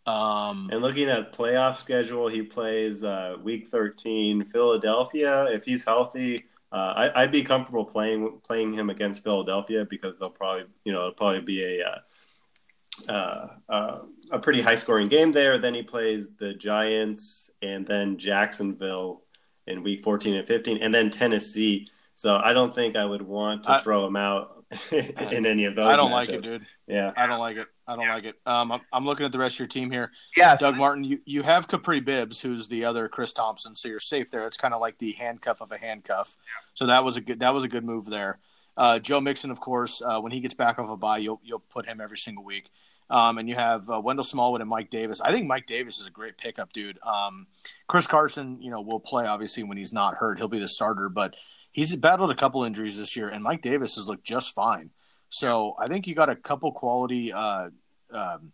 Um, 0.06 0.70
And 0.72 0.82
looking 0.82 1.10
at 1.10 1.34
playoff 1.34 1.80
schedule, 1.80 2.28
he 2.30 2.42
plays 2.42 3.04
uh, 3.04 3.36
week 3.44 3.68
13 3.68 4.46
Philadelphia. 4.46 5.46
If 5.52 5.66
he's 5.66 5.84
healthy, 5.86 6.46
uh, 6.72 6.76
I, 6.76 7.22
I'd 7.24 7.32
be 7.32 7.44
comfortable 7.44 7.86
playing 7.86 8.40
playing 8.44 8.74
him 8.74 8.90
against 8.90 9.24
Philadelphia 9.24 9.86
because 9.88 10.18
they'll 10.20 10.30
probably 10.30 10.66
you 10.86 10.94
know 10.94 11.00
it'll 11.00 11.12
probably 11.14 11.42
be 11.42 11.64
a 11.64 11.86
uh, 11.86 13.12
uh, 13.12 13.48
uh, 13.70 14.00
a 14.32 14.40
pretty 14.40 14.62
high 14.62 14.76
scoring 14.76 15.10
game 15.10 15.32
there. 15.32 15.58
Then 15.58 15.74
he 15.74 15.84
plays 15.84 16.30
the 16.40 16.54
Giants 16.54 17.52
and 17.62 17.86
then 17.86 18.18
Jacksonville 18.18 19.24
in 19.70 19.84
week 19.84 20.03
14 20.03 20.36
and 20.36 20.47
15, 20.47 20.78
and 20.82 20.93
then 20.93 21.09
Tennessee. 21.09 21.88
So 22.15 22.38
I 22.38 22.51
don't 22.53 22.74
think 22.76 22.95
I 22.95 23.05
would 23.05 23.22
want 23.22 23.63
to 23.65 23.72
I- 23.72 23.80
throw 23.82 24.05
him 24.05 24.15
out 24.15 24.55
in 24.91 25.45
any 25.45 25.65
of 25.65 25.76
those. 25.76 25.88
I 25.88 25.95
don't 25.95 26.11
like 26.11 26.30
it, 26.30 26.43
dude. 26.43 26.65
Yeah. 26.88 27.11
I 27.17 27.26
don't 27.28 27.39
like 27.39 27.57
it. 27.57 27.67
I 27.88 27.95
don't 27.95 28.07
like 28.07 28.26
it. 28.26 28.36
Um, 28.45 28.72
I'm, 28.72 28.82
I'm 28.93 29.05
looking 29.05 29.26
at 29.26 29.32
the 29.32 29.39
rest 29.39 29.55
of 29.55 29.59
your 29.59 29.67
team 29.67 29.89
here. 29.89 30.11
Yeah, 30.38 30.55
Doug 30.55 30.76
this- 30.76 30.80
Martin, 30.80 31.03
you, 31.03 31.20
you 31.26 31.41
have 31.43 31.67
Kapri 31.67 32.03
Bibbs, 32.03 32.39
who's 32.41 32.67
the 32.67 32.86
other 32.86 33.07
Chris 33.07 33.34
Thompson, 33.34 33.76
so 33.76 33.88
you're 33.88 33.99
safe 33.99 34.30
there. 34.30 34.45
It's 34.45 34.57
kind 34.57 34.74
of 34.74 34.82
like 34.82 34.97
the 34.99 35.13
handcuff 35.13 35.61
of 35.61 35.72
a 35.72 35.78
handcuff. 35.78 36.36
Yeah. 36.38 36.70
So 36.74 36.86
that 36.88 37.03
was 37.03 37.17
a 37.17 37.22
good 37.22 37.39
that 37.39 37.53
was 37.53 37.63
a 37.63 37.67
good 37.67 37.84
move 37.86 38.05
there. 38.05 38.39
Uh, 38.78 38.99
Joe 38.99 39.20
Mixon, 39.20 39.49
of 39.51 39.59
course, 39.59 40.01
uh, 40.01 40.20
when 40.22 40.32
he 40.32 40.39
gets 40.39 40.53
back 40.53 40.78
off 40.80 40.89
a 40.89 40.95
bye, 40.97 41.17
you'll 41.17 41.41
you'll 41.43 41.59
put 41.59 41.86
him 41.86 41.99
every 41.99 42.17
single 42.17 42.43
week. 42.43 42.70
Um, 43.10 43.38
and 43.39 43.49
you 43.49 43.55
have 43.55 43.89
uh, 43.89 43.99
Wendell 43.99 44.24
Smallwood 44.24 44.62
and 44.62 44.70
Mike 44.70 44.89
Davis. 44.89 45.20
I 45.20 45.32
think 45.32 45.47
Mike 45.47 45.66
Davis 45.66 45.99
is 45.99 46.07
a 46.07 46.12
great 46.12 46.38
pickup, 46.38 46.72
dude. 46.74 46.99
Um, 47.01 47.47
Chris 47.88 48.05
Carson, 48.05 48.62
you 48.62 48.70
know, 48.70 48.82
will 48.82 48.99
play 48.99 49.26
obviously 49.26 49.64
when 49.64 49.78
he's 49.78 49.93
not 49.93 50.16
hurt. 50.16 50.38
He'll 50.38 50.47
be 50.47 50.60
the 50.60 50.68
starter, 50.68 51.10
but 51.10 51.36
he's 51.72 51.95
battled 51.95 52.32
a 52.32 52.36
couple 52.36 52.64
injuries 52.64 52.97
this 52.97 53.16
year, 53.16 53.30
and 53.30 53.43
Mike 53.43 53.62
Davis 53.62 53.95
has 53.95 54.07
looked 54.07 54.24
just 54.24 54.53
fine. 54.53 54.91
So 55.30 55.76
I 55.80 55.88
think 55.88 56.07
you 56.07 56.16
got 56.16 56.30
a 56.30 56.36
couple 56.36 56.72
quality 56.72 57.34
uh, 57.34 57.70
um, 58.12 58.51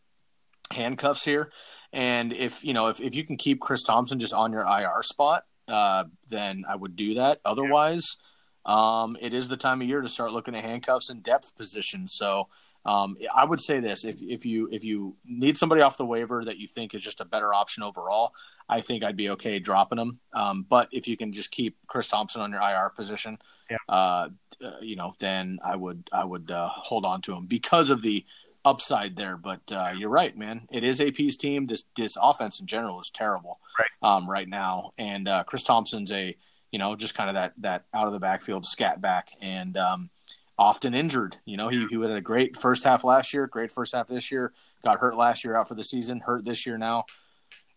handcuffs 0.72 1.24
here. 1.24 1.52
And 1.92 2.34
if 2.34 2.64
you 2.64 2.74
know 2.74 2.88
if, 2.88 3.00
if 3.00 3.16
you 3.16 3.26
can 3.26 3.38
keep 3.38 3.62
Chris 3.62 3.84
Thompson 3.84 4.20
just 4.20 4.34
on 4.34 4.52
your 4.52 4.66
IR 4.66 5.02
spot, 5.02 5.46
uh, 5.68 6.06
then 6.28 6.64
I 6.68 6.76
would 6.76 6.96
do 6.96 7.16
that. 7.16 7.40
Otherwise, 7.46 8.18
um, 8.66 9.16
it 9.22 9.34
is 9.34 9.48
the 9.48 9.58
time 9.58 9.82
of 9.82 9.88
year 9.88 10.02
to 10.02 10.10
start 10.10 10.34
looking 10.34 10.56
at 10.56 10.64
handcuffs 10.64 11.10
and 11.10 11.24
depth 11.24 11.56
position. 11.56 12.08
So 12.08 12.50
um, 12.86 13.16
I 13.34 13.44
would 13.46 13.60
say 13.62 13.80
this: 13.80 14.06
if 14.06 14.22
if 14.22 14.46
you 14.46 14.70
if 14.72 14.84
you 14.84 15.16
need 15.26 15.58
somebody 15.58 15.82
off 15.82 15.98
the 15.98 16.06
waiver 16.06 16.44
that 16.46 16.58
you 16.58 16.68
think 16.68 16.94
is 16.94 17.02
just 17.04 17.22
a 17.22 17.26
better 17.26 17.54
option 17.54 17.84
overall, 17.84 18.34
I 18.70 18.82
think 18.82 19.04
I'd 19.04 19.18
be 19.18 19.30
okay 19.32 19.60
dropping 19.60 19.98
them. 19.98 20.20
Um, 20.34 20.66
but 20.70 20.90
if 20.92 21.08
you 21.08 21.18
can 21.18 21.32
just 21.34 21.52
keep 21.52 21.78
Chris 21.88 22.08
Thompson 22.08 22.42
on 22.42 22.52
your 22.52 22.62
IR 22.62 22.90
position, 22.96 23.38
Yeah. 23.70 23.78
uh, 23.90 24.30
uh, 24.64 24.72
you 24.82 24.96
know, 24.96 25.14
then 25.20 25.60
I 25.64 25.76
would 25.76 26.10
I 26.14 26.24
would 26.24 26.52
uh, 26.52 26.68
hold 26.70 27.06
on 27.06 27.22
to 27.24 27.34
him 27.34 27.46
because 27.48 27.90
of 27.90 28.02
the 28.02 28.24
upside 28.64 29.16
there. 29.16 29.38
But 29.38 29.62
uh, 29.72 29.92
you're 29.98 30.10
right, 30.10 30.36
man. 30.38 30.68
It 30.72 30.84
is 30.84 31.02
AP's 31.02 31.38
team. 31.38 31.68
This 31.68 31.86
this 31.96 32.18
offense 32.22 32.60
in 32.60 32.68
general 32.68 33.00
is 33.00 33.10
terrible 33.10 33.60
Right. 33.80 34.10
um, 34.16 34.30
right 34.30 34.48
now, 34.48 34.92
and 34.98 35.28
uh, 35.28 35.44
Chris 35.44 35.64
Thompson's 35.64 36.12
a 36.12 36.36
you 36.72 36.80
know, 36.80 36.94
just 36.96 37.16
kind 37.16 37.30
of 37.30 37.36
that 37.36 37.54
that 37.60 37.86
out 37.94 38.08
of 38.08 38.12
the 38.14 38.20
backfield 38.20 38.66
scat 38.66 39.00
back 39.00 39.30
and 39.42 39.78
um, 39.78 40.10
often 40.58 40.94
injured. 40.94 41.38
You 41.46 41.58
know, 41.58 41.68
he 41.68 41.86
he 41.88 42.00
had 42.00 42.12
a 42.12 42.22
great 42.22 42.58
first 42.58 42.84
half 42.84 43.04
last 43.04 43.34
year, 43.34 43.48
great 43.48 43.72
first 43.72 43.96
half 43.96 44.08
this 44.08 44.32
year. 44.32 44.54
Got 44.84 45.00
hurt 45.00 45.16
last 45.16 45.44
year, 45.44 45.56
out 45.56 45.68
for 45.68 45.76
the 45.76 45.84
season. 45.84 46.20
Hurt 46.20 46.46
this 46.46 46.66
year 46.66 46.78
now. 46.78 47.06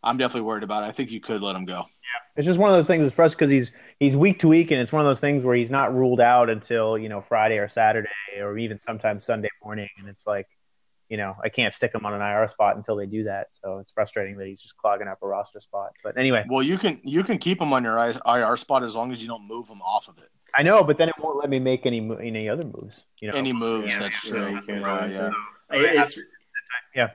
I'm 0.03 0.17
definitely 0.17 0.43
worried 0.43 0.63
about 0.63 0.85
it. 0.85 0.87
I 0.87 0.93
think 0.93 1.11
you 1.11 1.21
could 1.21 1.43
let 1.43 1.57
him 1.57 1.65
go. 1.65 1.79
Yeah. 1.79 2.37
It's 2.37 2.47
just 2.47 2.59
one 2.59 2.71
of 2.71 2.77
those 2.77 2.87
things. 2.87 3.05
It's 3.07 3.15
frustrating 3.15 3.57
because 3.57 3.69
he's 3.69 3.77
he's 3.99 4.17
week 4.17 4.39
to 4.41 4.49
week, 4.49 4.71
and 4.71 4.81
it's 4.81 4.93
one 4.93 5.01
of 5.01 5.09
those 5.09 5.21
things 5.21 5.45
where 5.45 5.57
he's 5.57 5.71
not 5.71 5.95
ruled 5.95 6.21
out 6.21 6.51
until 6.51 6.97
you 6.97 7.09
know 7.09 7.21
Friday 7.21 7.59
or 7.59 7.69
Saturday 7.69 8.09
or 8.41 8.59
even 8.59 8.81
sometimes 8.81 9.25
Sunday 9.25 9.51
morning, 9.65 9.89
and 9.99 10.09
it's 10.09 10.27
like, 10.27 10.47
you 11.09 11.17
know, 11.17 11.35
I 11.43 11.49
can't 11.49 11.73
stick 11.73 11.95
him 11.95 12.05
on 12.05 12.13
an 12.15 12.21
IR 12.21 12.47
spot 12.49 12.77
until 12.77 12.97
they 12.97 13.07
do 13.07 13.25
that. 13.25 13.49
So 13.53 13.79
it's 13.79 13.91
frustrating 13.91 14.37
that 14.37 14.47
he's 14.47 14.61
just 14.61 14.77
clogging 14.77 15.09
up 15.09 15.19
a 15.23 15.27
roster 15.27 15.61
spot. 15.61 15.91
But 16.05 16.19
anyway, 16.19 16.45
Well, 16.49 16.63
you 16.63 16.77
can 16.79 17.01
you 17.03 17.23
can 17.23 17.39
keep 17.39 17.61
him 17.61 17.73
on 17.73 17.83
your 17.85 17.97
IR 17.99 18.57
spot 18.57 18.83
as 18.83 18.95
long 18.95 19.11
as 19.13 19.23
you 19.23 19.29
don't 19.29 19.47
move 19.49 19.69
him 19.69 19.81
off 19.83 20.09
of 20.09 20.19
it. 20.19 20.29
I 20.55 20.63
know, 20.63 20.83
but 20.83 20.99
then 20.99 21.09
it 21.09 21.15
won't 21.19 21.39
let 21.39 21.51
me 21.51 21.59
make 21.59 21.87
any 21.87 21.99
any 22.23 22.49
other 22.49 22.65
moves. 22.65 23.05
You 23.21 23.31
know, 23.31 23.37
Any 23.37 23.53
moves? 23.53 23.93
Yeah, 23.93 23.99
that's 24.01 24.29
true. 24.29 24.61
you 24.69 24.83
Right, 24.83 25.15
uh, 25.15 25.31
yeah. 25.73 26.03
It's 26.03 26.19
Yeah. 26.95 27.09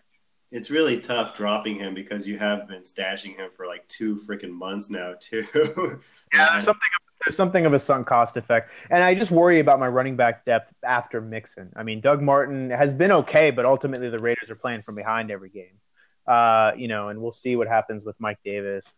it's 0.52 0.70
really 0.70 1.00
tough 1.00 1.36
dropping 1.36 1.78
him 1.78 1.94
because 1.94 2.28
you 2.28 2.38
have 2.38 2.68
been 2.68 2.82
stashing 2.82 3.36
him 3.36 3.50
for 3.56 3.66
like 3.68 3.88
two 3.88 4.22
freaking 4.28 4.52
months 4.52 4.90
now 4.90 5.16
too. 5.20 5.46
Yeah, 6.34 6.50
there's 6.52 6.64
something 6.64 6.90
there's 7.26 7.36
something 7.36 7.66
of 7.66 7.74
a 7.74 7.80
sunk 7.80 8.08
cost 8.08 8.38
effect, 8.38 8.72
and 8.90 9.04
I 9.04 9.16
just 9.16 9.32
worry 9.32 9.60
about 9.60 9.80
my 9.80 9.88
running 9.88 10.16
back 10.16 10.46
depth 10.46 10.74
after 10.84 11.22
Mixon. 11.22 11.72
I 11.76 11.84
mean, 11.84 12.02
Doug 12.02 12.22
Martin 12.22 12.70
has 12.70 12.94
been 12.94 13.12
okay, 13.12 13.52
but 13.52 13.66
ultimately 13.66 14.10
the 14.10 14.20
Raiders 14.20 14.50
are 14.50 14.56
playing 14.56 14.82
from 14.84 14.96
behind 14.96 15.32
every 15.32 15.50
game. 15.50 15.80
Uh, 16.28 16.72
you 16.78 16.88
know, 16.88 17.10
and 17.10 17.22
we'll 17.22 17.34
see 17.34 17.56
what 17.56 17.68
happens 17.68 18.06
with 18.06 18.16
Mike 18.20 18.40
Davis. 18.46 18.94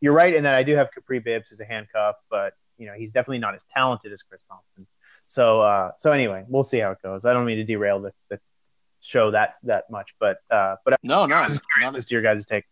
You're 0.00 0.12
right 0.12 0.34
in 0.34 0.42
that 0.44 0.54
I 0.54 0.62
do 0.62 0.74
have 0.76 0.88
Kapri 0.96 1.22
Bibbs 1.24 1.46
who's 1.48 1.60
a 1.60 1.64
handcuff, 1.64 2.16
but 2.30 2.52
you 2.76 2.86
know 2.86 2.92
he's 2.94 3.10
definitely 3.10 3.38
not 3.38 3.54
as 3.54 3.62
talented 3.74 4.12
as 4.12 4.22
Chris 4.22 4.42
Thompson. 4.48 4.86
So, 5.26 5.60
uh, 5.60 5.90
so 5.98 6.12
anyway, 6.12 6.44
we'll 6.48 6.64
see 6.64 6.78
how 6.78 6.90
it 6.92 6.98
goes. 7.02 7.24
I 7.24 7.32
don't 7.34 7.44
mean 7.44 7.56
to 7.58 7.64
derail 7.64 8.00
the, 8.00 8.12
the 8.30 8.40
show 9.00 9.30
that 9.32 9.56
that 9.64 9.90
much, 9.90 10.14
but 10.18 10.38
uh, 10.50 10.76
but 10.84 10.98
No, 11.02 11.26
no, 11.26 11.36
I 11.36 11.48
was 11.48 11.60
curious 11.74 11.92
not- 11.92 11.98
as 11.98 12.06
to 12.06 12.14
your 12.14 12.22
guys' 12.22 12.44
take. 12.46 12.64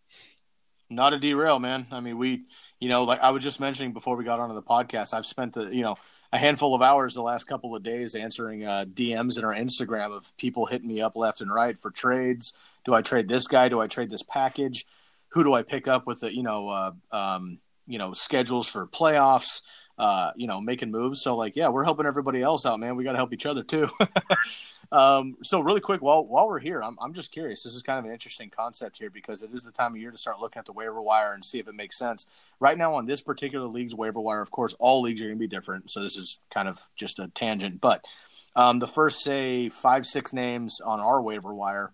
not 0.90 1.12
a 1.12 1.18
derail, 1.18 1.58
man. 1.58 1.86
I 1.90 2.00
mean, 2.00 2.16
we, 2.18 2.44
you 2.80 2.88
know, 2.88 3.04
like 3.04 3.20
I 3.20 3.30
was 3.30 3.42
just 3.42 3.60
mentioning 3.60 3.92
before 3.92 4.16
we 4.16 4.24
got 4.24 4.40
onto 4.40 4.54
the 4.54 4.62
podcast, 4.62 5.14
I've 5.14 5.26
spent 5.26 5.54
the, 5.54 5.74
you 5.74 5.82
know, 5.82 5.96
a 6.32 6.38
handful 6.38 6.74
of 6.74 6.82
hours 6.82 7.14
the 7.14 7.22
last 7.22 7.44
couple 7.44 7.74
of 7.74 7.82
days 7.82 8.14
answering 8.14 8.64
uh, 8.64 8.84
DMs 8.92 9.38
in 9.38 9.44
our 9.44 9.54
Instagram 9.54 10.12
of 10.12 10.36
people 10.36 10.66
hitting 10.66 10.88
me 10.88 11.00
up 11.00 11.16
left 11.16 11.40
and 11.40 11.52
right 11.52 11.78
for 11.78 11.90
trades. 11.90 12.52
Do 12.84 12.94
I 12.94 13.02
trade 13.02 13.28
this 13.28 13.46
guy? 13.46 13.68
Do 13.68 13.80
I 13.80 13.86
trade 13.86 14.10
this 14.10 14.22
package? 14.22 14.86
Who 15.28 15.44
do 15.44 15.54
I 15.54 15.62
pick 15.62 15.88
up 15.88 16.06
with 16.06 16.20
the, 16.20 16.34
you 16.34 16.42
know, 16.42 16.68
uh, 16.68 16.92
um, 17.12 17.58
you 17.86 17.98
know, 17.98 18.12
schedules 18.12 18.68
for 18.68 18.86
playoffs? 18.86 19.62
Uh, 19.98 20.30
you 20.36 20.46
know, 20.46 20.60
making 20.60 20.90
moves. 20.90 21.22
So, 21.22 21.36
like, 21.36 21.56
yeah, 21.56 21.68
we're 21.68 21.84
helping 21.84 22.04
everybody 22.04 22.42
else 22.42 22.66
out, 22.66 22.78
man. 22.78 22.96
We 22.96 23.04
got 23.04 23.12
to 23.12 23.18
help 23.18 23.32
each 23.32 23.46
other 23.46 23.62
too. 23.62 23.88
um, 24.92 25.36
so, 25.42 25.60
really 25.60 25.80
quick, 25.80 26.02
while 26.02 26.24
while 26.24 26.46
we're 26.46 26.58
here, 26.58 26.82
I'm 26.82 26.96
I'm 27.00 27.12
just 27.12 27.32
curious. 27.32 27.62
This 27.62 27.74
is 27.74 27.82
kind 27.82 27.98
of 27.98 28.04
an 28.04 28.12
interesting 28.12 28.50
concept 28.50 28.98
here 28.98 29.10
because 29.10 29.42
it 29.42 29.50
is 29.50 29.62
the 29.62 29.72
time 29.72 29.92
of 29.92 30.00
year 30.00 30.10
to 30.10 30.18
start 30.18 30.40
looking 30.40 30.60
at 30.60 30.66
the 30.66 30.72
waiver 30.72 31.00
wire 31.02 31.32
and 31.32 31.44
see 31.44 31.58
if 31.58 31.68
it 31.68 31.74
makes 31.74 31.98
sense. 31.98 32.26
Right 32.60 32.78
now, 32.78 32.94
on 32.94 33.06
this 33.06 33.22
particular 33.22 33.66
league's 33.66 33.94
waiver 33.94 34.20
wire, 34.20 34.40
of 34.40 34.50
course, 34.50 34.74
all 34.78 35.02
leagues 35.02 35.20
are 35.20 35.24
going 35.24 35.36
to 35.36 35.40
be 35.40 35.48
different. 35.48 35.90
So, 35.90 36.02
this 36.02 36.16
is 36.16 36.38
kind 36.52 36.68
of 36.68 36.78
just 36.94 37.18
a 37.18 37.28
tangent, 37.28 37.80
but 37.80 38.04
um, 38.54 38.78
the 38.78 38.86
first, 38.86 39.22
say, 39.22 39.68
five 39.68 40.06
six 40.06 40.32
names 40.32 40.80
on 40.80 41.00
our 41.00 41.20
waiver 41.20 41.52
wire 41.52 41.92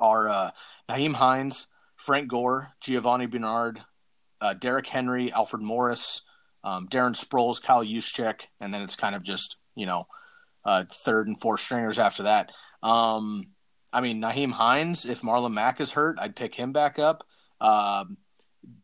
are 0.00 0.28
uh, 0.28 0.50
Nyheim 0.88 1.14
Hines, 1.14 1.66
Frank 1.96 2.28
Gore, 2.28 2.72
Giovani 2.80 3.26
Bernard, 3.26 3.80
uh, 4.40 4.54
Derrick 4.54 4.86
Henry, 4.86 5.32
Alfred 5.32 5.62
Morris, 5.62 6.22
um, 6.64 6.88
Darren 6.88 7.14
Sproles, 7.14 7.62
Kyle 7.62 7.84
Juszczyk, 7.84 8.42
and 8.60 8.72
then 8.72 8.82
it's 8.82 8.96
kind 8.96 9.14
of 9.14 9.22
just 9.22 9.56
you 9.74 9.86
know 9.86 10.06
uh, 10.68 10.84
third 11.04 11.28
and 11.28 11.40
fourth 11.40 11.60
stringers 11.60 11.98
after 11.98 12.24
that. 12.24 12.50
Um, 12.82 13.46
I 13.92 14.00
mean, 14.02 14.20
Nyheim 14.20 14.52
Hines, 14.52 15.06
if 15.06 15.22
Marlon 15.22 15.52
Mack 15.52 15.80
is 15.80 15.92
hurt, 15.92 16.18
I'd 16.20 16.36
pick 16.36 16.54
him 16.54 16.72
back 16.72 16.98
up. 16.98 17.24
Um, 17.60 18.18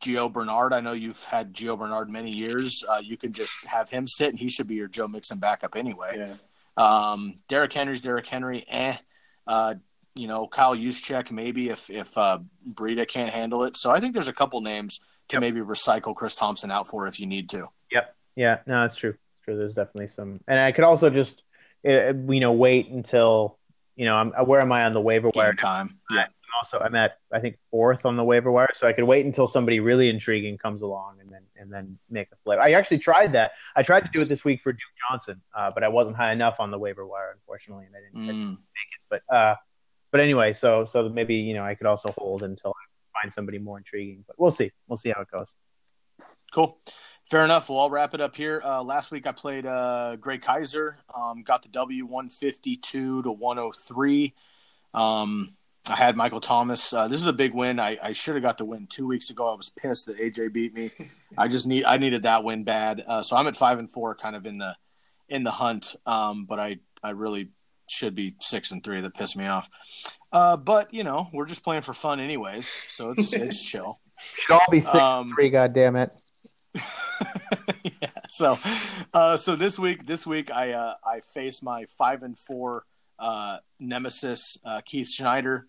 Gio 0.01 0.33
Bernard, 0.33 0.73
I 0.73 0.81
know 0.81 0.93
you've 0.93 1.23
had 1.25 1.53
Gio 1.53 1.79
Bernard 1.79 2.09
many 2.09 2.31
years. 2.31 2.83
Uh, 2.89 3.03
you 3.03 3.17
can 3.17 3.33
just 3.33 3.55
have 3.67 3.91
him 3.91 4.09
sit, 4.09 4.31
and 4.31 4.39
he 4.39 4.49
should 4.49 4.67
be 4.67 4.77
your 4.77 4.89
Joe 4.89 5.09
Mixon 5.09 5.39
backup 5.39 5.77
anyway. 5.77 6.13
Yeah. 6.17 6.37
Um, 6.77 7.41
Derrick 7.49 7.73
Henry's 7.73 8.01
Derrick 8.01 8.27
Henry. 8.27 8.65
Eh. 8.69 8.97
Uh, 9.47 9.75
you 10.15 10.29
know, 10.29 10.47
Kyle 10.47 10.77
Juszczyk 10.77 11.31
maybe 11.31 11.69
if 11.69 11.91
if 11.91 12.17
uh, 12.17 12.39
Breida 12.67 13.07
can't 13.07 13.33
handle 13.33 13.65
it. 13.65 13.77
So 13.77 13.91
I 13.91 14.01
think 14.01 14.15
there's 14.15 14.29
a 14.29 14.33
couple 14.33 14.61
names 14.63 15.01
to 15.29 15.41
maybe 15.41 15.61
recycle 15.61 16.15
Chris 16.15 16.35
Thompson 16.35 16.71
out 16.71 16.87
for 16.89 17.07
if 17.07 17.21
you 17.21 17.27
need 17.27 17.51
to. 17.51 17.69
Yep. 17.91 18.17
Yeah. 18.37 18.59
No, 18.67 18.85
it's 18.85 18.97
true. 18.97 19.15
It's 19.33 19.45
true. 19.45 19.57
There's 19.57 19.75
definitely 19.75 20.09
some, 20.09 20.41
and 20.49 20.59
I 20.59 20.73
could 20.73 20.85
also 20.85 21.11
just, 21.11 21.43
uh, 21.87 22.13
you 22.33 22.41
know, 22.41 22.53
wait 22.53 22.89
until, 22.89 23.59
you 23.97 24.05
know, 24.05 24.15
I'm 24.17 24.31
where 24.47 24.61
am 24.61 24.73
I 24.73 24.85
on 24.85 24.93
the 24.95 25.01
waiver 25.01 25.31
wire? 25.35 25.53
Game 25.53 25.57
time. 25.59 25.99
Yeah. 26.11 26.23
I'm 26.25 26.59
also, 26.61 26.79
I'm 26.79 26.95
at 26.95 27.19
I 27.33 27.41
think 27.41 27.57
fourth 27.71 28.07
on 28.07 28.17
the 28.17 28.23
waiver 28.25 28.51
wire, 28.51 28.69
so 28.75 28.87
I 28.87 28.93
could 28.93 29.05
wait 29.05 29.27
until 29.27 29.49
somebody 29.49 29.81
really 29.81 30.09
intriguing 30.09 30.57
comes 30.57 30.83
along 30.83 31.17
and 31.21 31.31
then 31.33 31.43
and 31.57 31.73
then 31.73 31.99
make 32.11 32.29
a 32.33 32.37
flip. 32.45 32.59
I 32.61 32.73
actually 32.75 32.99
tried 32.99 33.33
that. 33.33 33.53
I 33.75 33.83
tried 33.83 34.01
to 34.03 34.11
do 34.13 34.21
it 34.21 34.29
this 34.29 34.45
week 34.45 34.61
for 34.63 34.73
Duke 34.73 34.81
Johnson, 35.11 35.41
uh, 35.57 35.71
but 35.75 35.83
I 35.83 35.89
wasn't 35.89 36.17
high 36.17 36.33
enough 36.33 36.57
on 36.61 36.71
the 36.71 36.79
waiver 36.79 37.05
wire, 37.07 37.33
unfortunately, 37.35 37.87
and 37.87 37.95
I 37.97 38.01
didn't, 38.01 38.23
I 38.31 38.33
didn't 38.33 38.47
Mm. 38.47 38.51
make 38.51 38.59
it. 38.59 39.23
But 39.29 39.35
uh, 39.35 39.57
but 40.13 40.21
anyway, 40.21 40.53
so 40.53 40.85
so 40.85 41.09
maybe 41.09 41.35
you 41.35 41.55
know 41.55 41.65
I 41.65 41.75
could 41.75 41.87
also 41.89 42.15
hold 42.17 42.45
until 42.45 42.71
I 42.71 43.21
find 43.23 43.35
somebody 43.35 43.59
more 43.59 43.79
intriguing. 43.79 44.25
But 44.27 44.39
we'll 44.39 44.53
see. 44.53 44.71
We'll 44.87 44.97
see 44.97 45.11
how 45.15 45.23
it 45.23 45.31
goes. 45.33 45.57
Cool. 46.53 46.79
Fair 47.25 47.45
enough. 47.45 47.69
Well, 47.71 47.79
I'll 47.81 47.91
wrap 47.91 48.13
it 48.15 48.21
up 48.21 48.37
here. 48.37 48.61
Uh, 48.65 48.83
last 48.83 49.11
week 49.11 49.27
I 49.27 49.33
played 49.33 49.65
uh, 49.65 50.17
Greg 50.17 50.43
Kaiser, 50.43 50.99
um, 51.15 51.43
got 51.43 51.63
the 51.63 51.69
W 51.71 52.05
152 52.05 53.23
to 53.23 53.33
103. 53.33 54.35
Um, 54.93 55.51
I 55.89 55.97
had 55.97 56.17
Michael 56.17 56.41
Thomas. 56.41 56.93
Uh, 56.93 57.09
this 57.09 57.21
is 57.21 57.27
a 57.27 57.33
big 57.33 57.55
win. 57.55 57.81
I, 57.81 57.99
I 58.03 58.13
should 58.13 58.35
have 58.35 58.43
got 58.43 58.59
the 58.59 58.65
win 58.65 58.87
two 58.87 59.07
weeks 59.07 59.31
ago. 59.31 59.53
I 59.53 59.57
was 59.57 59.71
pissed 59.71 60.07
that 60.07 60.19
AJ 60.19 60.53
beat 60.53 60.75
me. 60.75 60.91
I 61.39 61.49
just 61.49 61.67
need 61.67 61.85
I 61.85 61.97
needed 61.97 62.23
that 62.23 62.45
win 62.45 62.65
bad. 62.65 63.03
Uh, 63.07 63.23
so 63.23 63.37
I'm 63.37 63.47
at 63.47 63.57
five 63.57 63.79
and 63.79 63.91
four, 63.91 64.15
kind 64.15 64.37
of 64.37 64.47
in 64.47 64.59
the 64.59 64.77
in 65.29 65.45
the 65.45 65.51
hunt. 65.51 65.97
Um, 66.07 66.45
but 66.47 66.61
I 66.61 66.79
I 67.03 67.11
really 67.11 67.51
should 67.89 68.15
be 68.15 68.35
six 68.41 68.71
and 68.71 68.83
three. 68.85 69.01
That 69.01 69.15
pissed 69.15 69.37
me 69.37 69.47
off. 69.47 69.69
Uh, 70.33 70.57
but 70.57 70.93
you 70.95 71.05
know 71.05 71.29
we're 71.33 71.47
just 71.47 71.65
playing 71.65 71.83
for 71.83 71.93
fun 71.93 72.19
anyways, 72.21 72.75
so 72.89 73.11
it's 73.11 73.33
it's 73.35 73.63
chill. 73.63 73.99
Should 74.39 74.53
all 74.53 74.61
be 74.71 74.81
six 74.81 74.95
Um, 74.95 75.33
three. 75.35 75.51
God 75.51 75.73
damn 75.75 75.97
it. 75.97 76.13
yeah. 77.85 78.09
So, 78.31 78.59
uh, 79.13 79.37
so 79.37 79.57
this 79.57 79.79
week, 79.79 80.07
this 80.07 80.27
week 80.27 80.51
I 80.51 80.73
uh, 80.73 80.95
I 81.05 81.21
face 81.21 81.63
my 81.63 81.87
five 81.99 82.23
and 82.23 82.39
four 82.39 82.85
uh, 83.19 83.59
nemesis 83.79 84.59
uh, 84.65 84.81
Keith 84.85 85.09
Schneider, 85.09 85.67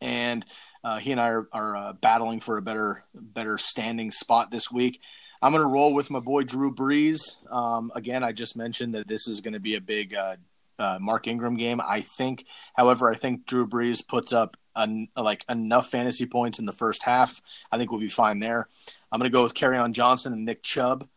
and 0.00 0.44
uh, 0.82 0.98
he 0.98 1.12
and 1.12 1.20
I 1.20 1.28
are, 1.28 1.48
are 1.52 1.76
uh, 1.76 1.92
battling 1.94 2.40
for 2.40 2.58
a 2.58 2.62
better 2.62 3.04
better 3.14 3.58
standing 3.58 4.10
spot 4.10 4.50
this 4.50 4.70
week. 4.70 5.00
I'm 5.42 5.52
going 5.52 5.62
to 5.62 5.68
roll 5.68 5.92
with 5.92 6.10
my 6.10 6.20
boy 6.20 6.44
Drew 6.44 6.74
Brees. 6.74 7.20
Um, 7.52 7.92
again, 7.94 8.24
I 8.24 8.32
just 8.32 8.56
mentioned 8.56 8.94
that 8.94 9.06
this 9.06 9.28
is 9.28 9.42
going 9.42 9.52
to 9.52 9.60
be 9.60 9.74
a 9.74 9.80
big 9.80 10.14
uh, 10.14 10.36
uh, 10.78 10.98
Mark 10.98 11.26
Ingram 11.26 11.56
game. 11.56 11.82
I 11.86 12.00
think, 12.00 12.46
however, 12.74 13.10
I 13.10 13.14
think 13.14 13.44
Drew 13.46 13.66
Brees 13.66 14.06
puts 14.06 14.32
up 14.32 14.56
an, 14.76 15.08
like 15.16 15.44
enough 15.48 15.90
fantasy 15.90 16.26
points 16.26 16.58
in 16.58 16.66
the 16.66 16.72
first 16.72 17.02
half. 17.02 17.40
I 17.70 17.78
think 17.78 17.90
we'll 17.90 18.00
be 18.00 18.08
fine 18.08 18.38
there. 18.38 18.68
I'm 19.10 19.18
going 19.18 19.30
to 19.30 19.34
go 19.34 19.42
with 19.42 19.62
on 19.62 19.92
Johnson 19.92 20.32
and 20.32 20.44
Nick 20.44 20.62
Chubb, 20.62 21.08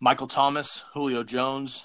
Michael 0.00 0.28
Thomas, 0.28 0.84
Julio 0.94 1.22
Jones, 1.22 1.84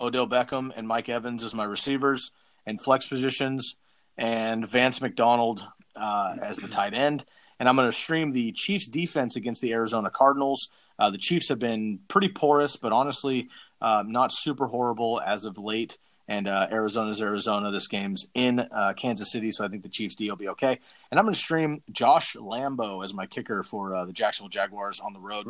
Odell 0.00 0.28
Beckham, 0.28 0.72
and 0.76 0.86
Mike 0.86 1.08
Evans 1.08 1.44
as 1.44 1.54
my 1.54 1.64
receivers 1.64 2.32
and 2.66 2.80
flex 2.80 3.06
positions, 3.06 3.76
and 4.18 4.66
Vance 4.66 5.00
McDonald 5.00 5.62
uh, 5.96 6.36
as 6.42 6.56
the 6.56 6.68
tight 6.68 6.94
end. 6.94 7.24
And 7.58 7.68
I'm 7.68 7.76
going 7.76 7.88
to 7.88 7.92
stream 7.92 8.32
the 8.32 8.52
Chiefs' 8.52 8.88
defense 8.88 9.36
against 9.36 9.62
the 9.62 9.72
Arizona 9.72 10.10
Cardinals. 10.10 10.68
Uh, 10.98 11.10
the 11.10 11.18
Chiefs 11.18 11.48
have 11.48 11.58
been 11.58 12.00
pretty 12.08 12.28
porous, 12.28 12.76
but 12.76 12.92
honestly, 12.92 13.48
uh, 13.80 14.04
not 14.06 14.32
super 14.32 14.66
horrible 14.66 15.20
as 15.24 15.44
of 15.44 15.58
late. 15.58 15.98
And 16.28 16.48
uh, 16.48 16.66
Arizona's 16.72 17.22
Arizona. 17.22 17.70
This 17.70 17.86
game's 17.86 18.28
in 18.34 18.58
uh, 18.58 18.94
Kansas 18.96 19.30
City, 19.30 19.52
so 19.52 19.64
I 19.64 19.68
think 19.68 19.84
the 19.84 19.88
Chiefs' 19.88 20.16
D 20.16 20.28
will 20.28 20.36
be 20.36 20.48
okay. 20.48 20.80
And 21.10 21.20
I'm 21.20 21.24
going 21.24 21.34
to 21.34 21.38
stream 21.38 21.82
Josh 21.92 22.34
Lambo 22.34 23.04
as 23.04 23.14
my 23.14 23.26
kicker 23.26 23.62
for 23.62 23.94
uh, 23.94 24.04
the 24.06 24.12
Jacksonville 24.12 24.48
Jaguars 24.48 24.98
on 24.98 25.12
the 25.12 25.20
road. 25.20 25.46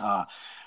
Uh, 0.00 0.24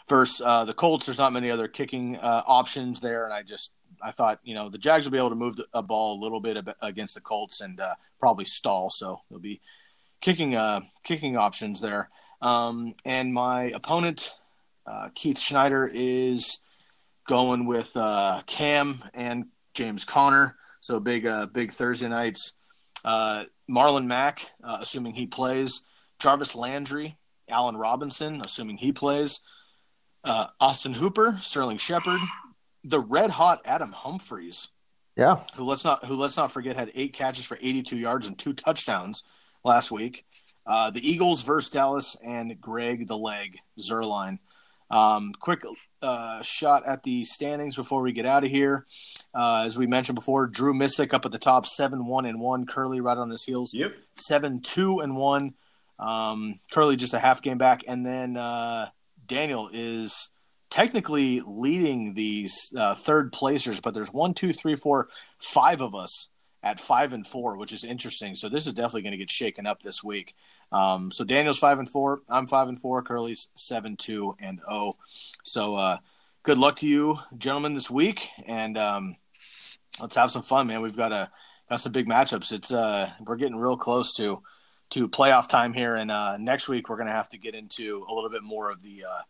versus 0.07 0.41
uh, 0.45 0.65
the 0.65 0.73
Colts, 0.73 1.05
there's 1.07 1.17
not 1.17 1.33
many 1.33 1.49
other 1.49 1.67
kicking 1.67 2.17
uh, 2.17 2.43
options 2.45 2.99
there, 2.99 3.25
and 3.25 3.33
I 3.33 3.41
just 3.41 3.71
I 4.01 4.11
thought 4.11 4.39
you 4.43 4.53
know 4.53 4.69
the 4.69 4.77
Jags 4.77 5.05
will 5.05 5.11
be 5.11 5.17
able 5.17 5.29
to 5.29 5.35
move 5.35 5.55
the, 5.55 5.65
a 5.73 5.81
ball 5.81 6.19
a 6.19 6.21
little 6.21 6.39
bit 6.39 6.57
against 6.81 7.15
the 7.15 7.21
Colts 7.21 7.61
and 7.61 7.79
uh, 7.79 7.95
probably 8.19 8.45
stall, 8.45 8.89
so 8.91 9.21
there'll 9.29 9.41
be 9.41 9.61
kicking 10.21 10.55
uh, 10.55 10.81
kicking 11.03 11.37
options 11.37 11.81
there. 11.81 12.09
Um, 12.41 12.93
and 13.05 13.33
my 13.33 13.65
opponent, 13.65 14.35
uh, 14.85 15.09
Keith 15.15 15.39
Schneider, 15.39 15.89
is 15.91 16.59
going 17.27 17.65
with 17.65 17.91
uh, 17.97 18.41
Cam 18.47 19.03
and 19.13 19.45
James 19.73 20.05
Conner. 20.05 20.55
So 20.81 20.99
big, 20.99 21.25
uh, 21.25 21.47
big 21.47 21.71
Thursday 21.73 22.07
nights. 22.09 22.53
Uh, 23.03 23.45
Marlon 23.69 24.05
Mack, 24.05 24.41
uh, 24.63 24.77
assuming 24.81 25.13
he 25.13 25.27
plays. 25.27 25.85
Jarvis 26.19 26.55
Landry, 26.55 27.17
Allen 27.49 27.77
Robinson, 27.77 28.41
assuming 28.45 28.77
he 28.77 28.91
plays. 28.91 29.41
uh, 30.23 30.47
Austin 30.59 30.93
Hooper, 30.93 31.37
Sterling 31.41 31.77
Shepard, 31.77 32.19
the 32.83 32.99
red 32.99 33.29
hot 33.29 33.61
Adam 33.65 33.91
Humphries. 33.91 34.69
Yeah. 35.15 35.43
who 35.55 35.63
let's 35.65 35.85
not 35.85 36.03
who 36.05 36.15
let's 36.15 36.37
not 36.37 36.51
forget 36.51 36.75
had 36.75 36.91
eight 36.95 37.13
catches 37.13 37.45
for 37.45 37.57
82 37.61 37.95
yards 37.97 38.27
and 38.27 38.37
two 38.37 38.53
touchdowns 38.53 39.23
last 39.63 39.91
week. 39.91 40.25
Uh, 40.65 40.91
the 40.91 41.07
Eagles 41.07 41.43
versus 41.43 41.69
Dallas 41.69 42.17
and 42.25 42.59
Greg 42.59 43.07
the 43.07 43.17
Leg 43.17 43.57
Zuerlein. 43.79 44.39
Um, 44.91 45.33
quick 45.39 45.61
uh, 46.05 46.41
shot 46.41 46.85
at 46.85 47.03
the 47.03 47.25
standings 47.25 47.75
before 47.75 48.01
we 48.01 48.11
get 48.13 48.25
out 48.25 48.43
of 48.43 48.51
here. 48.51 48.85
Uh, 49.33 49.63
as 49.65 49.77
we 49.77 49.87
mentioned 49.87 50.15
before, 50.15 50.47
Drew 50.47 50.73
Missick 50.73 51.13
up 51.13 51.25
at 51.25 51.31
the 51.31 51.39
top, 51.39 51.65
seven 51.65 52.05
one 52.05 52.25
and 52.25 52.39
one. 52.39 52.65
Curly 52.65 53.01
right 53.01 53.17
on 53.17 53.29
his 53.29 53.43
heels, 53.43 53.73
Yep. 53.73 53.95
seven 54.13 54.61
two 54.61 54.99
and 54.99 55.15
one. 55.17 55.53
Um, 55.99 56.59
Curly 56.71 56.95
just 56.95 57.13
a 57.13 57.19
half 57.19 57.41
game 57.41 57.57
back, 57.57 57.83
and 57.87 58.05
then 58.05 58.37
uh, 58.37 58.89
Daniel 59.27 59.69
is 59.73 60.29
technically 60.69 61.41
leading 61.45 62.13
these 62.13 62.73
uh, 62.77 62.95
third 62.95 63.31
placers, 63.31 63.79
but 63.79 63.93
there's 63.93 64.11
one, 64.11 64.33
two, 64.33 64.51
three, 64.53 64.75
four, 64.75 65.07
five 65.39 65.81
of 65.81 65.95
us 65.95 66.27
at 66.63 66.79
five 66.79 67.13
and 67.13 67.25
four, 67.25 67.57
which 67.57 67.71
is 67.71 67.85
interesting. 67.85 68.35
So 68.35 68.49
this 68.49 68.67
is 68.67 68.73
definitely 68.73 69.03
going 69.03 69.11
to 69.11 69.17
get 69.17 69.29
shaken 69.31 69.65
up 69.67 69.81
this 69.81 70.03
week. 70.03 70.35
Um, 70.71 71.11
so 71.11 71.23
Daniel's 71.23 71.59
five 71.59 71.79
and 71.79 71.87
four, 71.87 72.21
I'm 72.29 72.47
five 72.47 72.67
and 72.67 72.79
four, 72.79 73.01
Curly's 73.01 73.49
seven, 73.55 73.95
two, 73.95 74.35
and 74.39 74.59
oh. 74.67 74.95
So 75.43 75.75
uh, 75.75 75.97
good 76.43 76.57
luck 76.57 76.77
to 76.77 76.87
you, 76.87 77.19
gentlemen, 77.37 77.73
this 77.73 77.89
week, 77.89 78.29
and 78.45 78.77
um, 78.77 79.15
let's 79.99 80.15
have 80.15 80.31
some 80.31 80.43
fun, 80.43 80.67
man. 80.67 80.81
We've 80.81 80.97
got 80.97 81.11
a 81.11 81.31
got 81.69 81.81
some 81.81 81.91
big 81.91 82.07
matchups. 82.07 82.51
It's 82.51 82.71
uh, 82.71 83.11
we're 83.25 83.37
getting 83.37 83.57
real 83.57 83.77
close 83.77 84.13
to 84.13 84.41
to 84.91 85.09
playoff 85.09 85.49
time 85.49 85.73
here, 85.73 85.95
and 85.95 86.11
uh, 86.11 86.37
next 86.37 86.67
week 86.67 86.89
we're 86.89 86.97
going 86.97 87.07
to 87.07 87.13
have 87.13 87.29
to 87.29 87.37
get 87.37 87.55
into 87.55 88.05
a 88.07 88.13
little 88.13 88.29
bit 88.29 88.43
more 88.43 88.71
of 88.71 88.81
the 88.81 89.03
uh, 89.09 89.21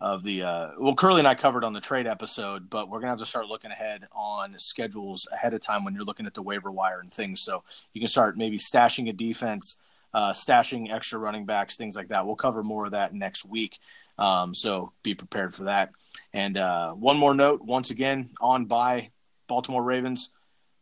of 0.00 0.22
the 0.22 0.42
uh, 0.42 0.70
well, 0.78 0.94
Curly 0.94 1.18
and 1.18 1.28
I 1.28 1.34
covered 1.34 1.64
on 1.64 1.72
the 1.72 1.80
trade 1.80 2.06
episode, 2.06 2.70
but 2.70 2.88
we're 2.88 2.98
going 2.98 3.06
to 3.06 3.10
have 3.10 3.18
to 3.18 3.26
start 3.26 3.46
looking 3.46 3.70
ahead 3.70 4.06
on 4.12 4.54
schedules 4.58 5.26
ahead 5.32 5.54
of 5.54 5.60
time 5.60 5.84
when 5.84 5.94
you're 5.94 6.04
looking 6.04 6.26
at 6.26 6.34
the 6.34 6.42
waiver 6.42 6.70
wire 6.70 7.00
and 7.00 7.12
things. 7.12 7.40
So 7.40 7.64
you 7.92 8.00
can 8.00 8.08
start 8.08 8.38
maybe 8.38 8.58
stashing 8.58 9.08
a 9.08 9.12
defense, 9.12 9.76
uh, 10.14 10.32
stashing 10.32 10.92
extra 10.92 11.18
running 11.18 11.46
backs, 11.46 11.76
things 11.76 11.96
like 11.96 12.08
that. 12.08 12.26
We'll 12.26 12.36
cover 12.36 12.62
more 12.62 12.86
of 12.86 12.92
that 12.92 13.14
next 13.14 13.44
week. 13.44 13.78
Um, 14.18 14.54
so 14.54 14.92
be 15.02 15.14
prepared 15.14 15.54
for 15.54 15.64
that. 15.64 15.90
And 16.32 16.56
uh, 16.56 16.92
one 16.92 17.16
more 17.16 17.34
note, 17.34 17.62
once 17.62 17.90
again, 17.90 18.30
on 18.40 18.66
by 18.66 19.10
Baltimore 19.46 19.82
Ravens, 19.82 20.30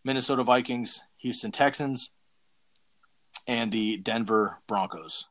Minnesota 0.04 0.42
Vikings, 0.42 1.02
Houston 1.18 1.52
Texans, 1.52 2.12
and 3.46 3.70
the 3.70 3.98
Denver 3.98 4.60
Broncos. 4.66 5.26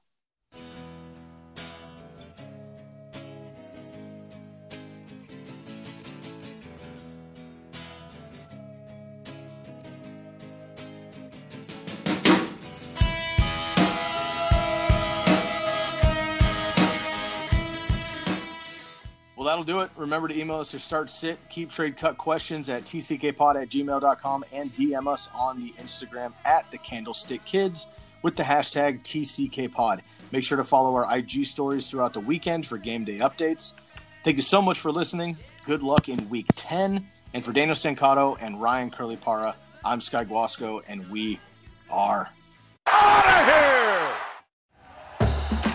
That'll 19.56 19.64
do 19.64 19.80
it. 19.80 19.90
Remember 19.96 20.28
to 20.28 20.38
email 20.38 20.58
us 20.58 20.74
your 20.74 20.82
start, 20.82 21.10
sit, 21.10 21.40
keep, 21.48 21.70
trade, 21.70 21.96
cut 21.96 22.18
questions 22.18 22.68
at 22.68 22.84
tckpod 22.84 23.56
at 23.62 23.70
gmail.com 23.70 24.44
and 24.52 24.70
DM 24.76 25.08
us 25.08 25.30
on 25.34 25.62
the 25.62 25.70
Instagram 25.82 26.34
at 26.44 26.70
the 26.72 26.78
Candlestick 26.78 27.46
Kids 27.46 27.88
with 28.22 28.36
the 28.36 28.44
hashtag 28.44 29.02
TCKpod. 29.04 30.02
Make 30.34 30.44
sure 30.44 30.58
to 30.58 30.66
follow 30.66 30.94
our 30.94 31.18
IG 31.18 31.46
stories 31.46 31.90
throughout 31.90 32.12
the 32.12 32.20
weekend 32.20 32.66
for 32.66 32.78
game 32.78 33.06
day 33.06 33.20
updates. 33.20 33.72
Thank 34.26 34.36
you 34.36 34.44
so 34.44 34.62
much 34.62 34.78
for 34.78 34.92
listening. 34.92 35.38
Good 35.64 35.82
luck 35.82 36.10
in 36.10 36.30
week 36.30 36.48
10. 36.56 37.08
And 37.34 37.46
for 37.46 37.54
Daniel 37.54 37.76
Stancato 37.76 38.36
and 38.42 38.62
Ryan 38.62 38.92
Curly 38.92 39.16
Parra, 39.16 39.56
I'm 39.86 40.02
Sky 40.02 40.26
Guasco, 40.26 40.82
and 40.86 41.10
we 41.10 41.40
are 41.90 42.30